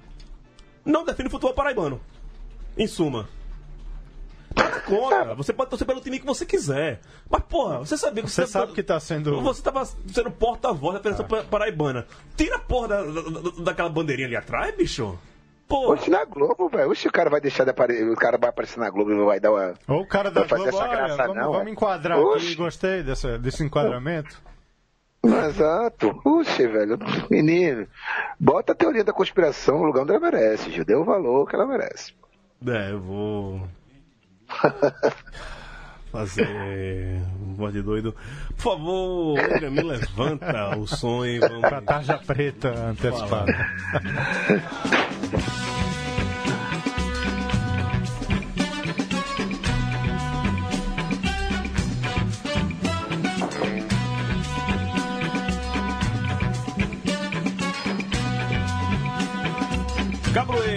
não 0.83 1.05
defende 1.05 1.27
o 1.27 1.31
futebol 1.31 1.53
paraibano. 1.53 2.01
Em 2.77 2.87
suma. 2.87 3.27
Nada 4.55 4.79
contra. 4.81 5.35
Você 5.35 5.51
pode 5.53 5.69
torcer 5.69 5.85
pelo 5.87 5.99
time 6.01 6.19
que 6.19 6.25
você 6.25 6.45
quiser. 6.45 7.01
Mas, 7.29 7.41
porra, 7.43 7.79
você 7.79 7.97
sabia 7.97 8.23
que 8.23 8.29
Você 8.29 8.47
sabe 8.47 8.71
que 8.73 8.83
tá 8.83 8.99
sendo. 8.99 9.41
Você 9.41 9.61
tava 9.61 9.83
sendo 9.85 10.31
porta-voz 10.31 10.93
da 10.95 10.99
Federação 11.01 11.27
pa- 11.27 11.43
Paraibana. 11.43 12.05
Tira 12.37 12.55
a 12.55 12.59
porra 12.59 12.87
da, 12.87 13.03
da- 13.03 13.21
da- 13.21 13.63
daquela 13.63 13.89
bandeirinha 13.89 14.27
ali 14.27 14.35
atrás, 14.35 14.73
bicho. 14.75 15.17
Porra. 15.67 15.93
Oxe, 15.95 16.09
na 16.09 16.23
Globo, 16.23 16.69
velho. 16.69 16.89
Oxe, 16.91 17.07
o 17.07 17.11
cara 17.11 17.29
vai 17.29 17.41
deixar 17.41 17.63
de 17.65 17.71
aparecer. 17.71 18.07
O 18.09 18.15
cara 18.15 18.37
vai 18.37 18.49
aparecer 18.49 18.79
na 18.79 18.89
Globo 18.89 19.11
e 19.11 19.25
vai 19.25 19.39
dar 19.39 19.51
uma. 19.51 19.73
Ou 19.87 20.01
o 20.01 20.07
cara 20.07 20.29
da 20.31 20.41
Vai 20.41 20.49
fazer 20.49 20.63
Globo, 20.69 20.77
essa 20.77 20.87
olha, 20.89 20.95
graça 21.07 21.17
vamos, 21.23 21.35
não, 21.35 21.51
vamos 21.51 21.67
é? 21.67 21.71
enquadrar 21.71 22.19
Oxe. 22.19 22.45
aqui, 22.45 22.55
gostei 22.55 23.03
dessa, 23.03 23.37
desse 23.39 23.63
enquadramento. 23.63 24.41
Exato. 25.27 26.19
Oxe, 26.23 26.67
velho. 26.67 26.97
Menino. 27.29 27.87
Bota 28.39 28.73
a 28.73 28.75
teoria 28.75 29.03
da 29.03 29.13
conspiração 29.13 29.79
no 29.79 29.85
lugar 29.85 30.03
onde 30.03 30.11
ela 30.11 30.19
merece, 30.19 30.71
Gil. 30.71 30.85
Deu 30.85 31.01
o 31.01 31.05
valor 31.05 31.47
que 31.47 31.55
ela 31.55 31.65
merece. 31.65 32.13
É, 32.65 32.91
eu 32.91 32.99
vou. 32.99 33.61
Fazer 36.11 36.47
um 37.41 37.55
voz 37.55 37.73
de 37.73 37.81
doido. 37.81 38.15
Por 38.55 38.63
favor, 38.63 39.37
Olga, 39.37 39.69
me 39.69 39.81
levanta 39.81 40.77
o 40.77 40.87
som 40.87 41.25
e 41.25 41.39
vamos. 41.39 41.59
Pra 41.59 41.81
tarja 41.81 42.17
preta 42.17 42.69
antecipada. 42.69 43.51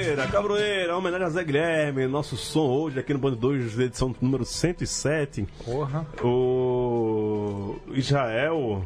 Cabroeira, 0.08 0.26
Cabroeira, 0.28 0.96
homenagem 0.96 1.26
a 1.26 1.30
Zé 1.30 1.44
Guilherme, 1.44 2.06
nosso 2.06 2.34
som 2.34 2.66
hoje 2.66 2.98
aqui 2.98 3.12
no 3.12 3.18
Bando 3.18 3.36
2, 3.36 3.78
edição 3.78 4.14
número 4.22 4.42
107. 4.42 5.46
Porra. 5.62 6.06
O 6.22 7.76
Israel 7.88 8.84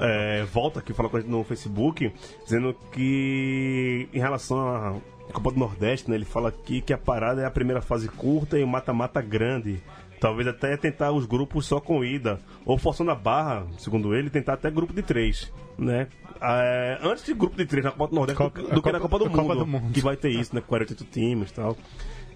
é, 0.00 0.42
volta 0.44 0.78
aqui 0.78 0.94
falar 0.94 1.10
com 1.10 1.18
a 1.18 1.20
gente 1.20 1.28
no 1.30 1.44
Facebook, 1.44 2.10
dizendo 2.44 2.74
que 2.92 4.08
em 4.10 4.18
relação 4.18 4.58
à 4.58 4.96
Copa 5.34 5.50
do 5.50 5.58
Nordeste, 5.58 6.08
né, 6.08 6.16
ele 6.16 6.24
fala 6.24 6.48
aqui 6.48 6.80
que 6.80 6.94
a 6.94 6.98
parada 6.98 7.42
é 7.42 7.44
a 7.44 7.50
primeira 7.50 7.82
fase 7.82 8.08
curta 8.08 8.58
e 8.58 8.64
o 8.64 8.68
mata-mata 8.68 9.20
grande. 9.20 9.82
Talvez 10.20 10.46
até 10.48 10.76
tentar 10.76 11.12
os 11.12 11.26
grupos 11.26 11.66
só 11.66 11.80
com 11.80 12.04
ida. 12.04 12.38
Ou 12.64 12.78
forçando 12.78 13.10
a 13.10 13.14
barra, 13.14 13.66
segundo 13.78 14.14
ele, 14.14 14.30
tentar 14.30 14.54
até 14.54 14.70
grupo 14.70 14.92
de 14.92 15.02
três. 15.02 15.52
Né? 15.78 16.06
É, 16.40 16.98
antes 17.02 17.24
de 17.24 17.34
grupo 17.34 17.56
de 17.56 17.66
três 17.66 17.84
na 17.84 17.90
Copa 17.90 18.08
do 18.08 18.14
Nordeste 18.16 18.38
Copa- 18.38 18.62
do, 18.62 18.68
do 18.68 18.82
que 18.82 18.92
na 18.92 19.00
Copa- 19.00 19.18
Copa 19.18 19.24
do, 19.24 19.30
Copa 19.30 19.42
Mundo, 19.54 19.58
do 19.58 19.66
Mundo. 19.66 19.92
Que 19.92 20.00
vai 20.00 20.16
ter 20.16 20.30
isso, 20.30 20.54
né? 20.54 20.62
48 20.66 21.04
times 21.04 21.50
e 21.50 21.54
tal. 21.54 21.76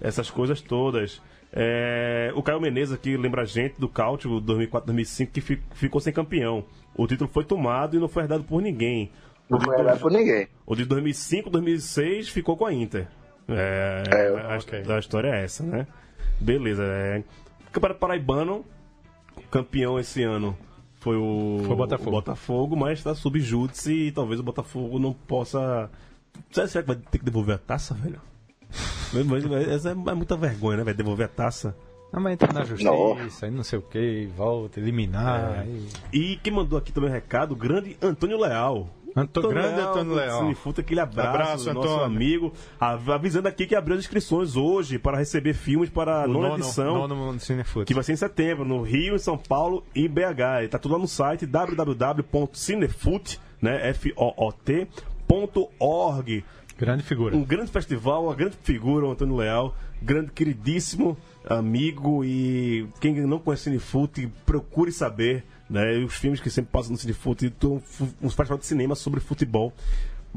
Essas 0.01 0.29
coisas 0.29 0.61
todas. 0.61 1.21
É, 1.51 2.31
o 2.35 2.43
Caio 2.43 2.61
Menezes 2.61 2.93
aqui 2.93 3.17
lembra 3.17 3.41
a 3.41 3.45
gente 3.45 3.79
do 3.79 3.89
Cáutio 3.89 4.39
2004-2005 4.41 5.31
que 5.31 5.41
fi- 5.41 5.61
ficou 5.73 5.99
sem 5.99 6.13
campeão. 6.13 6.63
O 6.95 7.07
título 7.07 7.29
foi 7.33 7.43
tomado 7.43 7.95
e 7.95 7.99
não 7.99 8.07
foi 8.07 8.23
herdado 8.23 8.43
por 8.43 8.61
ninguém. 8.61 9.11
O 9.49 9.53
Não 9.53 9.59
de, 9.59 9.65
foi 9.65 9.79
herdado 9.79 9.99
por 9.99 10.11
ninguém. 10.11 10.47
o 10.65 10.75
de 10.75 10.85
2005-2006 10.85 12.29
ficou 12.29 12.55
com 12.55 12.65
a 12.65 12.73
Inter. 12.73 13.07
É, 13.47 14.03
É, 14.11 14.27
a, 14.91 14.95
a 14.95 14.99
história 14.99 15.29
é 15.29 15.43
essa, 15.43 15.63
né? 15.63 15.87
Beleza. 16.39 16.83
É, 16.83 17.23
Campeonato 17.71 17.99
Paraibano, 17.99 18.65
campeão 19.51 19.99
esse 19.99 20.23
ano 20.23 20.57
foi 20.99 21.15
o, 21.17 21.61
Foi 21.63 21.73
o 21.73 21.77
Botafogo. 21.77 22.11
Botafogo, 22.11 22.75
mas 22.75 23.01
tá 23.03 23.13
sob 23.15 23.39
júdice 23.39 23.91
e 24.07 24.11
talvez 24.11 24.39
o 24.39 24.43
Botafogo 24.43 24.99
não 24.99 25.13
possa. 25.13 25.89
Será 26.51 26.67
será 26.67 26.83
que 26.83 26.87
vai 26.87 26.97
ter 26.97 27.19
que 27.19 27.25
devolver 27.25 27.55
a 27.55 27.59
taça, 27.59 27.93
velho? 27.93 28.21
Mas- 29.13 29.25
mas 29.25 29.67
Essa 29.67 29.89
é 29.91 29.93
muita 29.95 30.35
vergonha, 30.35 30.77
né? 30.77 30.83
Vai 30.83 30.93
devolver 30.93 31.25
a 31.25 31.29
taça. 31.29 31.75
Não, 32.11 32.19
mas 32.21 32.33
entra 32.33 32.51
na 32.51 32.65
justiça, 32.65 33.45
aí 33.45 33.51
não 33.51 33.63
sei 33.63 33.77
o 33.77 33.83
que, 33.83 34.27
volta, 34.35 34.79
eliminar. 34.79 35.59
aí- 35.59 35.87
E 36.11 36.37
quem 36.37 36.51
mandou 36.51 36.77
aqui 36.77 36.91
também 36.91 37.09
o 37.09 37.13
recado, 37.13 37.51
o 37.51 37.55
grande 37.55 37.95
Antônio 38.01 38.39
Leal. 38.39 38.89
Anto- 39.15 39.47
grande 39.47 39.79
Antônio 39.81 40.13
Leal. 40.15 40.39
Cinefuta, 40.41 40.81
aquele 40.81 40.99
abraço, 40.99 41.29
Abraço, 41.29 41.73
nosso 41.73 41.87
Antônio. 41.89 42.05
amigo. 42.05 42.53
av- 42.79 43.09
Avisando 43.11 43.47
aqui 43.47 43.65
que 43.65 43.75
abriu 43.75 43.95
as 43.95 44.01
inscrições 44.03 44.55
hoje 44.55 44.97
para 44.99 45.17
receber 45.17 45.53
filmes 45.53 45.89
para 45.89 46.23
a 46.23 46.25
O 46.25 46.27
nona 46.27 46.49
nono, 46.49 46.63
edição. 46.63 47.07
nono. 47.07 47.37
Que 47.85 47.93
vai 47.93 48.03
ser 48.03 48.13
em 48.13 48.17
setembro, 48.17 48.65
no 48.65 48.81
Rio, 48.81 49.15
em 49.15 49.19
São 49.19 49.37
Paulo 49.37 49.83
e 49.95 50.07
BH. 50.07 50.63
E 50.63 50.67
tá 50.67 50.77
tudo 50.77 50.93
lá 50.93 50.99
no 50.99 51.07
site 51.07 51.45
www.cinefoot, 51.45 53.39
né? 53.61 53.89
F-O-O-T, 53.89 54.87
ponto 55.27 55.69
org. 55.79 56.43
Grande 56.77 57.03
figura. 57.03 57.35
Um 57.35 57.43
grande 57.43 57.71
festival, 57.71 58.25
uma 58.25 58.35
grande 58.35 58.55
figura, 58.63 59.05
o 59.05 59.11
Antônio 59.11 59.35
Leal, 59.35 59.75
grande 60.01 60.31
queridíssimo 60.31 61.17
amigo 61.47 62.23
e 62.23 62.87
quem 62.99 63.13
não 63.25 63.39
conhece 63.39 63.63
Cinefoot, 63.63 64.27
procure 64.45 64.91
saber, 64.91 65.43
né? 65.69 65.97
Os 65.99 66.15
filmes 66.15 66.39
que 66.39 66.49
sempre 66.49 66.71
passam 66.71 66.91
no 66.91 66.97
Cinefoot, 66.97 67.45
então, 67.45 67.79
fu- 67.79 68.09
um 68.21 68.29
festival 68.29 68.57
de 68.57 68.65
cinema 68.65 68.95
sobre 68.95 69.19
futebol. 69.19 69.73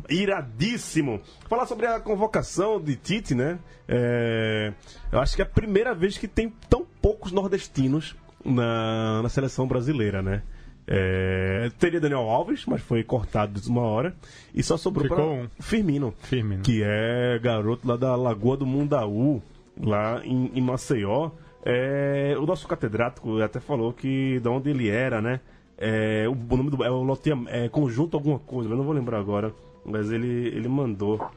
Iradíssimo! 0.08 1.20
Falar 1.48 1.66
sobre 1.66 1.86
a 1.86 2.00
convocação 2.00 2.80
de 2.80 2.96
Tite, 2.96 3.34
né? 3.34 3.58
É, 3.88 4.72
eu 5.10 5.18
acho 5.20 5.34
que 5.36 5.42
é 5.42 5.44
a 5.44 5.48
primeira 5.48 5.94
vez 5.94 6.16
que 6.18 6.28
tem 6.28 6.52
tão 6.68 6.86
poucos 7.00 7.32
nordestinos 7.32 8.14
na, 8.44 9.22
na 9.22 9.28
seleção 9.28 9.66
brasileira, 9.66 10.22
né? 10.22 10.42
É, 10.86 11.70
teria 11.78 12.00
Daniel 12.00 12.28
Alves, 12.28 12.66
mas 12.66 12.82
foi 12.82 13.04
cortado 13.04 13.60
de 13.60 13.68
uma 13.68 13.82
hora. 13.82 14.14
E 14.54 14.62
só 14.62 14.76
sobrou 14.76 15.08
Ficou 15.08 15.32
um. 15.34 15.48
Firmino 15.60 16.12
Firmino. 16.22 16.62
que 16.62 16.82
é 16.84 17.38
garoto 17.40 17.86
lá 17.86 17.96
da 17.96 18.16
Lagoa 18.16 18.56
do 18.56 18.66
Mundaú, 18.66 19.42
lá 19.80 20.24
em, 20.24 20.50
em 20.54 20.60
Maceió. 20.60 21.30
É, 21.64 22.34
o 22.38 22.46
nosso 22.46 22.66
catedrático 22.66 23.40
até 23.40 23.60
falou 23.60 23.92
que 23.92 24.40
de 24.40 24.48
onde 24.48 24.70
ele 24.70 24.88
era, 24.88 25.20
né? 25.20 25.40
É, 25.78 26.28
o, 26.28 26.32
o 26.32 26.56
nome 26.56 26.70
do 26.70 26.84
é, 26.84 26.90
o 26.90 27.02
loteia, 27.02 27.36
é 27.48 27.68
conjunto 27.68 28.16
alguma 28.16 28.38
coisa, 28.38 28.70
eu 28.70 28.76
não 28.76 28.84
vou 28.84 28.94
lembrar 28.94 29.18
agora, 29.18 29.52
mas 29.84 30.10
ele, 30.10 30.48
ele 30.48 30.68
mandou. 30.68 31.30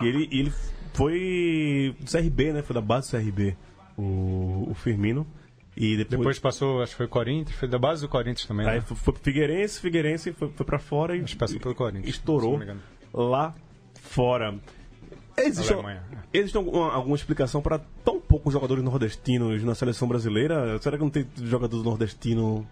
E 0.00 0.06
ele, 0.06 0.28
ele 0.32 0.52
foi 0.92 1.94
do 2.00 2.10
CRB, 2.10 2.52
né? 2.52 2.62
Foi 2.62 2.74
da 2.74 2.80
base 2.80 3.10
do 3.10 3.18
CRB, 3.18 3.56
o, 3.96 4.68
o 4.70 4.74
Firmino. 4.74 5.26
E 5.76 5.96
depois, 5.96 6.18
Depois 6.18 6.38
passou, 6.38 6.82
acho 6.82 6.92
que 6.92 6.98
foi 6.98 7.08
Corinthians, 7.08 7.58
foi 7.58 7.68
da 7.68 7.78
base 7.78 8.02
do 8.02 8.08
Corinthians 8.08 8.46
também. 8.46 8.66
aí 8.66 8.76
né? 8.76 8.80
foi, 8.80 8.96
foi 8.96 9.12
pro 9.12 9.22
Figueirense, 9.22 9.80
Figueirense 9.80 10.32
foi, 10.32 10.48
foi 10.48 10.64
pra 10.64 10.78
fora 10.78 11.16
e 11.16 11.20
Acho 11.20 11.32
que 11.32 11.38
passou 11.38 11.58
pelo 11.58 11.74
Corinthians. 11.74 12.14
estourou 12.14 12.60
lá 13.12 13.54
fora. 14.00 14.56
Existe, 15.36 15.72
Alemanha. 15.72 16.02
existe 16.32 16.56
alguma, 16.56 16.92
alguma 16.92 17.16
explicação 17.16 17.60
para 17.60 17.80
tão 18.04 18.20
poucos 18.20 18.52
jogadores 18.52 18.84
nordestinos 18.84 19.62
na 19.64 19.74
seleção 19.74 20.06
brasileira? 20.06 20.78
Será 20.80 20.96
que 20.96 21.02
não 21.02 21.10
tem 21.10 21.26
jogador 21.42 21.82
nordestino 21.82 22.66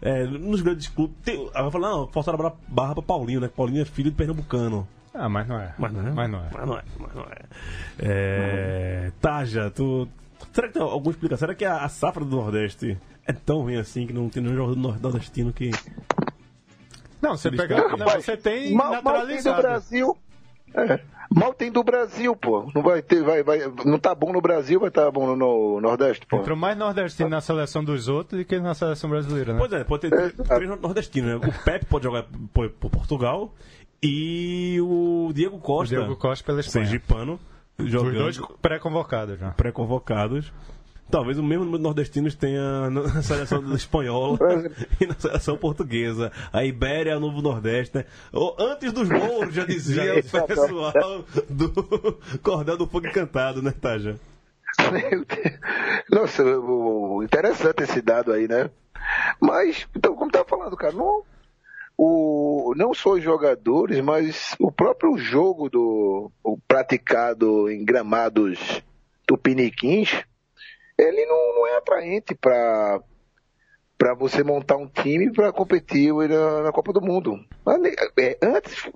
é, 0.00 0.24
nos 0.24 0.60
grandes 0.62 0.88
clubes? 0.88 1.16
Tem, 1.24 1.44
vai 1.50 1.70
falar, 1.70 1.90
não, 1.90 2.06
forçaram 2.08 2.38
a 2.46 2.52
barra- 2.68 2.94
para 2.94 3.02
Paulinho, 3.02 3.40
né? 3.40 3.48
Paulinho 3.48 3.82
é 3.82 3.84
filho 3.84 4.10
de 4.10 4.16
pernambucano. 4.16 4.88
Ah, 5.12 5.28
mas 5.28 5.46
não 5.48 5.58
é. 5.58 5.74
Mas 5.78 5.92
não 5.92 6.06
é. 6.06 6.10
Mas 6.12 6.30
não 6.30 6.38
é. 6.40 6.48
Mas 6.52 6.66
não 6.66 6.78
é. 6.78 6.82
Mas 6.98 7.14
não 7.14 7.22
é. 7.24 7.36
É, 7.98 9.12
Taja, 9.20 9.70
tu. 9.70 10.08
Será 10.52 10.68
que 10.68 10.74
tem 10.74 10.82
alguma 10.82 11.10
explicação? 11.10 11.46
Será 11.46 11.54
que 11.54 11.64
a, 11.64 11.78
a 11.84 11.88
safra 11.88 12.24
do 12.24 12.36
Nordeste 12.36 12.98
é 13.26 13.32
tão 13.32 13.60
ruim 13.62 13.76
assim 13.76 14.06
que 14.06 14.12
não 14.12 14.28
tem 14.28 14.42
nenhum 14.42 14.56
jogador 14.56 14.76
nor- 14.78 15.00
nordestino 15.00 15.52
que. 15.52 15.70
Não, 17.20 17.36
você 17.36 17.50
pega. 17.50 17.88
Não, 17.96 18.06
você 18.10 18.36
tem 18.36 18.74
mal, 18.74 19.02
mal 19.02 19.26
tem 19.26 19.42
do. 19.42 19.54
Brasil. 19.54 20.16
É. 20.74 21.00
Mal 21.34 21.52
tem 21.54 21.70
do 21.70 21.82
Brasil, 21.82 22.34
pô. 22.36 22.70
Não 22.74 22.82
vai 22.82 23.02
ter, 23.02 23.22
vai, 23.22 23.42
vai, 23.42 23.58
não 23.84 23.98
tá 23.98 24.14
bom 24.14 24.32
no 24.32 24.40
Brasil, 24.40 24.78
vai 24.80 24.88
estar 24.88 25.10
bom 25.10 25.26
no, 25.26 25.36
no 25.36 25.80
Nordeste, 25.80 26.26
pô. 26.26 26.36
Entrou 26.38 26.56
mais 26.56 26.76
nordestino 26.76 27.28
na 27.28 27.40
seleção 27.40 27.82
dos 27.84 28.08
outros 28.08 28.40
do 28.40 28.44
que 28.44 28.58
na 28.58 28.74
seleção 28.74 29.10
brasileira, 29.10 29.52
né? 29.52 29.58
Pois 29.58 29.72
é, 29.72 29.84
pode 29.84 30.02
ter 30.02 30.10
três- 30.10 30.48
três 30.48 30.80
nordestinos, 30.80 31.40
né? 31.40 31.48
O 31.48 31.64
Pepe 31.64 31.84
pode 31.86 32.04
jogar 32.04 32.24
por, 32.52 32.70
por 32.70 32.90
Portugal 32.90 33.52
e 34.02 34.78
o 34.82 35.30
Diego 35.34 35.56
o 35.56 35.60
Costa, 35.60 35.96
Diego 35.96 36.16
Costa 36.16 36.44
pela 36.44 36.60
Espanha. 36.60 36.84
sergipano, 36.86 37.40
Os 37.78 37.90
jogando 37.90 38.18
dois 38.18 38.40
pré-convocados 38.62 39.38
já. 39.38 39.50
pré-convocados. 39.50 40.52
Talvez 41.10 41.38
o 41.38 41.42
mesmo 41.42 41.64
número 41.64 41.78
de 41.78 41.84
nordestinos 41.84 42.34
tenha 42.34 42.90
na 42.90 43.22
seleção 43.22 43.74
espanhola 43.74 44.38
e 45.00 45.06
na 45.06 45.14
seleção 45.14 45.56
portuguesa. 45.56 46.32
A 46.52 46.64
Ibéria 46.64 47.12
é 47.12 47.16
o 47.16 47.20
novo 47.20 47.40
Nordeste, 47.42 47.98
né? 47.98 48.04
Ou 48.32 48.56
Antes 48.58 48.92
dos 48.92 49.08
mouros, 49.08 49.54
já 49.54 49.64
dizia 49.64 50.18
o 50.18 50.46
pessoal 50.46 51.24
do 51.48 51.72
Cordel 52.42 52.76
do 52.76 52.86
Fogo 52.86 53.06
Encantado, 53.06 53.62
né, 53.62 53.72
Taja? 53.72 54.18
Nossa, 56.10 56.42
interessante 57.24 57.82
esse 57.82 58.02
dado 58.02 58.32
aí, 58.32 58.46
né? 58.46 58.70
Mas, 59.40 59.86
então, 59.94 60.14
como 60.14 60.26
estava 60.26 60.48
falando, 60.48 60.76
cara, 60.76 60.92
não, 60.92 61.22
o, 61.96 62.74
não 62.76 62.92
só 62.92 63.12
os 63.12 63.22
jogadores, 63.22 64.00
mas 64.00 64.54
o 64.58 64.70
próprio 64.70 65.16
jogo 65.16 65.70
do 65.70 66.30
o 66.42 66.58
praticado 66.68 67.70
em 67.70 67.84
gramados 67.84 68.82
tupiniquins, 69.26 70.22
ele 70.98 71.26
não, 71.26 71.54
não 71.56 71.66
é 71.66 71.76
atraente 71.76 72.34
para 72.34 73.00
para 73.98 74.12
você 74.12 74.44
montar 74.44 74.76
um 74.76 74.86
time 74.86 75.32
para 75.32 75.50
competir 75.50 76.12
na, 76.12 76.64
na 76.64 76.72
Copa 76.72 76.92
do 76.92 77.00
Mundo. 77.00 77.42
Mas, 77.64 77.82
é, 78.18 78.36
Antes 78.42 78.90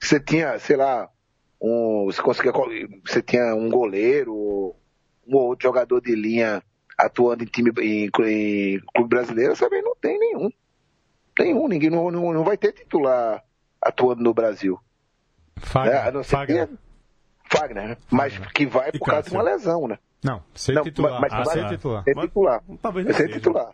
você 0.00 0.18
tinha, 0.18 0.58
sei 0.58 0.76
lá, 0.76 1.08
um, 1.60 2.06
você 2.06 2.20
conseguia, 2.20 2.52
você 3.06 3.22
tinha 3.22 3.54
um 3.54 3.68
goleiro, 3.68 4.34
um 4.34 5.36
ou 5.36 5.48
outro 5.48 5.68
jogador 5.68 6.00
de 6.00 6.14
linha 6.14 6.62
atuando 6.98 7.44
em 7.44 7.46
time 7.46 7.70
em, 7.80 8.06
em 8.06 8.80
clube 8.92 9.08
brasileiro, 9.08 9.54
sabe? 9.54 9.80
Não 9.82 9.94
tem 9.94 10.18
nenhum. 10.18 10.50
Nenhum, 11.38 11.68
ninguém 11.68 11.90
não, 11.90 12.10
não, 12.10 12.32
não 12.32 12.44
vai 12.44 12.56
ter 12.56 12.72
titular 12.72 13.42
atuando 13.80 14.22
no 14.22 14.34
Brasil. 14.34 14.78
Fagner. 15.56 15.94
né? 15.94 16.08
A 16.08 16.12
não 16.12 16.22
ser 16.22 16.30
Fagner. 16.30 16.68
Fagner, 17.50 17.88
né? 17.88 17.96
Mas 18.10 18.36
que 18.52 18.66
vai 18.66 18.90
por 18.92 19.06
causa 19.06 19.28
de 19.28 19.34
uma 19.34 19.42
lesão, 19.42 19.86
né? 19.86 19.98
Não, 20.22 20.42
ser 20.54 20.74
Não, 20.74 20.82
titular. 20.82 21.20
mas- 21.20 21.32
Ah, 21.32 21.38
mas- 21.38 21.48
ser 21.52 21.68
titular. 21.68 22.04
Ser 22.04 22.14
Mas- 22.14 22.24
titular. 22.26 22.62
Talvez 22.82 23.04
Vai 23.06 23.12
não 23.12 23.18
ser 23.18 23.26
seja. 23.26 23.38
titular. 23.38 23.70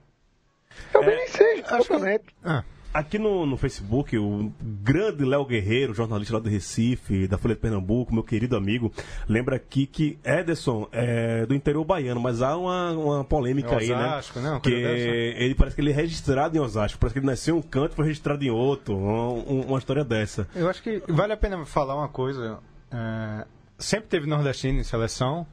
Talvez 0.92 1.14
É, 1.14 1.16
nem 1.18 1.28
seja, 1.28 1.62
acho 1.66 1.82
que- 1.82 1.88
totalmente. 1.88 2.24
Ah, 2.44 2.64
Aqui 2.94 3.18
no, 3.18 3.44
no 3.44 3.58
Facebook, 3.58 4.16
o 4.16 4.50
grande 4.58 5.22
Léo 5.22 5.44
Guerreiro, 5.44 5.92
jornalista 5.92 6.32
lá 6.32 6.40
do 6.40 6.48
Recife, 6.48 7.28
da 7.28 7.36
Folha 7.36 7.54
de 7.54 7.60
Pernambuco, 7.60 8.14
meu 8.14 8.24
querido 8.24 8.56
amigo, 8.56 8.90
lembra 9.28 9.56
aqui 9.56 9.84
que 9.86 10.18
Ederson 10.24 10.88
é 10.90 11.44
do 11.44 11.54
interior 11.54 11.84
baiano, 11.84 12.18
mas 12.18 12.40
há 12.40 12.56
uma, 12.56 12.92
uma 12.92 13.22
polêmica 13.24 13.74
É 13.74 13.78
aí, 13.80 13.92
Osasco, 13.92 14.40
né? 14.40 14.48
não, 14.50 14.60
que 14.60 14.70
coisa 14.70 14.88
dessa. 14.88 15.08
ele 15.10 15.54
parece 15.54 15.76
que 15.76 15.82
ele 15.82 15.90
é 15.90 15.94
registrado 15.94 16.56
em 16.56 16.60
Osasco, 16.60 16.98
parece 16.98 17.12
que 17.12 17.18
ele 17.18 17.26
nasceu 17.26 17.56
em 17.56 17.58
um 17.58 17.62
canto 17.62 17.92
e 17.92 17.96
foi 17.96 18.06
registrado 18.06 18.42
em 18.42 18.48
outro, 18.50 18.96
uma, 18.96 19.28
uma 19.32 19.78
história 19.78 20.02
dessa. 20.02 20.48
Eu 20.54 20.66
acho 20.70 20.82
que 20.82 21.02
vale 21.06 21.34
a 21.34 21.36
pena 21.36 21.66
falar 21.66 21.96
uma 21.96 22.08
coisa. 22.08 22.60
é, 22.90 23.44
sempre 23.78 24.08
teve 24.08 24.26
nordestino 24.26 24.78
em 24.80 24.84
seleção, 24.84 25.46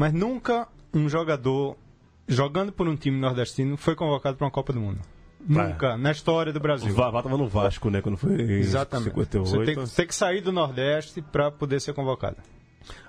mas 0.00 0.14
nunca 0.14 0.66
um 0.94 1.10
jogador 1.10 1.76
jogando 2.26 2.72
por 2.72 2.88
um 2.88 2.96
time 2.96 3.18
nordestino 3.20 3.76
foi 3.76 3.94
convocado 3.94 4.34
para 4.34 4.46
uma 4.46 4.50
Copa 4.50 4.72
do 4.72 4.80
Mundo. 4.80 4.98
Nunca, 5.46 5.98
na 5.98 6.10
história 6.10 6.54
do 6.54 6.58
O 6.58 6.62
Brasil. 6.62 6.90
Vavá 6.94 7.22
tava 7.22 7.36
no 7.36 7.46
Vasco, 7.46 7.90
né, 7.90 8.00
quando 8.00 8.16
foi 8.16 8.32
em 8.40 8.60
Exatamente. 8.60 9.10
58. 9.10 9.46
Você 9.46 9.74
tem, 9.74 9.84
tem 9.84 10.06
que 10.06 10.14
sair 10.14 10.40
do 10.40 10.52
Nordeste 10.52 11.20
para 11.20 11.50
poder 11.50 11.82
ser 11.82 11.92
convocado. 11.92 12.38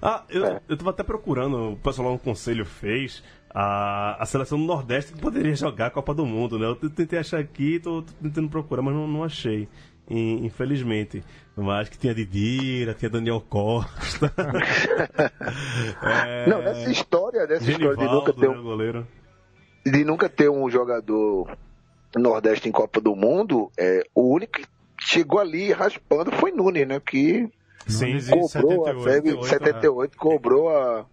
Ah, 0.02 0.26
eu, 0.28 0.60
eu 0.68 0.76
tava 0.76 0.90
até 0.90 1.02
procurando, 1.02 1.72
o 1.72 1.78
pessoal 1.78 2.10
lá 2.10 2.14
no 2.14 2.20
conselho 2.20 2.66
fez, 2.66 3.24
a, 3.50 4.22
a 4.22 4.26
seleção 4.26 4.60
do 4.60 4.66
Nordeste 4.66 5.14
que 5.14 5.20
poderia 5.20 5.56
jogar 5.56 5.88
a 5.88 5.92
Copa 5.92 6.14
do 6.14 6.26
Mundo, 6.26 6.60
né? 6.60 6.66
Eu 6.66 6.76
tentei 6.90 7.20
achar 7.20 7.40
aqui, 7.40 7.80
tô, 7.80 8.02
tô 8.02 8.12
tentando 8.22 8.50
procurar, 8.50 8.82
mas 8.82 8.94
não, 8.94 9.08
não 9.08 9.24
achei, 9.24 9.70
infelizmente. 10.12 11.24
Mas 11.56 11.90
que 11.90 11.98
tinha 11.98 12.14
Didira, 12.16 12.94
tinha 12.94 13.10
Daniel 13.10 13.42
Costa. 13.42 14.32
é, 16.02 16.50
Não, 16.50 16.62
nessa 16.62 16.90
história, 16.90 17.46
dessa 17.46 17.70
história 17.70 17.98
de 17.98 18.06
nunca 18.06 18.32
Genivaldo, 18.32 18.34
ter 18.34 18.50
né, 18.50 18.56
um, 18.56 18.60
o 18.60 18.64
goleiro. 18.64 19.08
de 19.86 20.06
nunca 20.06 20.30
ter 20.30 20.50
um 20.50 20.70
jogador 20.70 21.58
nordeste 22.16 22.70
em 22.70 22.72
Copa 22.72 23.00
do 23.02 23.16
Mundo, 23.16 23.72
é, 23.78 24.04
o 24.16 24.34
único 24.34 24.54
que 24.54 24.66
chegou 25.02 25.40
ali 25.40 25.72
raspando 25.72 26.32
foi 26.32 26.52
Nunes, 26.52 26.88
né? 26.88 27.00
Que 27.00 27.50
Sim, 27.88 28.20
cobrou 28.30 28.86
a 28.86 28.94
78, 28.94 29.04
febre, 29.04 29.32
78, 29.32 29.48
78, 29.48 30.18
cobrou 30.18 30.70
a. 30.70 31.06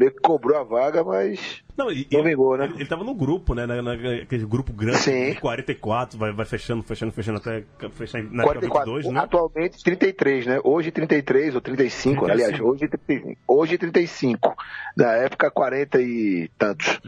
Meio 0.00 0.12
que 0.12 0.20
cobrou 0.20 0.56
a 0.58 0.62
vaga, 0.64 1.04
mas. 1.04 1.62
Não, 1.76 1.92
e, 1.92 2.06
Não 2.10 2.20
ele, 2.20 2.30
vingou, 2.30 2.56
né? 2.56 2.64
Ele, 2.64 2.74
ele 2.76 2.86
tava 2.86 3.04
no 3.04 3.14
grupo, 3.14 3.54
né? 3.54 3.66
Na, 3.66 3.82
na- 3.82 3.92
aquele 3.92 4.46
grupo 4.46 4.72
grande, 4.72 4.96
Sim. 4.96 5.32
de 5.34 5.40
44, 5.40 6.18
vai, 6.18 6.32
vai 6.32 6.46
fechando, 6.46 6.82
fechando, 6.82 7.12
fechando 7.12 7.36
até 7.36 7.62
fechar 7.90 8.22
na 8.22 8.44
44, 8.44 8.94
22, 8.94 9.12
né? 9.14 9.20
atualmente 9.20 9.84
33, 9.84 10.46
né? 10.46 10.60
Hoje 10.64 10.90
33 10.90 11.54
ou 11.54 11.60
35, 11.60 12.24
35. 12.24 12.30
aliás, 12.30 12.60
hoje 12.62 12.88
35. 12.88 13.40
Hoje 13.46 13.76
35. 13.76 14.56
Na 14.96 15.12
época 15.16 15.50
40 15.50 16.00
e 16.00 16.50
tantos. 16.56 16.98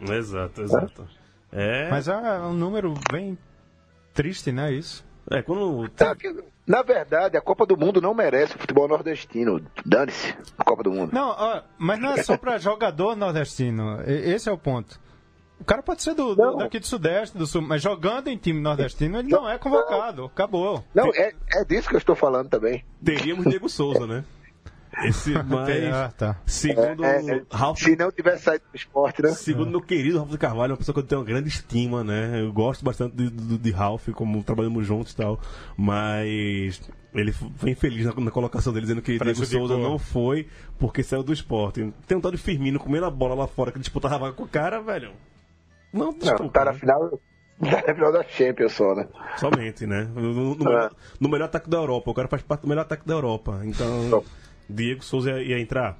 Exato, 0.00 0.62
exato. 0.62 1.06
É, 1.52 1.88
Mas 1.90 2.08
é 2.08 2.16
um 2.40 2.54
número 2.54 2.92
bem 3.12 3.38
triste, 4.12 4.50
né? 4.50 4.72
Isso. 4.72 5.04
é 5.30 5.42
quando 5.42 5.88
Sabe 5.96 6.20
que, 6.20 6.44
Na 6.66 6.82
verdade, 6.82 7.36
a 7.36 7.40
Copa 7.42 7.66
do 7.66 7.76
Mundo 7.76 8.00
não 8.00 8.14
merece 8.14 8.56
o 8.56 8.58
futebol 8.58 8.88
nordestino. 8.88 9.60
Dane-se 9.84 10.34
a 10.58 10.64
Copa 10.64 10.82
do 10.82 10.90
Mundo. 10.90 11.12
Não, 11.12 11.28
ó, 11.28 11.62
mas 11.78 11.98
não 12.00 12.12
é 12.12 12.22
só 12.22 12.36
pra 12.38 12.56
jogador 12.58 13.14
nordestino. 13.14 14.00
Esse 14.06 14.48
é 14.48 14.52
o 14.52 14.56
ponto. 14.58 14.98
O 15.60 15.64
cara 15.64 15.82
pode 15.82 16.02
ser 16.02 16.14
do, 16.14 16.34
do- 16.34 16.42
Não. 16.42 16.56
daqui 16.56 16.78
do 16.80 16.86
Sudeste, 16.86 17.36
do 17.38 17.46
Sul, 17.46 17.62
mas 17.62 17.80
jogando 17.82 18.28
em 18.28 18.36
time 18.36 18.60
nordestino, 18.60 19.18
ele 19.18 19.28
não 19.28 19.48
é 19.48 19.56
convocado. 19.58 20.24
Acabou. 20.24 20.84
Não, 20.94 21.10
é, 21.14 21.32
é 21.54 21.64
disso 21.64 21.88
que 21.88 21.94
eu 21.94 21.98
estou 21.98 22.16
falando 22.16 22.48
também. 22.48 22.84
teríamos 23.04 23.44
Diego 23.46 23.68
Souza, 23.68 24.06
né? 24.06 24.24
Esse, 25.02 25.32
mas, 25.44 25.94
Ah, 25.94 26.12
tá. 26.16 26.36
segundo 26.46 27.04
É, 27.04 27.20
é, 27.20 27.42
Ralf, 27.50 27.78
se 27.80 27.96
não 27.96 28.10
tivesse 28.12 28.44
saído 28.44 28.64
do 28.72 28.76
esporte, 28.76 29.22
né? 29.22 29.30
segundo 29.30 29.70
meu 29.70 29.80
querido 29.80 30.18
Ralf 30.18 30.30
de 30.30 30.38
Carvalho, 30.38 30.70
é 30.70 30.72
uma 30.72 30.76
pessoa 30.78 30.94
que 30.94 31.00
eu 31.00 31.04
tenho 31.06 31.20
uma 31.20 31.26
grande 31.26 31.48
estima, 31.48 32.04
né? 32.04 32.40
Eu 32.42 32.52
gosto 32.52 32.84
bastante 32.84 33.16
de, 33.16 33.30
de, 33.30 33.58
de 33.58 33.70
Ralf, 33.70 34.08
como 34.10 34.42
trabalhamos 34.42 34.86
juntos 34.86 35.12
e 35.12 35.16
tal, 35.16 35.40
mas 35.76 36.80
ele 37.14 37.32
foi 37.32 37.70
infeliz 37.70 38.06
na, 38.06 38.14
na 38.14 38.30
colocação 38.30 38.72
dele, 38.72 38.86
dizendo 38.86 39.02
que 39.02 39.18
Diego. 39.18 39.44
Souza 39.46 39.76
não 39.76 39.98
foi 39.98 40.48
porque 40.78 41.02
saiu 41.02 41.22
do 41.22 41.32
esporte. 41.32 41.92
Tem 42.06 42.16
um 42.16 42.20
tal 42.20 42.30
de 42.32 42.38
Firmino 42.38 42.78
comendo 42.78 43.06
a 43.06 43.10
bola 43.10 43.34
lá 43.34 43.46
fora 43.46 43.70
que 43.72 43.78
disputava 43.78 44.18
vaga 44.18 44.32
com 44.32 44.42
o 44.44 44.48
cara, 44.48 44.80
velho. 44.80 45.12
Não, 45.92 46.06
Não, 46.06 46.18
desculpa, 46.18 46.52
tá 46.52 46.64
na 46.64 46.72
né? 46.72 46.78
final, 46.78 47.10
tá 47.60 47.84
na 47.86 47.94
final 47.94 48.12
da 48.12 48.24
Champions 48.24 48.72
só, 48.72 48.94
né? 48.96 49.06
Somente, 49.36 49.86
né? 49.86 50.08
No, 50.12 50.54
no- 50.56 50.62
É. 50.62 50.64
melhor, 50.64 50.90
no 51.20 51.28
melhor 51.28 51.44
ataque 51.44 51.70
da 51.70 51.76
Europa. 51.76 52.10
O 52.10 52.14
cara 52.14 52.26
faz 52.26 52.42
parte 52.42 52.62
do 52.62 52.68
melhor 52.68 52.82
ataque 52.82 53.06
da 53.06 53.14
Europa. 53.14 53.60
Então. 53.64 54.24
Diego 54.68 55.02
Souza 55.04 55.30
ia, 55.32 55.42
ia 55.42 55.60
entrar. 55.60 55.98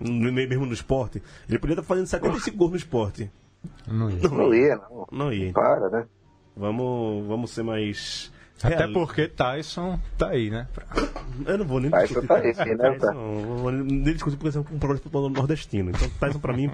no- 0.00 0.32
Mesmo 0.32 0.66
no 0.66 0.72
esporte. 0.72 1.22
Ele 1.48 1.58
podia 1.58 1.74
estar 1.74 1.82
fazendo 1.84 2.06
75 2.06 2.56
gols 2.56 2.70
no 2.72 2.76
esporte. 2.76 3.30
Não 3.86 4.10
ia. 4.10 4.28
Não 4.28 4.54
ia, 4.54 4.76
não. 4.76 5.06
Não 5.12 5.32
ia. 5.32 5.48
Então, 5.48 5.62
Para, 5.62 5.88
né? 5.88 6.06
vamos, 6.56 7.26
vamos 7.26 7.50
ser 7.52 7.62
mais. 7.62 8.32
Até 8.62 8.88
porque 8.88 9.28
Tyson 9.28 9.98
tá 10.16 10.28
aí, 10.30 10.48
né? 10.48 10.66
Eu 11.44 11.58
não 11.58 11.66
vou 11.66 11.80
nem 11.80 11.90
Tyson 11.90 12.06
discutir. 12.06 12.28
tá 12.28 12.40
Tyson, 12.40 12.62
esse, 12.62 12.74
né, 12.74 12.90
Tyson, 12.92 13.12
não 13.12 13.56
vou 13.56 13.72
nem 13.72 14.02
discutir 14.14 14.36
porque 14.36 14.56
é 14.56 14.60
um 14.60 14.64
problema 14.64 14.94
de 14.94 15.00
futebol 15.02 15.28
nordestino. 15.28 15.90
Então, 15.90 16.08
Tyson 16.20 16.38
pra 16.38 16.52
mim, 16.52 16.70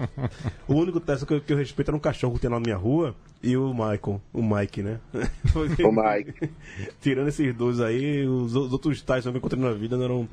o 0.67 0.75
único 0.75 0.99
Tyson 0.99 1.25
que 1.25 1.33
eu, 1.33 1.41
que 1.41 1.51
eu 1.51 1.57
respeito 1.57 1.89
era 1.89 1.97
um 1.97 1.99
cachorro 1.99 2.35
que 2.35 2.41
tem 2.41 2.49
lá 2.49 2.57
na 2.57 2.63
minha 2.63 2.77
rua 2.77 3.15
e 3.43 3.57
o 3.57 3.73
Michael, 3.73 4.21
o 4.31 4.41
Mike, 4.41 4.83
né? 4.83 4.99
O 5.55 5.91
Mike. 5.91 6.51
Tirando 7.01 7.27
esses 7.27 7.53
dois 7.55 7.81
aí, 7.81 8.25
os, 8.25 8.55
os 8.55 8.71
outros 8.71 9.01
Tyson 9.01 9.31
que 9.31 9.37
eu 9.37 9.39
encontrei 9.39 9.61
na 9.61 9.71
vida 9.71 9.97
não 9.97 10.05
eram. 10.05 10.29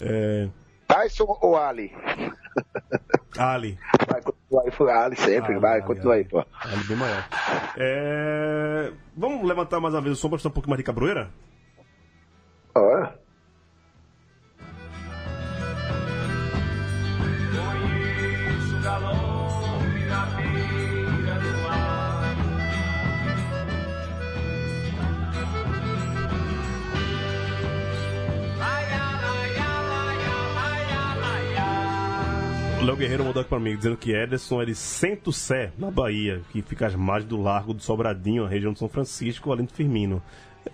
É, 0.00 0.48
Tyson 0.86 1.38
ou 1.40 1.56
Ali? 1.56 1.92
Ali. 3.38 3.78
Vai 4.08 4.20
continuar 4.50 4.60
aí, 4.60 4.70
Ali 5.04 5.16
sempre. 5.16 5.52
Ali, 5.52 5.60
vai, 5.60 5.82
continua 5.82 6.14
aí, 6.14 6.24
pô. 6.24 6.44
Ali 6.60 6.84
bem 6.84 6.96
maior. 6.96 7.24
É, 7.76 8.92
Vamos 9.16 9.46
levantar 9.46 9.80
mais 9.80 9.94
uma 9.94 10.00
vez 10.00 10.16
o 10.16 10.20
som 10.20 10.28
pra 10.28 10.34
mostrar 10.36 10.50
um 10.50 10.54
pouquinho 10.54 10.70
mais 10.70 10.78
de 10.78 10.84
cabroeira? 10.84 11.30
Ó, 12.74 13.08
Guerreiro 33.00 33.24
mandou 33.24 33.40
aqui 33.40 33.48
pra 33.48 33.58
mim, 33.58 33.76
dizendo 33.76 33.96
que 33.96 34.12
Ederson 34.12 34.60
é 34.60 34.66
de 34.66 34.74
Centro 34.74 35.32
Sé, 35.32 35.72
na 35.78 35.90
Bahia, 35.90 36.42
que 36.50 36.60
fica 36.60 36.86
às 36.86 36.94
margens 36.94 37.28
do 37.28 37.40
Largo 37.40 37.72
do 37.72 37.82
Sobradinho, 37.82 38.44
a 38.44 38.48
região 38.48 38.72
de 38.72 38.78
São 38.78 38.88
Francisco, 38.88 39.50
além 39.50 39.64
de 39.64 39.72
Firmino. 39.72 40.22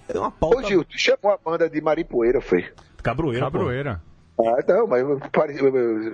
É 0.09 0.18
uma 0.18 0.31
pauta 0.31 0.59
Ô, 0.59 0.62
Gil, 0.64 0.85
tu 0.85 0.99
chamou 0.99 1.33
a 1.33 1.39
banda 1.39 1.70
de 1.70 1.81
Maripoeira, 1.81 2.41
foi? 2.41 2.64
cabroeira, 3.03 3.47
pô. 3.47 3.53
Cabroeira. 3.53 4.03
Ah, 4.39 4.62
não, 4.68 4.87
mas 4.87 5.03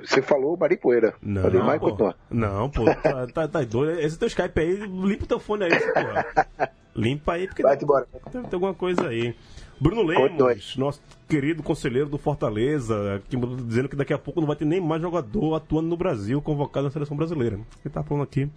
você 0.02 0.20
falou 0.20 0.56
Maripoeira. 0.56 1.14
Não, 1.22 1.42
Falei, 1.42 1.62
mas 1.62 1.80
pô. 1.80 2.14
Não, 2.30 2.70
pô, 2.70 2.84
tá, 2.84 3.26
tá, 3.26 3.48
tá 3.48 3.62
doido. 3.64 3.98
Esse 3.98 4.18
teu 4.18 4.28
Skype 4.28 4.60
aí, 4.60 4.76
limpa 4.76 5.24
o 5.24 5.26
teu 5.26 5.40
fone 5.40 5.64
aí, 5.64 5.70
porra. 5.70 6.72
Limpa 6.94 7.32
aí, 7.32 7.46
porque 7.46 7.62
embora. 7.62 8.06
deve 8.30 8.48
ter 8.48 8.54
alguma 8.54 8.74
coisa 8.74 9.08
aí. 9.08 9.34
Bruno. 9.82 10.02
Lemos, 10.02 10.76
nosso 10.76 11.02
querido 11.28 11.62
conselheiro 11.62 12.08
do 12.08 12.16
Fortaleza, 12.18 13.20
que 13.28 13.36
dizendo 13.36 13.88
que 13.88 13.96
daqui 13.96 14.12
a 14.12 14.18
pouco 14.18 14.40
não 14.40 14.46
vai 14.46 14.54
ter 14.56 14.64
nem 14.64 14.80
mais 14.80 15.02
jogador 15.02 15.54
atuando 15.56 15.88
no 15.88 15.96
Brasil 15.96 16.40
convocado 16.40 16.84
na 16.84 16.90
seleção 16.90 17.16
brasileira. 17.16 17.56
Ele 17.84 17.92
tá 17.92 18.02
falando 18.02 18.22
aqui 18.22 18.48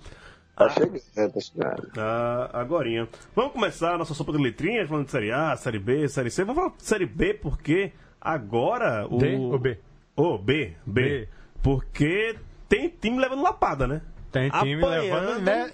Tá 0.55 0.69
chegando, 0.69 1.41
chegando. 1.41 1.91
ah, 1.97 2.49
agorinha. 2.53 3.09
Vamos 3.35 3.51
começar 3.51 3.95
a 3.95 3.97
nossa 3.97 4.13
sopa 4.13 4.31
de 4.31 4.37
letrinhas, 4.37 4.87
falando 4.87 5.05
de 5.05 5.11
Série 5.11 5.31
A, 5.31 5.55
Série 5.57 5.79
B, 5.79 6.07
Série 6.07 6.29
C. 6.29 6.45
Vamos 6.45 6.63
falar 6.63 6.75
de 6.77 6.83
Série 6.85 7.05
B 7.05 7.33
porque 7.33 7.91
agora 8.21 9.05
o... 9.09 9.17
D 9.17 9.35
ou 9.35 9.59
B? 9.59 9.77
Ô, 10.15 10.37
B, 10.37 10.73
B. 10.85 11.01
B. 11.01 11.27
Porque 11.61 12.37
tem 12.69 12.87
time 12.87 13.19
levando 13.19 13.41
lapada, 13.43 13.85
né? 13.85 14.01
Tem 14.31 14.49
time 14.49 14.75
Apanhando. 14.75 15.01
levando. 15.31 15.41
Né? 15.41 15.71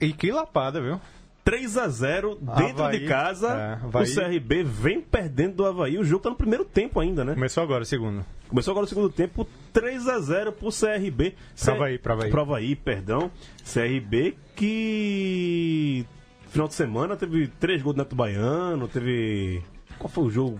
E 0.00 0.12
que 0.14 0.32
lapada, 0.32 0.80
viu? 0.80 0.98
3 1.44 1.76
a 1.76 1.88
0 1.88 2.36
dentro 2.36 2.84
Havaí, 2.84 3.00
de 3.00 3.06
casa. 3.06 3.48
é, 3.48 3.84
Havaí. 3.84 4.10
O 4.10 4.14
CRB 4.14 4.62
vem 4.62 5.00
perdendo 5.00 5.56
do 5.56 5.66
Havaí. 5.66 5.98
O 5.98 6.04
jogo 6.04 6.22
tá 6.22 6.30
no 6.30 6.36
primeiro 6.36 6.64
tempo 6.64 7.00
ainda, 7.00 7.24
né? 7.24 7.34
Começou 7.34 7.62
agora, 7.62 7.84
segundo. 7.84 8.24
Começou 8.48 8.72
agora 8.72 8.84
o 8.84 8.88
segundo 8.88 9.08
tempo, 9.10 9.46
3 9.72 10.08
a 10.08 10.20
0 10.20 10.52
pro 10.52 10.68
CRB. 10.68 11.34
Pra 11.64 11.74
Havaí, 11.74 11.98
pra 11.98 12.12
Havaí. 12.14 12.30
Pro 12.30 12.40
Havaí, 12.42 12.76
perdão. 12.76 13.30
CRB 13.64 14.36
que 14.54 16.06
final 16.48 16.68
de 16.68 16.74
semana 16.74 17.16
teve 17.16 17.48
três 17.48 17.82
gols 17.82 17.96
do 17.96 17.98
Neto 17.98 18.14
Baiano, 18.14 18.86
teve 18.86 19.62
qual 19.98 20.10
foi 20.10 20.24
o 20.24 20.30
jogo? 20.30 20.58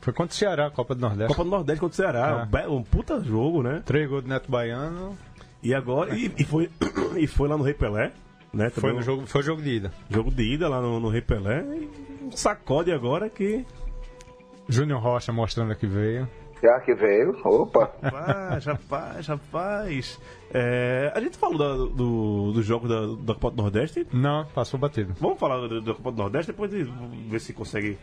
Foi 0.00 0.12
contra 0.12 0.34
o 0.34 0.36
Ceará, 0.36 0.70
Copa 0.70 0.94
do 0.94 1.00
Nordeste. 1.00 1.28
Copa 1.28 1.44
do 1.44 1.50
Nordeste 1.50 1.80
contra 1.80 1.94
o 1.94 1.96
Ceará. 1.96 2.48
É. 2.52 2.68
Um 2.68 2.76
Um 2.76 2.82
puta 2.82 3.20
jogo, 3.20 3.62
né? 3.62 3.82
Três 3.86 4.08
gols 4.08 4.22
do 4.22 4.28
Neto 4.28 4.50
Baiano. 4.50 5.16
E 5.62 5.72
agora 5.72 6.14
e, 6.14 6.30
e 6.36 6.44
foi 6.44 6.70
e 7.16 7.26
foi 7.26 7.48
lá 7.48 7.56
no 7.56 7.64
Rei 7.64 7.72
Pelé, 7.72 8.12
né? 8.54 8.70
Foi, 8.70 8.92
no 8.92 9.02
jogo, 9.02 9.26
foi 9.26 9.42
jogo 9.42 9.60
de 9.62 9.70
ida. 9.76 9.92
jogo 10.10 10.30
de 10.30 10.42
ida 10.42 10.68
lá 10.68 10.80
no, 10.80 10.98
no 11.00 11.08
Rei 11.08 11.20
Pelé. 11.20 11.62
E 11.62 11.90
um 12.24 12.30
sacode 12.32 12.90
agora 12.92 13.28
que 13.28 13.64
Júnior 14.68 15.00
Rocha 15.00 15.32
mostrando 15.32 15.74
que 15.76 15.86
veio. 15.86 16.28
Já 16.62 16.80
que 16.80 16.94
veio, 16.94 17.36
opa. 17.44 17.90
Rapaz, 18.02 18.64
rapaz, 18.64 19.26
rapaz. 19.26 20.20
É, 20.50 21.12
a 21.14 21.20
gente 21.20 21.36
falou 21.36 21.58
da- 21.58 21.74
do, 21.94 22.52
do 22.52 22.62
jogo 22.62 22.88
da, 22.88 23.06
da 23.22 23.34
Copa 23.34 23.50
do 23.50 23.62
Nordeste. 23.62 24.06
Não, 24.12 24.46
passou 24.46 24.80
batido. 24.80 25.12
Vamos 25.20 25.38
falar 25.38 25.66
do- 25.68 25.82
da 25.82 25.92
Copa 25.92 26.10
do 26.12 26.16
Nordeste, 26.18 26.52
depois 26.52 26.70
de 26.70 26.84
ver 27.28 27.40
se 27.40 27.52
consegue. 27.52 27.98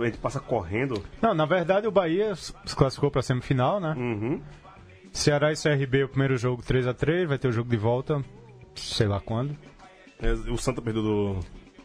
A 0.00 0.04
gente 0.06 0.18
passa 0.18 0.40
correndo. 0.40 1.00
Não, 1.20 1.32
na 1.34 1.44
verdade 1.46 1.86
o 1.86 1.92
Bahia 1.92 2.34
se 2.34 2.52
classificou 2.74 3.10
pra 3.10 3.22
semifinal, 3.22 3.78
né? 3.78 3.94
Uhum. 3.96 4.40
Ceará 5.12 5.52
e 5.52 5.54
CRB, 5.56 6.04
o 6.04 6.08
primeiro 6.08 6.36
jogo 6.38 6.62
3 6.62 6.86
a 6.88 6.94
3 6.94 7.28
vai 7.28 7.38
ter 7.38 7.46
o 7.48 7.52
jogo 7.52 7.68
de 7.70 7.76
volta, 7.76 8.24
sei 8.74 9.06
lá 9.06 9.20
quando. 9.20 9.54
É, 10.22 10.32
O 10.50 10.56
Santa 10.56 10.80
perdeu 10.80 11.02
do. 11.02 11.40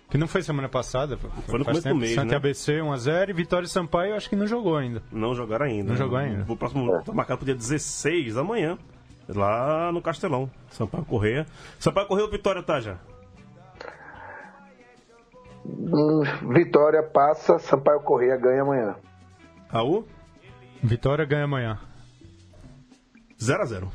Que 0.09 0.17
não 0.17 0.27
foi 0.27 0.41
semana 0.41 0.69
passada. 0.69 1.17
Foi 1.17 1.59
no 1.59 1.65
começo 1.65 1.81
do 1.81 1.83
tempo. 1.83 1.97
mês, 1.99 2.13
Santa 2.15 2.27
né? 2.31 2.35
ABC 2.37 2.73
1x0 2.79 3.29
e 3.29 3.33
Vitória 3.33 3.65
e 3.65 3.69
Sampaio 3.69 4.15
acho 4.15 4.29
que 4.29 4.37
não 4.37 4.47
jogou 4.47 4.77
ainda. 4.77 5.03
Não 5.11 5.35
jogaram 5.35 5.65
ainda. 5.65 5.89
Não 5.89 5.97
jogou 5.97 6.17
ainda. 6.17 6.45
O 6.49 6.55
próximo 6.55 7.01
tá 7.03 7.11
marcado 7.11 7.39
pro 7.39 7.45
dia 7.45 7.55
16 7.55 8.35
da 8.35 8.43
manhã. 8.43 8.77
Lá 9.27 9.91
no 9.91 10.01
Castelão. 10.01 10.49
Sampaio 10.69 11.03
Correia. 11.03 11.45
Sampaio 11.77 12.07
Correia 12.07 12.25
ou 12.25 12.31
Vitória, 12.31 12.63
tá 12.63 12.79
já? 12.79 12.95
Hum, 15.65 16.21
Vitória 16.53 17.03
passa, 17.03 17.59
Sampaio 17.59 17.99
Correia 17.99 18.37
ganha 18.37 18.61
amanhã. 18.61 18.95
Raul? 19.67 20.07
Vitória 20.81 21.25
ganha 21.25 21.43
amanhã. 21.43 21.77
0x0. 23.39 23.89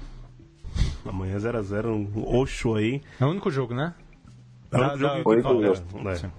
Amanhã 1.06 1.38
0x0. 1.38 1.86
Um 1.86 2.36
Oxo 2.36 2.74
aí. 2.74 3.00
É 3.18 3.24
o 3.24 3.28
único 3.30 3.50
jogo, 3.50 3.74
né? 3.74 3.94
É 4.72 4.78
Da- 4.78 4.94
um 4.94 4.98
jogo 4.98 5.42
da- 5.42 5.50
Oito 5.50 5.98
né? 6.02 6.32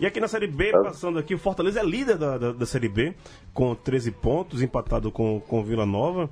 E 0.00 0.06
aqui 0.06 0.20
na 0.20 0.28
Série 0.28 0.46
B, 0.46 0.70
passando 0.70 1.18
aqui, 1.18 1.34
o 1.34 1.38
Fortaleza 1.38 1.80
é 1.80 1.82
líder 1.84 2.16
da, 2.16 2.38
da, 2.38 2.52
da 2.52 2.64
Série 2.66 2.88
B, 2.88 3.14
com 3.52 3.74
13 3.74 4.12
pontos, 4.12 4.62
empatado 4.62 5.10
com, 5.10 5.40
com 5.40 5.58
o 5.58 5.64
Vila 5.64 5.84
Nova. 5.84 6.30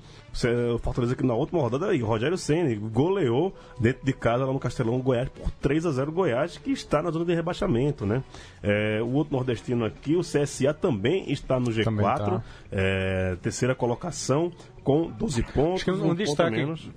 O 0.72 0.78
Fortaleza 0.78 1.16
que 1.16 1.26
na 1.26 1.34
última 1.34 1.61
rodada, 1.61 1.88
aí, 1.88 2.01
o 2.01 2.07
Rogério 2.07 2.38
Senna 2.38 2.72
goleou 2.76 3.53
dentro 3.80 4.07
de 4.07 4.12
casa 4.12 4.44
lá 4.44 4.53
no 4.53 4.61
Castelão 4.61 5.01
Goiás 5.01 5.28
por 5.30 5.51
3 5.61 5.84
a 5.84 5.90
0 5.90 6.12
Goiás, 6.12 6.57
que 6.59 6.70
está 6.70 7.03
na 7.03 7.11
zona 7.11 7.24
de 7.24 7.34
rebaixamento, 7.34 8.07
né? 8.07 8.22
É, 8.62 9.01
o 9.03 9.09
outro 9.14 9.34
nordestino 9.34 9.84
aqui, 9.84 10.14
o 10.14 10.20
CSA 10.20 10.72
também 10.72 11.28
está 11.32 11.59
no 11.59 11.66
G4, 11.72 11.84
Também 11.86 12.05
tá. 12.07 12.42
é, 12.70 13.36
terceira 13.42 13.74
colocação, 13.74 14.53
com 14.84 15.11
12 15.11 15.42
pontos. 15.42 15.74
Acho 15.82 15.84
que 15.86 15.90
um, 15.90 16.01
ponto 16.03 16.14
destaque. 16.14 16.57
menos. 16.57 16.88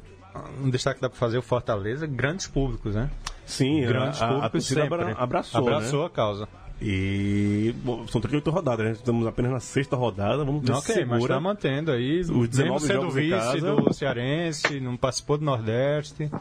Um 0.64 0.70
destaque 0.70 0.98
que 0.98 1.02
dá 1.02 1.10
pra 1.10 1.18
fazer 1.18 1.40
o 1.40 1.42
Fortaleza, 1.42 2.06
grandes 2.06 2.46
públicos, 2.46 2.94
né? 2.94 3.10
Sim, 3.50 3.82
Grandes 3.86 4.22
a, 4.22 4.26
a, 4.28 4.46
a 4.46 4.50
torcida 4.50 4.82
sempre. 4.84 5.02
abra- 5.02 5.16
abraçou, 5.18 5.62
né? 5.62 5.68
Abraçou 5.76 6.06
a 6.06 6.10
causa. 6.10 6.48
E 6.82 7.76
bom, 7.84 8.08
são 8.08 8.22
38 8.22 8.50
rodadas, 8.52 8.86
né? 8.86 8.92
Estamos 8.94 9.28
apenas 9.28 9.52
na 9.52 9.60
sexta 9.60 9.96
rodada. 9.98 10.46
Vamos 10.46 10.62
ver 10.62 10.74
se 10.76 10.92
Ok, 10.92 11.06
mas 11.06 11.16
segura. 11.18 11.34
tá 11.34 11.40
mantendo 11.42 11.92
aí. 11.92 12.22
Os 12.22 12.30
Mesmo 12.30 12.48
19 12.48 12.86
sendo 12.88 13.10
vice 13.10 13.30
casa. 13.32 13.60
do 13.76 13.94
Cearense, 13.94 14.80
não 14.80 14.96
participou 14.96 15.38
do 15.38 15.44
Nordeste. 15.44 16.32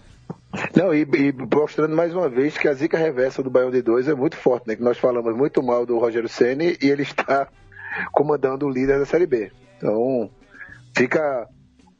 Não, 0.77 0.95
e, 0.95 1.01
e 1.03 1.35
mostrando 1.55 1.95
mais 1.97 2.15
uma 2.15 2.29
vez 2.29 2.57
que 2.57 2.69
a 2.69 2.73
zica 2.73 2.97
reversa 2.97 3.43
do 3.43 3.51
Baião 3.51 3.71
de 3.71 3.83
Dois 3.83 4.07
é 4.09 4.15
muito 4.15 4.37
forte, 4.37 4.69
né? 4.69 4.77
Que 4.77 4.83
nós 4.83 4.97
falamos 4.97 5.37
muito 5.37 5.63
mal 5.63 5.85
do 5.85 5.99
Rogério 5.99 6.29
Ceni 6.29 6.77
e 6.81 6.89
ele 6.89 7.03
está 7.03 7.49
comandando 8.13 8.65
o 8.67 8.71
líder 8.71 8.99
da 9.01 9.07
Série 9.07 9.27
B. 9.27 9.51
Então, 9.77 10.31
fica 10.97 11.49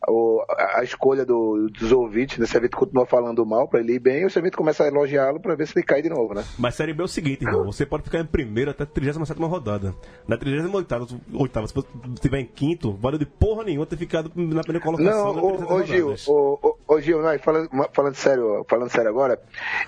o- 0.09 0.45
a, 0.49 0.83
escolha 0.83 1.25
do- 1.25 1.69
dos 1.71 1.93
ouvintes, 1.93 2.39
né? 2.39 2.47
Se 2.47 2.57
a 2.57 2.61
gente 2.61 2.77
continua 2.77 3.07
falando 3.07 3.45
mal 3.47 3.69
para 3.69 3.81
ele 3.81 3.95
ir 3.95 3.99
bem, 3.99 4.25
ou 4.25 4.31
se 4.31 4.39
a 4.39 4.43
gente 4.43 4.57
começa 4.57 4.85
a 4.85 4.89
elogiá-lo 4.89 5.41
para 5.41 5.55
ver 5.55 5.67
se 5.67 5.79
ele 5.79 5.85
cai 5.87 6.03
de 6.03 6.09
novo, 6.09 6.35
né? 6.35 6.45
Mas 6.59 6.75
Série 6.75 6.93
B 6.93 7.03
é 7.03 7.05
o 7.05 7.09
seguinte, 7.09 7.45
irmão. 7.45 7.65
Você 7.67 7.85
pode 7.87 8.05
ficar 8.05 8.21
em 8.21 8.27
primeiro 8.27 8.71
até 8.71 8.83
a 8.85 8.87
37 8.87 9.41
rodada. 9.43 9.95
Na 10.27 10.37
38 10.37 11.21
oitava, 11.35 11.67
se 11.67 11.75
você 11.75 11.87
estiver 12.15 12.41
em 12.41 12.47
quinto, 12.47 12.93
valeu 12.95 13.19
de 13.19 13.27
porra 13.27 13.65
nenhuma 13.65 13.87
ter 13.87 13.97
ficado 13.97 14.31
na 14.35 14.63
primeira 14.63 14.85
colocação. 14.85 15.35
Não, 15.35 15.45
ô, 15.45 15.57
37 15.57 15.73
ô, 15.73 15.85
Gil, 15.85 16.15
ô, 16.29 16.77
ô, 16.87 17.01
Gil, 17.01 17.23
não, 17.23 17.39
falando, 17.39 17.69
falando 17.93 18.15
sério, 18.15 18.65
falando 18.69 18.91
sério 18.91 19.11
agora, 19.11 19.41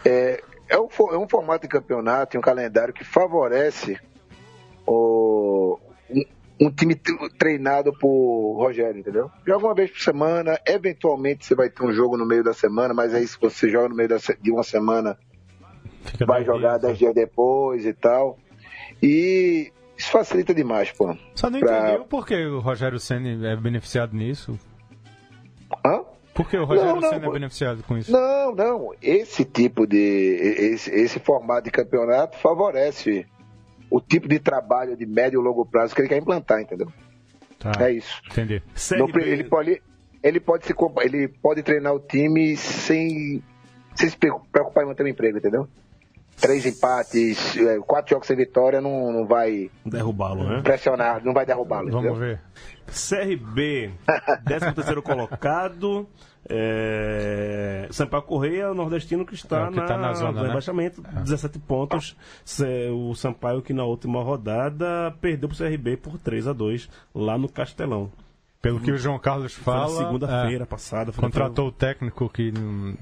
é, 0.04 0.42
é, 0.68 0.78
um, 0.78 0.88
é 1.12 1.18
um 1.18 1.28
formato 1.28 1.62
de 1.62 1.68
campeonato 1.68 2.36
e 2.36 2.38
um 2.38 2.42
calendário 2.42 2.92
que 2.94 3.04
favorece 3.04 3.98
o, 4.86 5.78
um, 6.60 6.70
time 6.70 6.94
treinado 7.38 7.92
por 7.92 8.56
Rogério, 8.58 8.98
entendeu? 9.00 9.30
Joga 9.46 9.66
uma 9.66 9.74
vez 9.74 9.90
por 9.90 10.00
semana, 10.00 10.58
eventualmente 10.66 11.44
você 11.46 11.54
vai 11.54 11.70
ter 11.70 11.82
um 11.84 11.92
jogo 11.92 12.16
no 12.16 12.26
meio 12.26 12.44
da 12.44 12.52
semana, 12.52 12.92
mas 12.92 13.14
aí 13.14 13.26
se 13.26 13.38
você 13.40 13.68
joga 13.68 13.88
no 13.88 13.94
meio 13.94 14.08
de 14.40 14.50
uma 14.50 14.62
semana, 14.62 15.18
Fica 16.04 16.26
vai 16.26 16.44
jogar 16.44 16.70
dias, 16.78 16.82
dez 16.82 16.98
dias 16.98 17.14
depois 17.14 17.84
e 17.86 17.92
tal. 17.92 18.38
E 19.02 19.72
isso 19.96 20.10
facilita 20.10 20.54
demais, 20.54 20.90
pô. 20.92 21.16
Só 21.34 21.48
não 21.50 21.60
pra- 21.60 21.78
entendeu 21.88 22.04
por 22.04 22.26
que 22.26 22.34
o 22.46 22.60
Rogério 22.60 22.98
Senna 22.98 23.48
é 23.48 23.56
beneficiado 23.56 24.14
nisso. 24.16 24.58
Hã? 25.84 26.00
Por 26.34 26.48
que 26.48 26.56
o 26.56 26.64
Rogério 26.64 26.94
Não, 26.94 27.00
não, 27.00 27.10
Senna 27.10 27.26
é 27.26 27.30
beneficiado 27.30 27.82
com 27.82 27.98
isso? 27.98 28.10
Não, 28.12 28.54
não. 28.54 28.94
Esse 29.02 29.44
tipo 29.44 29.86
de. 29.86 29.96
Esse, 29.98 30.90
esse 30.90 31.18
formato 31.18 31.64
de 31.64 31.70
campeonato 31.70 32.38
favorece 32.38 33.26
o 33.90 34.00
tipo 34.00 34.28
de 34.28 34.38
trabalho 34.38 34.96
de 34.96 35.04
médio 35.06 35.40
e 35.40 35.44
longo 35.44 35.66
prazo 35.66 35.94
que 35.94 36.00
ele 36.00 36.08
quer 36.08 36.18
implantar, 36.18 36.60
entendeu? 36.60 36.90
Tá, 37.58 37.72
É 37.80 37.92
isso. 37.92 38.20
entendi. 38.30 38.62
No 38.96 39.08
ele, 39.20 39.44
pode, 39.44 39.82
ele, 40.22 40.40
pode 40.40 40.64
se, 40.66 40.74
ele 41.02 41.28
pode 41.28 41.62
treinar 41.62 41.92
o 41.94 42.00
time 42.00 42.56
sem, 42.56 43.42
sem 43.94 44.08
se 44.08 44.16
preocu- 44.16 44.46
preocupar 44.50 44.84
em 44.84 44.86
manter 44.88 45.02
o 45.02 45.08
emprego, 45.08 45.38
entendeu? 45.38 45.68
Três 46.40 46.64
empates, 46.64 47.54
é, 47.58 47.78
quatro 47.80 48.12
jogos 48.14 48.26
sem 48.26 48.34
vitória 48.34 48.80
não, 48.80 49.12
não 49.12 49.26
vai 49.26 49.70
derrubá-lo, 49.84 50.42
né? 50.48 50.62
pressionar, 50.62 51.22
não 51.22 51.34
vai 51.34 51.44
derrubá-lo. 51.44 51.90
Vamos 51.90 52.06
entendeu? 52.06 52.18
ver. 52.18 52.40
CRB, 52.86 53.90
13 54.46 54.72
terceiro 54.74 55.02
colocado. 55.02 56.08
É... 56.48 57.88
Sampaio 57.90 58.22
Correia, 58.22 58.70
o 58.70 58.74
nordestino 58.74 59.24
que 59.26 59.34
está 59.34 59.66
É, 59.66 59.70
que 59.70 59.76
na, 59.76 59.84
tá 59.86 59.96
na 59.96 60.12
zona, 60.14 60.32
no 60.32 60.40
né? 60.42 60.46
rebaixamento, 60.48 61.02
17 61.02 61.58
pontos. 61.60 62.16
O 62.92 63.14
Sampaio 63.14 63.62
que 63.62 63.72
na 63.72 63.84
última 63.84 64.22
rodada 64.22 65.14
perdeu 65.20 65.48
para 65.48 65.54
o 65.54 65.58
CRB 65.58 65.96
por 65.96 66.18
3 66.18 66.46
a 66.48 66.52
2 66.52 66.88
lá 67.14 67.36
no 67.38 67.48
Castelão. 67.48 68.10
Pelo 68.62 68.78
que 68.80 68.90
o 68.92 68.98
João 68.98 69.18
Carlos 69.18 69.54
fala, 69.54 69.90
na 69.92 70.06
segunda-feira 70.06 70.64
é, 70.64 70.66
passada. 70.66 71.12
contratou 71.12 71.68
o 71.68 71.72
técnico 71.72 72.28
que 72.28 72.52
não, 72.52 72.94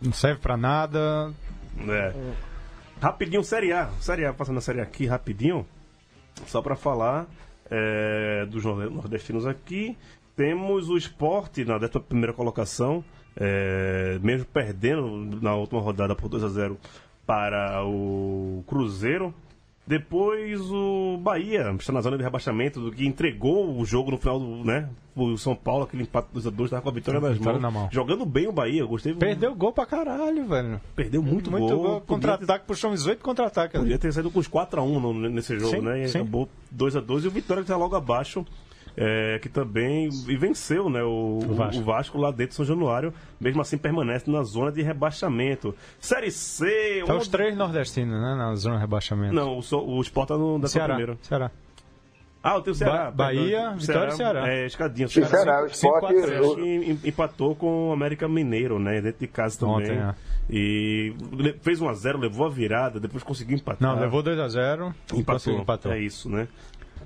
não- 0.00 0.12
serve 0.12 0.40
pra 0.40 0.56
nada. 0.56 1.32
É. 1.86 2.14
Rapidinho, 3.00 3.44
Série 3.44 3.72
A. 3.72 3.90
Série 4.00 4.24
A, 4.24 4.32
passando 4.32 4.56
a 4.58 4.60
Série 4.62 4.80
A 4.80 4.84
aqui 4.84 5.04
rapidinho. 5.06 5.66
Só 6.46 6.62
para 6.62 6.74
falar 6.76 7.26
é, 7.70 8.46
dos 8.46 8.64
nor- 8.64 8.90
nordestinos 8.90 9.46
aqui. 9.46 9.96
Temos 10.36 10.88
o 10.88 10.96
esporte 10.96 11.64
na 11.64 11.76
11 11.76 12.32
colocação, 12.34 13.04
é, 13.36 14.18
mesmo 14.22 14.46
perdendo 14.46 15.38
na 15.40 15.54
última 15.54 15.80
rodada 15.80 16.14
por 16.14 16.28
2 16.28 16.42
a 16.42 16.48
0 16.48 16.76
para 17.26 17.84
o 17.86 18.64
Cruzeiro. 18.66 19.32
Depois 19.86 20.62
o 20.70 21.18
Bahia, 21.20 21.70
está 21.78 21.92
na 21.92 22.00
zona 22.00 22.16
de 22.16 22.22
rebaixamento, 22.24 22.80
do 22.80 22.90
que 22.90 23.06
entregou 23.06 23.78
o 23.78 23.84
jogo 23.84 24.10
no 24.10 24.16
final 24.16 24.40
do, 24.40 24.64
né? 24.64 24.88
O 25.14 25.36
São 25.36 25.54
Paulo, 25.54 25.84
aquele 25.84 26.04
empate 26.04 26.28
2x2, 26.34 26.70
tava 26.70 26.80
com 26.82 26.88
a 26.88 26.92
vitória 26.92 27.20
nas 27.20 27.36
Vitória 27.36 27.60
mãos. 27.60 27.62
na 27.74 27.80
mão. 27.80 27.88
Jogando 27.92 28.24
bem 28.24 28.48
o 28.48 28.52
Bahia, 28.52 28.80
eu 28.80 28.88
gostei. 28.88 29.12
Perdeu 29.14 29.54
gol 29.54 29.72
pra 29.74 29.84
caralho, 29.84 30.48
velho. 30.48 30.80
Perdeu 30.96 31.22
muito, 31.22 31.50
Muito 31.50 31.66
gol. 31.68 31.76
gol. 31.76 32.00
Podia 32.00 32.06
Contra-ataque, 32.06 32.66
puxou 32.66 32.90
uns 32.92 33.06
oito 33.06 33.22
contra-ataques. 33.22 33.74
ali. 33.76 33.84
Podia 33.84 33.98
ter 33.98 34.10
saído 34.12 34.30
com 34.30 34.38
os 34.40 34.48
4x1 34.48 34.98
no- 34.98 35.12
nesse 35.28 35.58
jogo, 35.58 35.76
Sim, 35.76 35.82
né? 35.82 36.04
E 36.04 36.08
sim. 36.08 36.18
acabou 36.18 36.48
2x2 36.74 37.24
e 37.24 37.28
o 37.28 37.30
Vitória 37.30 37.62
que 37.62 37.68
tá 37.68 37.76
logo 37.76 37.94
abaixo. 37.94 38.44
É, 38.96 39.38
que 39.40 39.48
também 39.48 40.08
e 40.28 40.36
venceu 40.36 40.88
né, 40.88 41.02
o, 41.02 41.38
o 41.48 41.54
Vasco. 41.54 41.82
Vasco. 41.82 42.18
lá 42.18 42.30
dentro 42.30 42.48
de 42.50 42.54
São 42.54 42.64
Januário, 42.64 43.12
mesmo 43.40 43.60
assim 43.60 43.76
permanece 43.76 44.30
na 44.30 44.42
zona 44.42 44.70
de 44.72 44.82
rebaixamento. 44.82 45.74
Série 45.98 46.30
C, 46.30 47.02
Tá 47.06 47.12
uma- 47.14 47.20
os 47.20 47.28
três 47.28 47.56
nordestinos, 47.56 48.20
né? 48.20 48.34
Na 48.36 48.54
zona 48.54 48.76
de 48.76 48.80
rebaixamento. 48.82 49.34
Não, 49.34 49.58
o, 49.58 49.96
o 49.96 50.00
Sport 50.02 50.28
tá 50.28 50.36
no, 50.38 50.58
da 50.58 50.68
Ceará. 50.68 50.94
primeiro. 50.94 51.18
Ceará. 51.22 51.50
Ah, 52.46 52.60
tem 52.60 52.72
o 52.72 52.74
Ceará. 52.74 53.04
Ba- 53.06 53.10
Bahia, 53.10 53.58
perdão. 53.58 53.78
Vitória 53.78 54.08
e 54.10 54.12
Ceará. 54.16 54.48
É, 54.52 54.66
escadinha. 54.66 55.06
E 55.06 55.10
Ceará, 55.10 55.64
o 55.64 56.60
em- 56.60 57.00
empatou 57.02 57.54
com 57.56 57.88
o 57.88 57.92
América 57.92 58.28
Mineiro, 58.28 58.78
né? 58.78 59.00
Dentro 59.00 59.20
de 59.20 59.26
casa 59.26 59.58
também. 59.58 59.74
Ontem, 59.76 59.96
é. 59.98 60.14
E 60.50 61.14
fez 61.62 61.80
1x0, 61.80 62.18
levou 62.20 62.46
a 62.46 62.50
virada, 62.50 63.00
depois 63.00 63.22
conseguiu 63.24 63.56
empatar. 63.56 63.80
Não, 63.94 63.98
levou 63.98 64.22
2x0 64.22 64.92
e 65.14 65.20
empatou. 65.20 65.58
empatou. 65.58 65.90
É 65.92 65.98
isso, 65.98 66.28
né? 66.28 66.46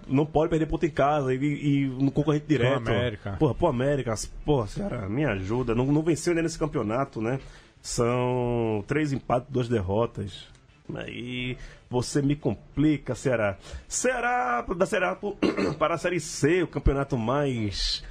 Não 0.08 0.24
pode 0.26 0.50
perder 0.50 0.66
ponto 0.66 0.84
em 0.86 0.90
casa 0.90 1.34
e, 1.34 1.36
e 1.36 1.86
no 1.86 2.10
concorrente 2.10 2.46
direto. 2.46 2.88
América. 2.88 3.36
Porra, 3.38 3.54
pô, 3.54 3.66
América, 3.66 4.14
porra, 4.44 4.66
Ceará, 4.66 5.08
me 5.08 5.24
ajuda. 5.24 5.74
Não, 5.74 5.86
não 5.86 6.02
venceu 6.02 6.32
ainda 6.32 6.42
nesse 6.42 6.58
campeonato, 6.58 7.20
né? 7.20 7.38
São 7.82 8.84
três 8.86 9.12
empates, 9.12 9.48
duas 9.50 9.68
derrotas. 9.68 10.48
Aí 10.94 11.56
você 11.90 12.22
me 12.22 12.34
complica, 12.34 13.14
Ceará. 13.14 13.56
Ceará, 13.86 14.62
da 14.62 14.86
Ceará 14.86 15.16
para 15.78 15.94
a 15.94 15.98
Série 15.98 16.20
C, 16.20 16.62
o 16.62 16.68
campeonato 16.68 17.16
mais 17.16 18.02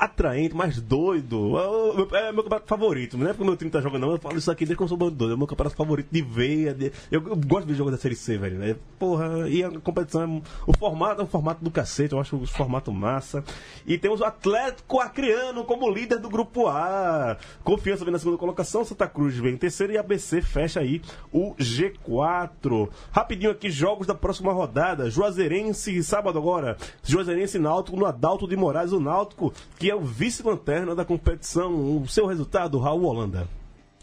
atraente, 0.00 0.54
mais 0.54 0.80
doido. 0.80 1.58
É 1.58 1.66
o 1.68 1.94
meu- 1.94 2.08
É 2.16 2.32
campeonato 2.32 2.66
favorito. 2.66 3.18
Não 3.18 3.26
é 3.26 3.30
porque 3.32 3.44
meu 3.44 3.56
time 3.56 3.70
tá 3.70 3.80
jogando, 3.80 4.02
não. 4.02 4.12
Eu 4.12 4.18
falo 4.18 4.36
isso 4.38 4.50
aqui 4.50 4.64
desde 4.64 4.76
que 4.76 4.82
eu 4.82 4.88
sou 4.88 4.96
doido. 4.96 5.30
É 5.30 5.34
o 5.34 5.38
meu 5.38 5.46
campeonato 5.46 5.76
favorito 5.76 6.08
de 6.10 6.22
veia. 6.22 6.72
de- 6.74 6.90
Eu, 7.10 7.26
eu 7.28 7.36
gosto 7.36 7.66
de 7.66 7.74
jogo 7.74 7.90
da 7.90 7.96
Série 7.98 8.14
C, 8.16 8.38
velho. 8.38 8.62
É, 8.62 8.76
porra, 8.98 9.48
e 9.48 9.62
a 9.62 9.70
competição 9.80 10.22
é. 10.22 10.42
O 10.66 10.76
formato 10.76 11.20
é 11.20 11.24
um 11.24 11.26
formato 11.26 11.62
do 11.62 11.70
cacete. 11.70 12.12
Eu 12.14 12.20
acho 12.20 12.36
o 12.36 12.46
formato 12.46 12.92
massa. 12.92 13.44
E 13.86 13.98
temos 13.98 14.20
o 14.20 14.24
Atlético 14.24 15.00
Acreano 15.00 15.64
como 15.64 15.90
líder 15.90 16.18
do 16.18 16.28
grupo 16.28 16.66
A. 16.68 17.36
Confiança 17.62 18.04
vem 18.04 18.12
na 18.12 18.18
segunda 18.18 18.38
colocação. 18.38 18.84
Santa 18.84 19.06
Cruz 19.06 19.36
vem 19.36 19.54
em 19.54 19.56
terceiro 19.56 19.92
e 19.92 19.98
ABC 19.98 20.40
fecha 20.42 20.80
aí 20.80 21.02
o 21.32 21.54
G4. 21.56 22.88
Rapidinho 23.12 23.50
aqui, 23.50 23.70
jogos 23.70 24.06
da 24.06 24.14
próxima 24.14 24.52
rodada. 24.52 25.10
Juazeirense, 25.10 26.02
sábado 26.02 26.38
agora. 26.38 26.76
Juazeirense 27.04 27.58
Náutico 27.58 27.96
no 27.96 28.06
Adalto 28.06 28.46
de 28.48 28.56
Moraes. 28.56 28.92
O 28.92 29.00
Náutico, 29.00 29.52
que 29.78 29.89
é 29.90 29.94
o 29.94 30.00
vice-lanterna 30.00 30.94
da 30.94 31.04
competição. 31.04 31.98
O 31.98 32.06
seu 32.08 32.26
resultado, 32.26 32.78
Raul 32.78 33.04
Holanda? 33.04 33.48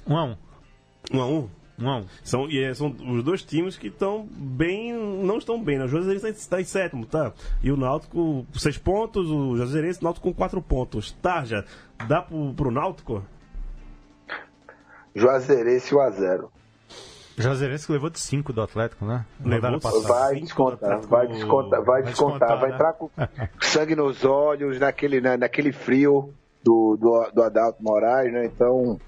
1 0.06 0.14
um 0.14 0.18
a 0.18 0.26
1 0.26 0.38
1 1.14 1.18
um 1.18 1.22
a 1.22 1.28
1 1.28 1.50
1 1.80 1.90
a 1.90 1.98
1 1.98 2.06
São, 2.24 2.50
e 2.50 2.64
é, 2.64 2.74
são 2.74 2.96
os 3.10 3.24
dois 3.24 3.44
times 3.44 3.78
que 3.78 3.88
estão 3.88 4.28
bem. 4.32 4.94
Não 4.94 5.38
estão 5.38 5.62
bem, 5.62 5.78
né? 5.78 5.86
O 5.86 5.88
Juazeirense 5.88 6.28
está 6.28 6.58
tá 6.58 6.62
em 6.62 6.66
sétimo, 6.66 7.06
tá? 7.06 7.34
E 7.62 7.72
o 7.72 7.78
Náutico, 7.78 8.46
seis 8.54 8.78
pontos. 8.78 9.30
O 9.30 9.56
Juazeirense 9.56 10.02
o 10.02 10.04
Náutico 10.04 10.28
com 10.30 10.34
quatro 10.34 10.62
pontos. 10.62 11.12
Tarja, 11.22 11.66
dá 12.08 12.22
pro, 12.22 12.54
pro 12.54 12.72
Náutico? 12.72 13.24
Juazeirense 15.16 15.96
1 15.96 16.00
a 16.00 16.10
0 16.12 16.52
Jazerenski 17.38 17.92
levou 17.92 18.10
de 18.10 18.20
5 18.20 18.52
do 18.52 18.62
Atlético, 18.62 19.06
né? 19.06 19.24
Levaram 19.46 19.80
vai 19.80 20.36
descontar, 20.36 21.02
vai 21.02 21.28
descontar, 21.28 21.84
vai 21.84 22.04
descontar, 22.04 22.60
vai 22.60 22.72
entrar 22.72 22.94
com 22.94 23.12
sangue 23.62 23.96
nos 23.96 24.26
olhos, 24.26 24.80
naquele, 24.80 25.22
né? 25.22 25.38
naquele 25.38 25.72
frio 25.72 26.34
do, 26.64 26.98
do, 27.00 27.32
do 27.32 27.44
Adalto 27.44 27.82
Moraes, 27.82 28.34
né? 28.34 28.46
Então. 28.46 29.00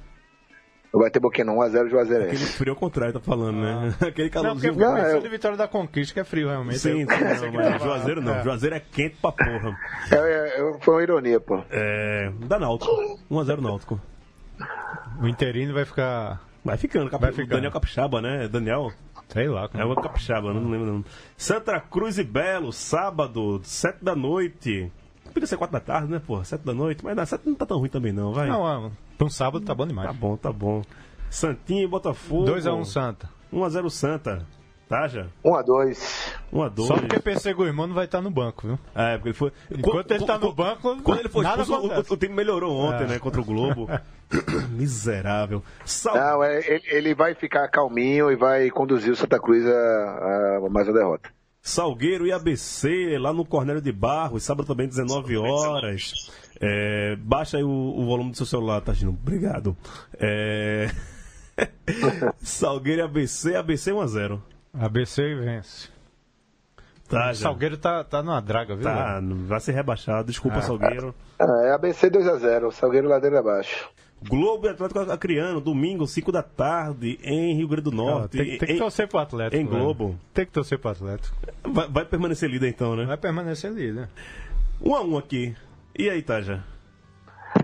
Vai 0.92 1.12
ter 1.12 1.20
Boquinha 1.20 1.46
1x0 1.46 1.88
Juazeiro. 1.88 2.24
Aquele 2.24 2.46
frio 2.46 2.72
é 2.72 2.72
ao 2.72 2.76
contrário, 2.76 3.14
tá 3.14 3.20
falando, 3.20 3.58
né? 3.58 3.96
Ah. 4.02 4.06
Aquele 4.10 4.30
calorzinho. 4.30 4.74
Não, 4.74 4.80
porque 4.80 5.02
não, 5.02 5.08
é 5.08 5.16
eu... 5.16 5.22
de 5.22 5.30
Vitória 5.30 5.56
da 5.56 5.68
Conquista 5.68 6.16
que 6.16 6.20
é 6.20 6.24
frio, 6.24 6.48
realmente. 6.48 6.80
Sim, 6.80 7.04
é 7.04 7.06
não, 7.06 7.54
mas 7.54 7.82
Juazeiro 7.84 8.22
não. 8.22 8.36
É. 8.36 8.44
Juazeiro 8.44 8.76
é 8.76 8.80
quente 8.80 9.16
pra 9.22 9.32
porra. 9.32 9.78
É, 10.12 10.62
é, 10.62 10.80
foi 10.82 10.96
uma 10.96 11.04
ironia, 11.04 11.40
pô. 11.40 11.64
É... 11.70 12.32
Da 12.48 12.58
Náutico. 12.58 12.92
1x0 13.30 13.62
Náutico. 13.62 14.02
O 15.22 15.28
interino 15.28 15.76
vai 15.76 15.86
ficar 15.86 16.42
Vai 16.64 16.78
ficando, 16.78 17.10
Cap... 17.10 17.22
Vai 17.22 17.32
ficando. 17.32 17.49
Daniel 17.49 17.72
Capixaba, 17.72 18.22
né? 18.22 18.47
Daniel. 18.47 18.91
Sei 19.30 19.47
lá. 19.47 19.70
É 19.74 19.86
o 19.86 19.95
Capixaba, 19.95 20.53
não 20.53 20.70
lembro 20.70 20.91
não. 20.93 21.05
Santa 21.38 21.80
Cruz 21.80 22.18
e 22.18 22.24
Belo, 22.24 22.72
sábado, 22.74 23.62
7 23.64 24.03
da 24.03 24.16
noite. 24.16 24.91
Podia 25.34 25.45
ser 25.47 25.57
4 25.57 25.72
da 25.72 25.80
tarde, 25.80 26.12
né, 26.12 26.20
pô? 26.26 26.43
7 26.43 26.66
da 26.66 26.74
noite, 26.74 27.03
mas 27.03 27.16
dá 27.16 27.26
7 27.26 27.47
não 27.47 27.55
tá 27.55 27.66
tão 27.66 27.78
ruim 27.78 27.89
também, 27.89 28.12
não, 28.12 28.34
vai. 28.34 28.47
Não, 28.49 28.66
ah, 28.66 28.89
pra 29.18 29.28
um 29.28 29.30
sábado 29.30 29.64
tá 29.64 29.74
bom 29.76 29.84
Tá 29.84 29.88
demais. 29.89 30.16
bom, 30.18 30.36
tá 30.36 30.51
bom. 30.51 30.82
Santinho 31.30 31.84
e 31.84 31.88
Botafogo. 31.88 32.45
2x1 32.45 32.86
Santa. 32.86 33.30
1x0 33.53 33.89
Santa. 33.89 34.45
Tá, 34.90 35.08
já? 35.08 35.28
1x2. 35.46 36.34
1x2. 36.52 36.88
Só 36.88 36.98
porque 36.98 37.20
PC 37.20 37.54
Guimão 37.54 37.86
não 37.86 37.94
vai 37.94 38.06
estar 38.06 38.22
no 38.22 38.32
banco, 38.32 38.66
viu? 38.66 38.80
É, 38.96 39.18
porque 39.18 39.30
ele 39.30 39.36
foi. 39.36 39.52
Enquanto 39.70 40.12
ele 40.12 40.26
tá 40.26 40.40
no 40.40 40.52
banco, 40.52 41.00
Quando 41.04 41.20
ele 41.20 41.30
foi 41.30 41.44
nada 41.44 41.62
expulso, 41.62 42.12
o, 42.12 42.14
o 42.16 42.18
time 42.18 42.34
melhorou 42.34 42.76
ontem, 42.76 43.04
É. 43.04 43.08
né? 43.08 43.20
Contra 43.20 43.40
o 43.40 43.46
Globo. 43.46 43.88
Miserável. 44.74 45.64
Sal... 45.86 46.16
Não, 46.16 46.44
é, 46.44 46.58
ele, 46.68 46.84
ele 46.88 47.14
vai 47.14 47.36
ficar 47.36 47.68
calminho 47.68 48.32
e 48.32 48.36
vai 48.36 48.72
conduzir 48.72 49.14
o 49.14 49.16
Santa 49.16 49.40
Cruz 49.40 49.64
a, 49.64 50.58
a 50.58 50.70
mais 50.72 50.88
uma 50.88 50.98
derrota. 50.98 51.30
Salgueiro 51.62 52.26
e 52.26 52.32
ABC, 52.32 53.16
lá 53.20 53.32
no 53.32 53.46
Cornélio 53.46 53.82
de 53.84 53.92
Barros, 53.92 54.42
sábado 54.44 54.66
também, 54.66 54.88
19 54.88 55.38
horas. 55.38 56.32
É, 56.60 57.16
baixa 57.18 57.58
aí 57.58 57.64
o, 57.64 57.70
o 57.70 58.06
volume 58.08 58.32
do 58.32 58.38
seu 58.38 58.46
celular, 58.48 58.82
Tagino. 58.82 59.12
Obrigado. 59.12 59.78
É... 60.20 60.90
Salgueiro 62.42 63.02
e 63.02 63.04
ABC, 63.04 63.56
ABC 63.56 63.92
1x0. 63.92 64.40
ABC 64.74 65.36
vence. 65.36 65.89
Tá, 67.07 67.32
o. 67.32 67.41
Salgueiro 67.41 67.76
tá, 67.78 68.03
tá 68.03 68.22
numa 68.22 68.39
draga, 68.39 68.76
viu? 68.76 68.84
Tá, 68.84 69.20
velho? 69.20 69.36
vai 69.47 69.59
ser 69.59 69.72
rebaixado. 69.72 70.28
Desculpa, 70.28 70.57
Ah. 70.59 70.61
Salgueiro. 70.61 71.15
Ah, 71.39 71.61
é 71.65 71.72
ABC 71.74 72.09
2x0, 72.09 72.72
Salgueiro 72.72 73.07
Ladeira 73.07 73.39
Abaixo. 73.39 73.89
Globo 74.22 74.67
e 74.67 74.70
Atlético 74.70 74.99
Acreano, 74.99 75.61
domingo, 75.61 76.05
5 76.05 76.30
da 76.32 76.43
tarde, 76.43 77.17
em 77.24 77.55
Rio 77.55 77.67
Grande 77.70 77.84
do 77.84 77.91
Norte. 77.91 78.38
tem, 78.38 78.57
tem 78.57 78.67
que 78.67 78.74
em- 78.74 78.78
torcer 78.78 79.07
pro 79.07 79.17
Atlético. 79.17 79.61
em 79.61 79.65
velho. 79.65 79.80
Globo. 79.80 80.20
Tem 80.34 80.45
que 80.45 80.51
torcer 80.51 80.78
pro 80.78 80.91
Atlético. 80.91 81.34
vai, 81.63 81.88
vai 81.88 82.05
permanecer 82.05 82.49
líder 82.49 82.67
então, 82.67 82.95
né? 82.97 83.05
Vai 83.05 83.15
permanecer 83.17 83.72
líder. 83.72 84.09
1 84.82 84.93
a 84.95 85.01
1 85.01 85.17
aqui. 85.17 85.55
E 85.97 86.09
aí, 86.09 86.22
Taja? 86.22 86.63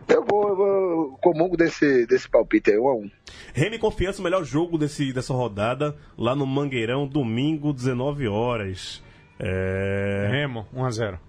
Eu 0.08 0.24
vou, 0.26 0.50
eu 0.50 0.56
vou 0.56 1.18
comungo 1.20 1.56
desse, 1.58 2.06
desse 2.08 2.30
palpite 2.30 2.72
aí, 2.72 2.78
1x1. 2.78 3.12
Remy 3.54 3.80
Confiança, 3.80 4.22
o 4.22 4.24
melhor 4.24 4.44
jogo 4.44 4.78
desse, 4.78 5.12
dessa 5.14 5.34
rodada, 5.34 5.96
lá 6.18 6.36
no 6.36 6.46
Mangueirão, 6.46 7.08
domingo, 7.08 7.72
19 7.74 8.28
horas. 8.28 9.04
É... 9.40 10.28
Remo, 10.32 10.66
1x0. 10.74 11.20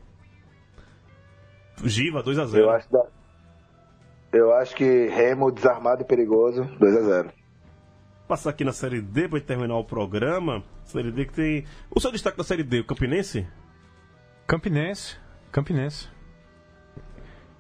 Giva, 1.84 2.22
2x0. 2.22 2.57
Eu 2.57 2.70
acho, 2.70 2.90
da- 2.90 3.07
eu 4.32 4.52
acho 4.54 4.74
que 4.74 5.07
Remo 5.09 5.50
desarmado 5.52 6.02
e 6.02 6.04
perigoso, 6.04 6.62
2x0. 6.80 7.30
Passar 8.28 8.50
aqui 8.50 8.64
na 8.64 8.72
Série 8.72 9.00
D 9.00 9.28
pra 9.28 9.38
gente 9.38 9.46
terminar 9.46 9.76
o 9.76 9.84
programa. 9.84 10.62
Série 10.84 11.12
D 11.12 11.26
que 11.26 11.32
tem. 11.32 11.64
O 11.94 12.00
seu 12.00 12.11
destaque 12.11 12.36
da 12.36 12.42
Série 12.44 12.64
D, 12.64 12.80
o 12.80 12.84
Campinense? 12.84 13.46
Campinense. 14.46 15.16
Campinense. 15.52 16.09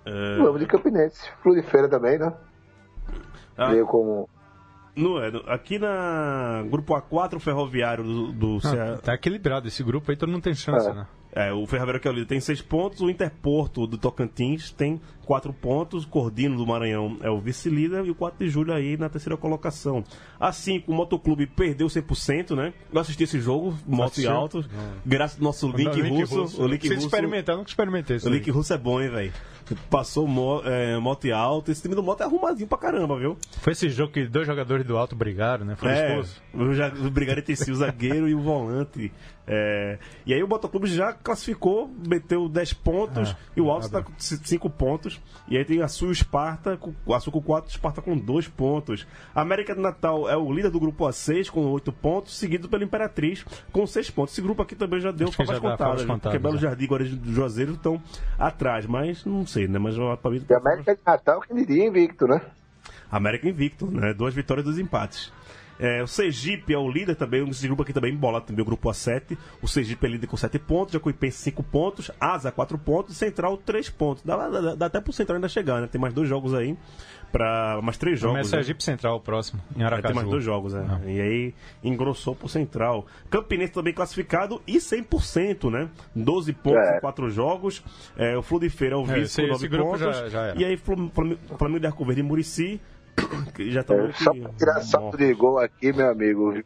É... 0.06 0.36
Vamos 0.38 0.60
de 0.60 0.66
Campinense. 0.66 1.28
Flu 1.42 1.54
de 1.54 1.62
Feira 1.62 1.88
também, 1.88 2.18
né? 2.18 2.32
Ah, 3.56 3.70
Veio 3.70 3.86
como. 3.86 4.28
não 4.96 5.18
é. 5.18 5.30
Aqui 5.48 5.78
na 5.78 6.62
Grupo 6.70 6.94
A4, 6.94 7.34
o 7.36 7.40
Ferroviário 7.40 8.04
do, 8.04 8.32
do 8.32 8.56
Ah, 8.58 8.70
Ceará. 8.70 8.98
tá 8.98 9.14
equilibrado. 9.14 9.66
Esse 9.68 9.82
grupo 9.82 10.10
aí 10.10 10.16
todo 10.16 10.30
mundo 10.30 10.42
tem 10.42 10.54
chance, 10.54 10.88
É. 10.88 10.94
né? 10.94 11.06
É, 11.38 11.52
o 11.52 11.66
Ferroviário 11.66 12.00
que 12.00 12.08
é 12.08 12.10
o 12.10 12.14
líder 12.14 12.26
tem 12.26 12.40
seis 12.40 12.62
pontos, 12.62 13.02
o 13.02 13.10
Interporto 13.10 13.86
do 13.86 13.98
Tocantins 13.98 14.70
tem 14.70 14.98
quatro 15.26 15.52
pontos, 15.52 16.04
o 16.04 16.08
Cordino 16.08 16.56
do 16.56 16.66
Maranhão 16.66 17.18
é 17.20 17.28
o 17.28 17.38
vice-líder 17.38 18.06
e 18.06 18.10
o 18.10 18.14
4 18.14 18.38
de 18.42 18.48
julho 18.50 18.72
aí 18.72 18.96
na 18.96 19.10
terceira 19.10 19.36
colocação. 19.36 20.02
Assim, 20.40 20.82
o 20.86 20.94
Motoclube 20.94 21.46
perdeu 21.46 21.88
100%, 21.88 22.56
né? 22.56 22.72
Eu 22.90 22.98
assisti 23.00 23.24
esse 23.24 23.38
jogo, 23.38 23.76
moto 23.86 24.02
e 24.18 24.22
Assistiu? 24.22 24.30
alto, 24.32 24.64
graças 25.04 25.36
ao 25.38 25.44
nosso 25.44 25.68
link, 25.70 26.00
Não, 26.02 26.24
russo, 26.24 26.62
O 26.62 26.66
link 26.66 26.78
Precisa 26.80 26.94
russo, 26.94 27.06
experimentar, 27.08 27.54
nunca 27.56 27.68
experimentei 27.68 28.16
isso. 28.16 28.28
o 28.28 28.32
link 28.32 28.50
russo 28.50 28.72
é 28.72 28.78
bom, 28.78 28.98
hein, 29.02 29.10
velho? 29.10 29.32
Passou 29.90 30.28
mo, 30.28 30.62
é, 30.64 30.96
moto 30.98 31.26
e 31.26 31.32
alto, 31.32 31.70
esse 31.72 31.82
time 31.82 31.94
do 31.96 32.02
moto 32.02 32.20
é 32.22 32.24
arrumadinho 32.24 32.68
pra 32.68 32.78
caramba, 32.78 33.18
viu? 33.18 33.36
Foi 33.60 33.72
esse 33.72 33.90
jogo 33.90 34.12
que 34.12 34.24
dois 34.26 34.46
jogadores 34.46 34.86
do 34.86 34.96
alto 34.96 35.16
brigaram, 35.16 35.64
né? 35.66 35.74
Foram 35.76 35.92
É, 35.92 36.08
expulsos. 36.20 36.42
o, 36.54 36.72
já, 36.72 36.88
o 36.88 37.10
brigaram 37.10 37.40
entre 37.40 37.56
si, 37.56 37.70
o 37.72 37.74
zagueiro 37.74 38.28
e 38.28 38.34
o 38.34 38.40
volante. 38.40 39.12
É, 39.46 39.98
e 40.24 40.34
aí 40.34 40.42
o 40.42 40.48
Motoclube 40.48 40.88
já 40.88 41.12
classificou, 41.12 41.88
meteu 42.06 42.48
10 42.48 42.72
pontos 42.72 43.30
Ah, 43.30 43.36
e 43.56 43.60
o 43.60 43.70
Alto 43.70 43.86
está 43.86 44.02
com 44.02 44.12
5 44.18 44.68
pontos. 44.70 45.20
E 45.48 45.56
aí 45.56 45.64
tem 45.64 45.80
a 45.82 45.88
Sul 45.88 46.08
e 46.08 46.10
o 46.10 46.12
Esparta, 46.12 46.76
com, 46.76 46.92
a 47.14 47.20
Sul 47.20 47.32
com 47.32 47.40
4, 47.40 47.70
Esparta 47.70 48.02
com 48.02 48.16
2 48.16 48.48
pontos. 48.48 49.06
A 49.34 49.42
América 49.42 49.74
do 49.74 49.80
Natal 49.80 50.28
é 50.28 50.36
o 50.36 50.52
líder 50.52 50.70
do 50.70 50.80
grupo 50.80 51.04
A6 51.04 51.48
com 51.48 51.64
8 51.66 51.92
pontos, 51.92 52.36
seguido 52.36 52.68
pela 52.68 52.82
Imperatriz 52.82 53.44
com 53.70 53.86
6 53.86 54.10
pontos. 54.10 54.32
Esse 54.32 54.42
grupo 54.42 54.62
aqui 54.62 54.74
também 54.74 55.00
já 55.00 55.12
deu 55.12 55.30
favas 55.30 55.58
contadas, 55.58 56.04
né? 56.04 56.18
porque 56.20 56.38
Belo 56.38 56.56
é. 56.56 56.58
Jardim 56.58 56.84
e 56.84 56.86
Guarani 56.88 57.10
do 57.10 57.32
Juazeiro 57.32 57.74
estão 57.74 58.02
atrás, 58.38 58.84
mas 58.86 59.24
não 59.24 59.46
sei, 59.46 59.68
né? 59.68 59.78
Mas 59.78 59.94
pra 60.20 60.30
mim, 60.30 60.44
E 60.48 60.54
a 60.54 60.58
América 60.58 60.94
de 60.94 61.00
Natal, 61.06 61.40
que 61.40 61.54
diria 61.54 61.86
invicto, 61.86 62.26
né? 62.26 62.40
América 63.10 63.48
invicto, 63.48 63.86
né? 63.86 64.12
Duas 64.12 64.34
vitórias 64.34 64.64
e 64.64 64.68
dois 64.68 64.78
empates. 64.78 65.32
É, 65.78 66.02
o 66.02 66.06
Sergipe 66.06 66.72
é 66.72 66.78
o 66.78 66.90
líder 66.90 67.14
também, 67.16 67.46
esse 67.48 67.66
grupo 67.66 67.82
aqui 67.82 67.92
também 67.92 68.12
embolado 68.12 68.46
também, 68.46 68.62
o 68.62 68.64
grupo 68.64 68.88
A7. 68.88 69.36
O 69.62 69.68
Sergipe 69.68 70.06
é 70.06 70.10
líder 70.10 70.26
com 70.26 70.36
7 70.36 70.58
pontos, 70.58 70.92
Jacuipense 70.94 71.38
5 71.38 71.62
pontos, 71.62 72.10
Asa 72.20 72.50
4 72.50 72.78
pontos, 72.78 73.16
Central 73.16 73.56
3 73.58 73.90
pontos. 73.90 74.22
Dá, 74.24 74.48
dá, 74.48 74.74
dá 74.74 74.86
até 74.86 75.00
pro 75.00 75.12
Central 75.12 75.36
ainda 75.36 75.48
chegar, 75.48 75.80
né? 75.80 75.86
Tem 75.86 76.00
mais 76.00 76.14
dois 76.14 76.28
jogos 76.28 76.54
aí, 76.54 76.76
pra, 77.30 77.80
mais 77.82 77.96
três 77.98 78.18
jogos. 78.18 78.34
Começa 78.34 78.56
né? 78.56 78.62
Sergipe 78.62 78.82
Central 78.82 79.16
o 79.16 79.20
próximo, 79.20 79.60
em 79.76 79.82
É, 79.82 79.84
Aracaju. 79.84 80.06
tem 80.06 80.14
mais 80.14 80.28
dois 80.28 80.42
jogos, 80.44 80.72
né? 80.72 81.00
E 81.06 81.20
aí 81.20 81.54
engrossou 81.84 82.34
pro 82.34 82.48
Central. 82.48 83.06
Campinense 83.28 83.72
também 83.72 83.92
classificado 83.92 84.62
e 84.66 84.78
100%, 84.80 85.70
né? 85.70 85.88
12 86.14 86.52
pontos 86.52 86.86
É. 86.88 86.96
em 86.96 87.00
4 87.00 87.28
jogos. 87.30 87.82
É, 88.16 88.36
o 88.36 88.42
Flu 88.42 88.60
de 88.60 88.70
Feira 88.70 88.94
é 88.94 88.98
o 88.98 89.02
É, 89.02 89.04
vice 89.04 89.20
esse- 89.22 89.42
com 89.42 89.48
9 89.48 89.54
esse 89.66 89.68
grupo 89.68 89.90
pontos. 89.90 90.00
já- 90.00 90.28
já 90.28 90.54
e 90.54 90.64
aí 90.64 90.76
Flam- 90.76 91.10
Flam- 91.10 91.36
Flamengo 91.58 91.80
de 91.80 91.86
Arco 91.86 92.04
Verde 92.04 92.20
e 92.20 92.24
Murici, 92.24 92.80
que 93.54 93.70
já 93.70 93.80
estão 93.80 94.06
É, 94.06 94.12
só 94.12 94.32
pra 94.34 94.50
tirar 94.50 94.80
salto 94.80 95.16
de 95.16 95.32
gol 95.34 95.58
aqui, 95.58 95.92
meu 95.92 96.10
amigo, 96.10 96.62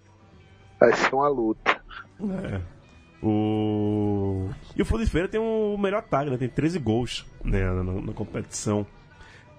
vai 0.79 0.93
ser 0.95 1.15
uma 1.15 1.29
luta. 1.29 1.81
É. 2.21 2.61
O... 3.23 4.49
E 4.75 4.81
o 4.81 4.85
Flu 4.85 4.99
de 4.99 5.07
Feira 5.07 5.29
tem 5.29 5.41
o 5.41 5.77
melhor 5.77 5.99
ataque, 5.99 6.31
né? 6.31 6.37
Tem 6.37 6.49
13 6.49 6.79
gols 6.79 7.27
né, 7.45 7.65
na, 7.65 7.83
na 7.83 8.13
competição. 8.13 8.87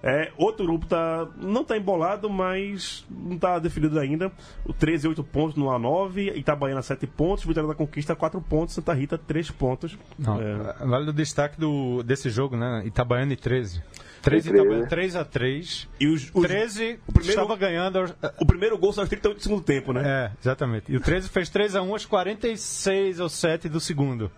É, 0.04 0.32
outro 0.36 0.66
grupo 0.66 0.88
tá, 0.88 1.28
não 1.38 1.64
tá 1.64 1.78
embolado, 1.78 2.28
mas 2.28 3.06
não 3.08 3.38
tá 3.38 3.60
definido 3.60 4.00
ainda. 4.00 4.32
O 4.66 4.74
13, 4.74 5.08
8 5.10 5.24
pontos 5.24 5.56
no 5.56 5.68
A9, 5.68 6.36
Itabaiana 6.36 6.82
7 6.82 7.06
pontos, 7.06 7.46
Vitória 7.46 7.70
da 7.70 7.76
Conquista 7.76 8.16
4 8.16 8.42
pontos, 8.42 8.74
Santa 8.74 8.94
Rita 8.94 9.18
3 9.18 9.52
pontos. 9.52 9.98
Não, 10.18 10.42
É. 10.42 10.86
Vale 10.86 11.10
o 11.12 11.14
destaque 11.14 11.60
do, 11.60 12.02
desse 12.02 12.32
jogo, 12.32 12.58
né? 12.58 12.82
Itabaiana 12.86 13.34
e 13.34 13.36
13. 13.36 13.84
13 14.22 14.50
13. 14.50 14.64
Itabaiana, 14.64 14.88
3 14.88 15.16
a 15.16 15.26
3 15.26 15.90
E 16.00 16.08
os, 16.08 16.30
os- 16.34 16.42
13 16.48 17.00
o 17.08 17.12
primeiro- 17.12 17.42
estava 17.42 17.56
ganhando. 17.58 18.00
aos- 18.00 18.14
o 18.40 18.46
primeiro 18.46 18.78
gol 18.78 18.94
só 18.94 19.02
aos 19.02 19.10
38 19.10 19.38
do 19.38 19.44
segundo 19.44 19.62
tempo, 19.64 19.92
né? 19.94 20.02
É, 20.06 20.32
exatamente. 20.42 20.92
E 20.92 20.96
o 20.96 21.00
13 21.00 21.30
fez 21.30 21.50
3 21.50 21.76
a 21.76 21.82
1 21.82 21.92
aos 21.92 22.06
46 22.06 23.20
ou 23.20 23.30
7 23.30 23.68
do 23.68 23.80
segundo. 23.80 24.32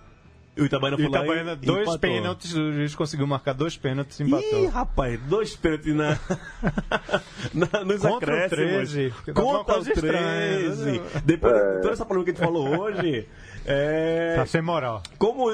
E 0.55 0.61
o 0.61 0.65
Itabaiana 0.65 0.97
E 0.97 0.99
foi 0.99 1.07
o 1.07 1.11
lá 1.11 1.17
Itabaiana, 1.23 1.53
e 1.53 1.65
dois 1.65 1.81
empatou. 1.81 1.99
pênaltis, 1.99 2.53
o 2.53 2.71
juiz 2.73 2.93
conseguiu 2.93 3.25
marcar 3.25 3.53
dois 3.53 3.75
pênaltis 3.75 4.19
e 4.19 4.23
Ih, 4.23 4.27
empatou. 4.27 4.67
rapaz, 4.69 5.19
dois 5.21 5.55
pênaltis 5.55 5.95
na, 5.95 6.19
na, 7.53 7.84
nos 7.84 8.01
Contra 8.01 8.34
o 8.34 8.45
acréscimos. 8.45 8.49
13, 8.93 9.09
porque 9.15 9.34
tava 9.34 9.47
uma 9.47 9.57
Contra 9.57 9.73
o 9.73 9.75
coisa 9.77 9.93
estranha, 9.93 10.57
13. 10.59 10.91
né? 10.91 11.01
Depois 11.25 11.53
de 11.53 11.81
toda 11.81 11.93
essa 11.93 12.05
polêmica 12.05 12.31
que 12.34 12.38
a 12.39 12.45
gente 12.45 12.53
falou 12.53 12.79
hoje, 12.81 13.27
é, 13.65 14.36
Tá 14.36 14.45
sem 14.45 14.61
moral. 14.61 15.01
como 15.17 15.51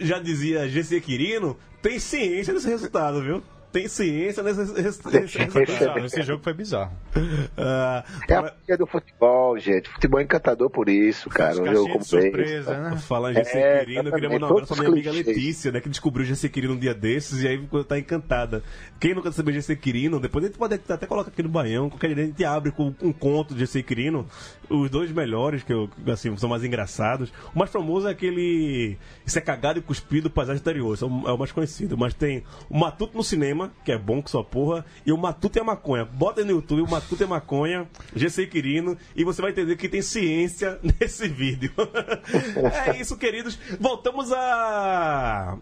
já 0.00 0.18
dizia 0.18 0.66
GC 0.66 0.98
Quirino, 1.02 1.54
tem 1.82 1.98
ciência 1.98 2.54
nesse 2.54 2.68
resultado, 2.68 3.22
viu? 3.22 3.42
Tem 3.70 3.86
ciência 3.86 4.42
nesse, 4.42 4.60
res- 4.60 5.02
nesse 5.04 5.38
resultado. 5.38 5.66
Bizarro, 5.66 6.04
Esse 6.06 6.22
jogo 6.22 6.42
foi 6.42 6.54
bizarro. 6.54 6.92
Ah, 7.60 8.04
É 8.28 8.34
a 8.34 8.42
magia 8.42 8.76
do 8.78 8.86
futebol, 8.86 9.58
gente. 9.58 9.88
Futebol 9.90 10.20
é 10.20 10.22
encantador 10.22 10.70
por 10.70 10.88
isso, 10.88 11.28
cara. 11.28 11.60
Um 11.60 11.66
jogo 11.66 11.86
de 11.86 11.92
como 11.92 12.04
surpresa, 12.04 12.78
né? 12.78 12.90
Em 13.30 13.34
GC 13.34 13.58
É, 13.58 13.78
Quirino, 13.80 14.08
eu 14.08 14.12
queria 14.12 14.28
mandar 14.30 14.46
um 14.46 14.50
abraço 14.50 14.74
pra 14.74 14.76
minha 14.84 14.90
amiga. 14.92 15.10
Letícia, 15.10 15.72
né? 15.72 15.80
Que 15.80 15.88
descobriu 15.88 16.26
o 16.32 16.48
Quirino 16.50 16.74
um 16.74 16.78
dia 16.78 16.94
desses 16.94 17.42
e 17.42 17.48
aí 17.48 17.68
tá 17.88 17.98
encantada. 17.98 18.62
Quem 19.00 19.12
nunca 19.14 19.28
recebeu 19.30 19.52
GC 19.54 19.74
Quirino, 19.76 20.20
depois 20.20 20.44
a 20.44 20.48
gente 20.48 20.56
pode 20.58 20.74
até 20.88 21.06
colocar 21.06 21.30
aqui 21.30 21.42
no 21.42 21.48
Baião, 21.48 21.90
qualquer 21.90 22.14
dia 22.14 22.24
a 22.24 22.26
gente 22.26 22.44
abre 22.44 22.70
com 22.70 22.94
um 23.02 23.12
conto 23.12 23.54
de 23.54 23.60
GC 23.66 23.82
Quirino. 23.82 24.26
Os 24.70 24.88
dois 24.88 25.10
melhores, 25.10 25.62
que 25.64 25.72
eu, 25.72 25.90
assim, 26.12 26.34
são 26.36 26.48
mais 26.48 26.62
engraçados. 26.62 27.32
O 27.54 27.58
mais 27.58 27.70
famoso 27.70 28.06
é 28.06 28.12
aquele. 28.12 28.96
Isso 29.26 29.36
é 29.38 29.42
cagado 29.42 29.78
e 29.80 29.82
cuspido 29.82 30.30
paisagem 30.30 30.58
exterior, 30.58 30.96
é 31.02 31.32
o 31.32 31.36
mais 31.38 31.50
conhecido. 31.50 31.98
Mas 31.98 32.14
tem 32.14 32.44
o 32.70 32.78
Matuto 32.78 33.16
no 33.16 33.24
cinema, 33.24 33.57
que 33.84 33.92
é 33.92 33.98
bom 33.98 34.22
que 34.22 34.30
só 34.30 34.42
porra, 34.42 34.84
e 35.04 35.12
o 35.12 35.18
Matuto 35.18 35.60
a 35.60 35.64
maconha. 35.64 36.04
Bota 36.04 36.44
no 36.44 36.50
YouTube 36.52 36.82
o 36.82 36.90
Matuto 36.90 37.24
a 37.24 37.26
maconha, 37.26 37.88
GC 38.14 38.46
Quirino, 38.46 38.96
e 39.16 39.24
você 39.24 39.42
vai 39.42 39.50
entender 39.50 39.76
que 39.76 39.88
tem 39.88 40.02
ciência 40.02 40.78
nesse 41.00 41.28
vídeo. 41.28 41.72
é 42.86 43.00
isso, 43.00 43.16
queridos. 43.16 43.58
Voltamos 43.80 44.32
à, 44.32 45.58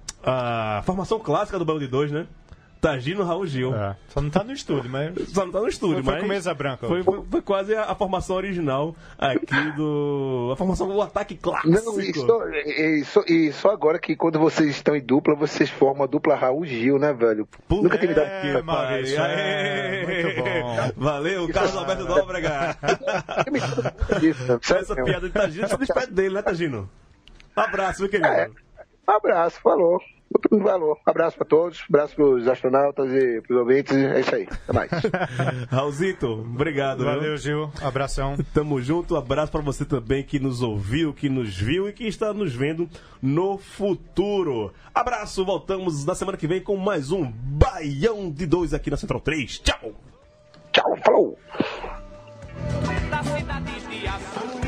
formação 0.85 1.19
clássica 1.19 1.59
do 1.59 1.65
Belo 1.65 1.81
de 1.81 1.87
Dois, 1.87 2.11
né? 2.11 2.27
Tagino 2.87 3.25
Raul 3.25 3.47
Gil. 3.47 3.75
É, 3.75 3.97
Só 4.09 4.21
não 4.21 4.31
tá 4.31 4.45
no 4.45 4.53
estúdio, 4.53 4.89
mas. 4.89 5.13
Só 5.31 5.45
não 5.45 5.53
tá 5.53 5.61
no 5.61 5.67
estúdio, 5.69 5.97
Foi- 5.97 6.03
foi 6.05 6.13
mas. 6.15 6.23
com 6.23 6.29
mesa 6.29 6.55
branca. 6.55 6.87
Foi, 6.87 7.03
foi- 7.03 7.23
foi 7.31 7.43
quase 7.43 7.75
a, 7.75 7.83
a 7.85 7.95
formação 7.95 8.37
original 8.37 8.95
aqui 9.19 9.73
do. 9.77 10.51
A 10.53 10.57
formação 10.57 10.87
do 10.89 11.03
ataque 11.03 11.35
clássico. 11.37 11.69
Não, 11.69 12.01
e 12.01 12.15
só, 12.15 12.43
e, 12.49 13.05
só, 13.05 13.23
e 13.27 13.53
só 13.53 13.71
agora 13.71 13.99
que 13.99 14.15
quando 14.15 14.39
vocês 14.39 14.71
estão 14.71 14.95
em 14.95 15.01
dupla, 15.01 15.35
vocês 15.35 15.69
formam 15.69 16.05
a 16.05 16.07
dupla 16.07 16.37
Raul 16.37 16.65
Gil, 16.65 16.99
né, 16.99 17.13
velho? 17.13 17.49
Puta 17.67 17.83
Nunca 17.83 17.99
tinha 17.99 18.09
me 18.11 18.15
dado. 18.15 18.29
que 18.43 18.63
Maurício, 18.63 19.17
pariu. 19.17 19.37
é, 19.37 20.07
muito 20.07 20.43
bom. 20.43 20.93
Valeu, 21.05 21.49
Carlos 21.49 21.77
Alberto 21.77 22.05
Nóbrega. 22.05 22.77
Né? 22.83 24.59
Essa 24.81 24.95
piada 24.95 25.27
de 25.27 25.33
Tagino, 25.33 25.69
você 25.69 25.77
despede 25.77 26.13
dele, 26.13 26.35
né, 26.35 26.43
Tagino? 26.43 26.89
Um 27.57 27.61
abraço, 27.61 28.01
meu 28.03 28.11
querido. 28.11 28.29
É. 28.29 28.49
Um 29.09 29.13
abraço, 29.13 29.61
falou. 29.61 30.01
Falou. 30.63 30.99
Um 31.07 31.11
abraço 31.11 31.37
pra 31.37 31.47
todos, 31.47 31.81
um 31.81 31.85
abraço 31.89 32.15
pros 32.15 32.49
astronautas 32.49 33.11
e 33.13 33.41
pros 33.43 33.59
ouvintes. 33.59 33.97
É 33.97 34.21
isso 34.21 34.35
aí. 34.35 34.49
Até 34.51 34.73
mais. 34.73 34.91
Raulzito, 35.71 36.27
obrigado. 36.27 36.99
viu? 36.99 37.07
Valeu, 37.07 37.37
Gil. 37.37 37.71
Abração. 37.83 38.37
Tamo 38.53 38.81
junto, 38.81 39.15
um 39.15 39.19
abraço 39.19 39.53
pra 39.53 39.61
você 39.61 39.85
também 39.85 40.23
que 40.23 40.39
nos 40.39 40.63
ouviu, 40.63 41.13
que 41.13 41.29
nos 41.29 41.57
viu 41.57 41.89
e 41.89 41.93
que 41.93 42.07
está 42.07 42.33
nos 42.33 42.55
vendo 42.55 42.89
no 43.23 43.59
futuro. 43.59 44.73
Abraço, 44.95 45.45
voltamos 45.45 46.05
na 46.05 46.15
semana 46.15 46.37
que 46.37 46.47
vem 46.47 46.61
com 46.61 46.77
mais 46.77 47.11
um 47.13 47.31
Baião 47.31 48.31
de 48.31 48.47
Dois 48.47 48.75
aqui 48.75 48.91
na 48.91 48.97
Central 48.97 49.21
3. 49.21 49.61
Tchau! 49.61 49.93
Tchau, 50.73 50.97
falou. 51.05 51.39
da 53.11 53.23
cidade 53.23 54.66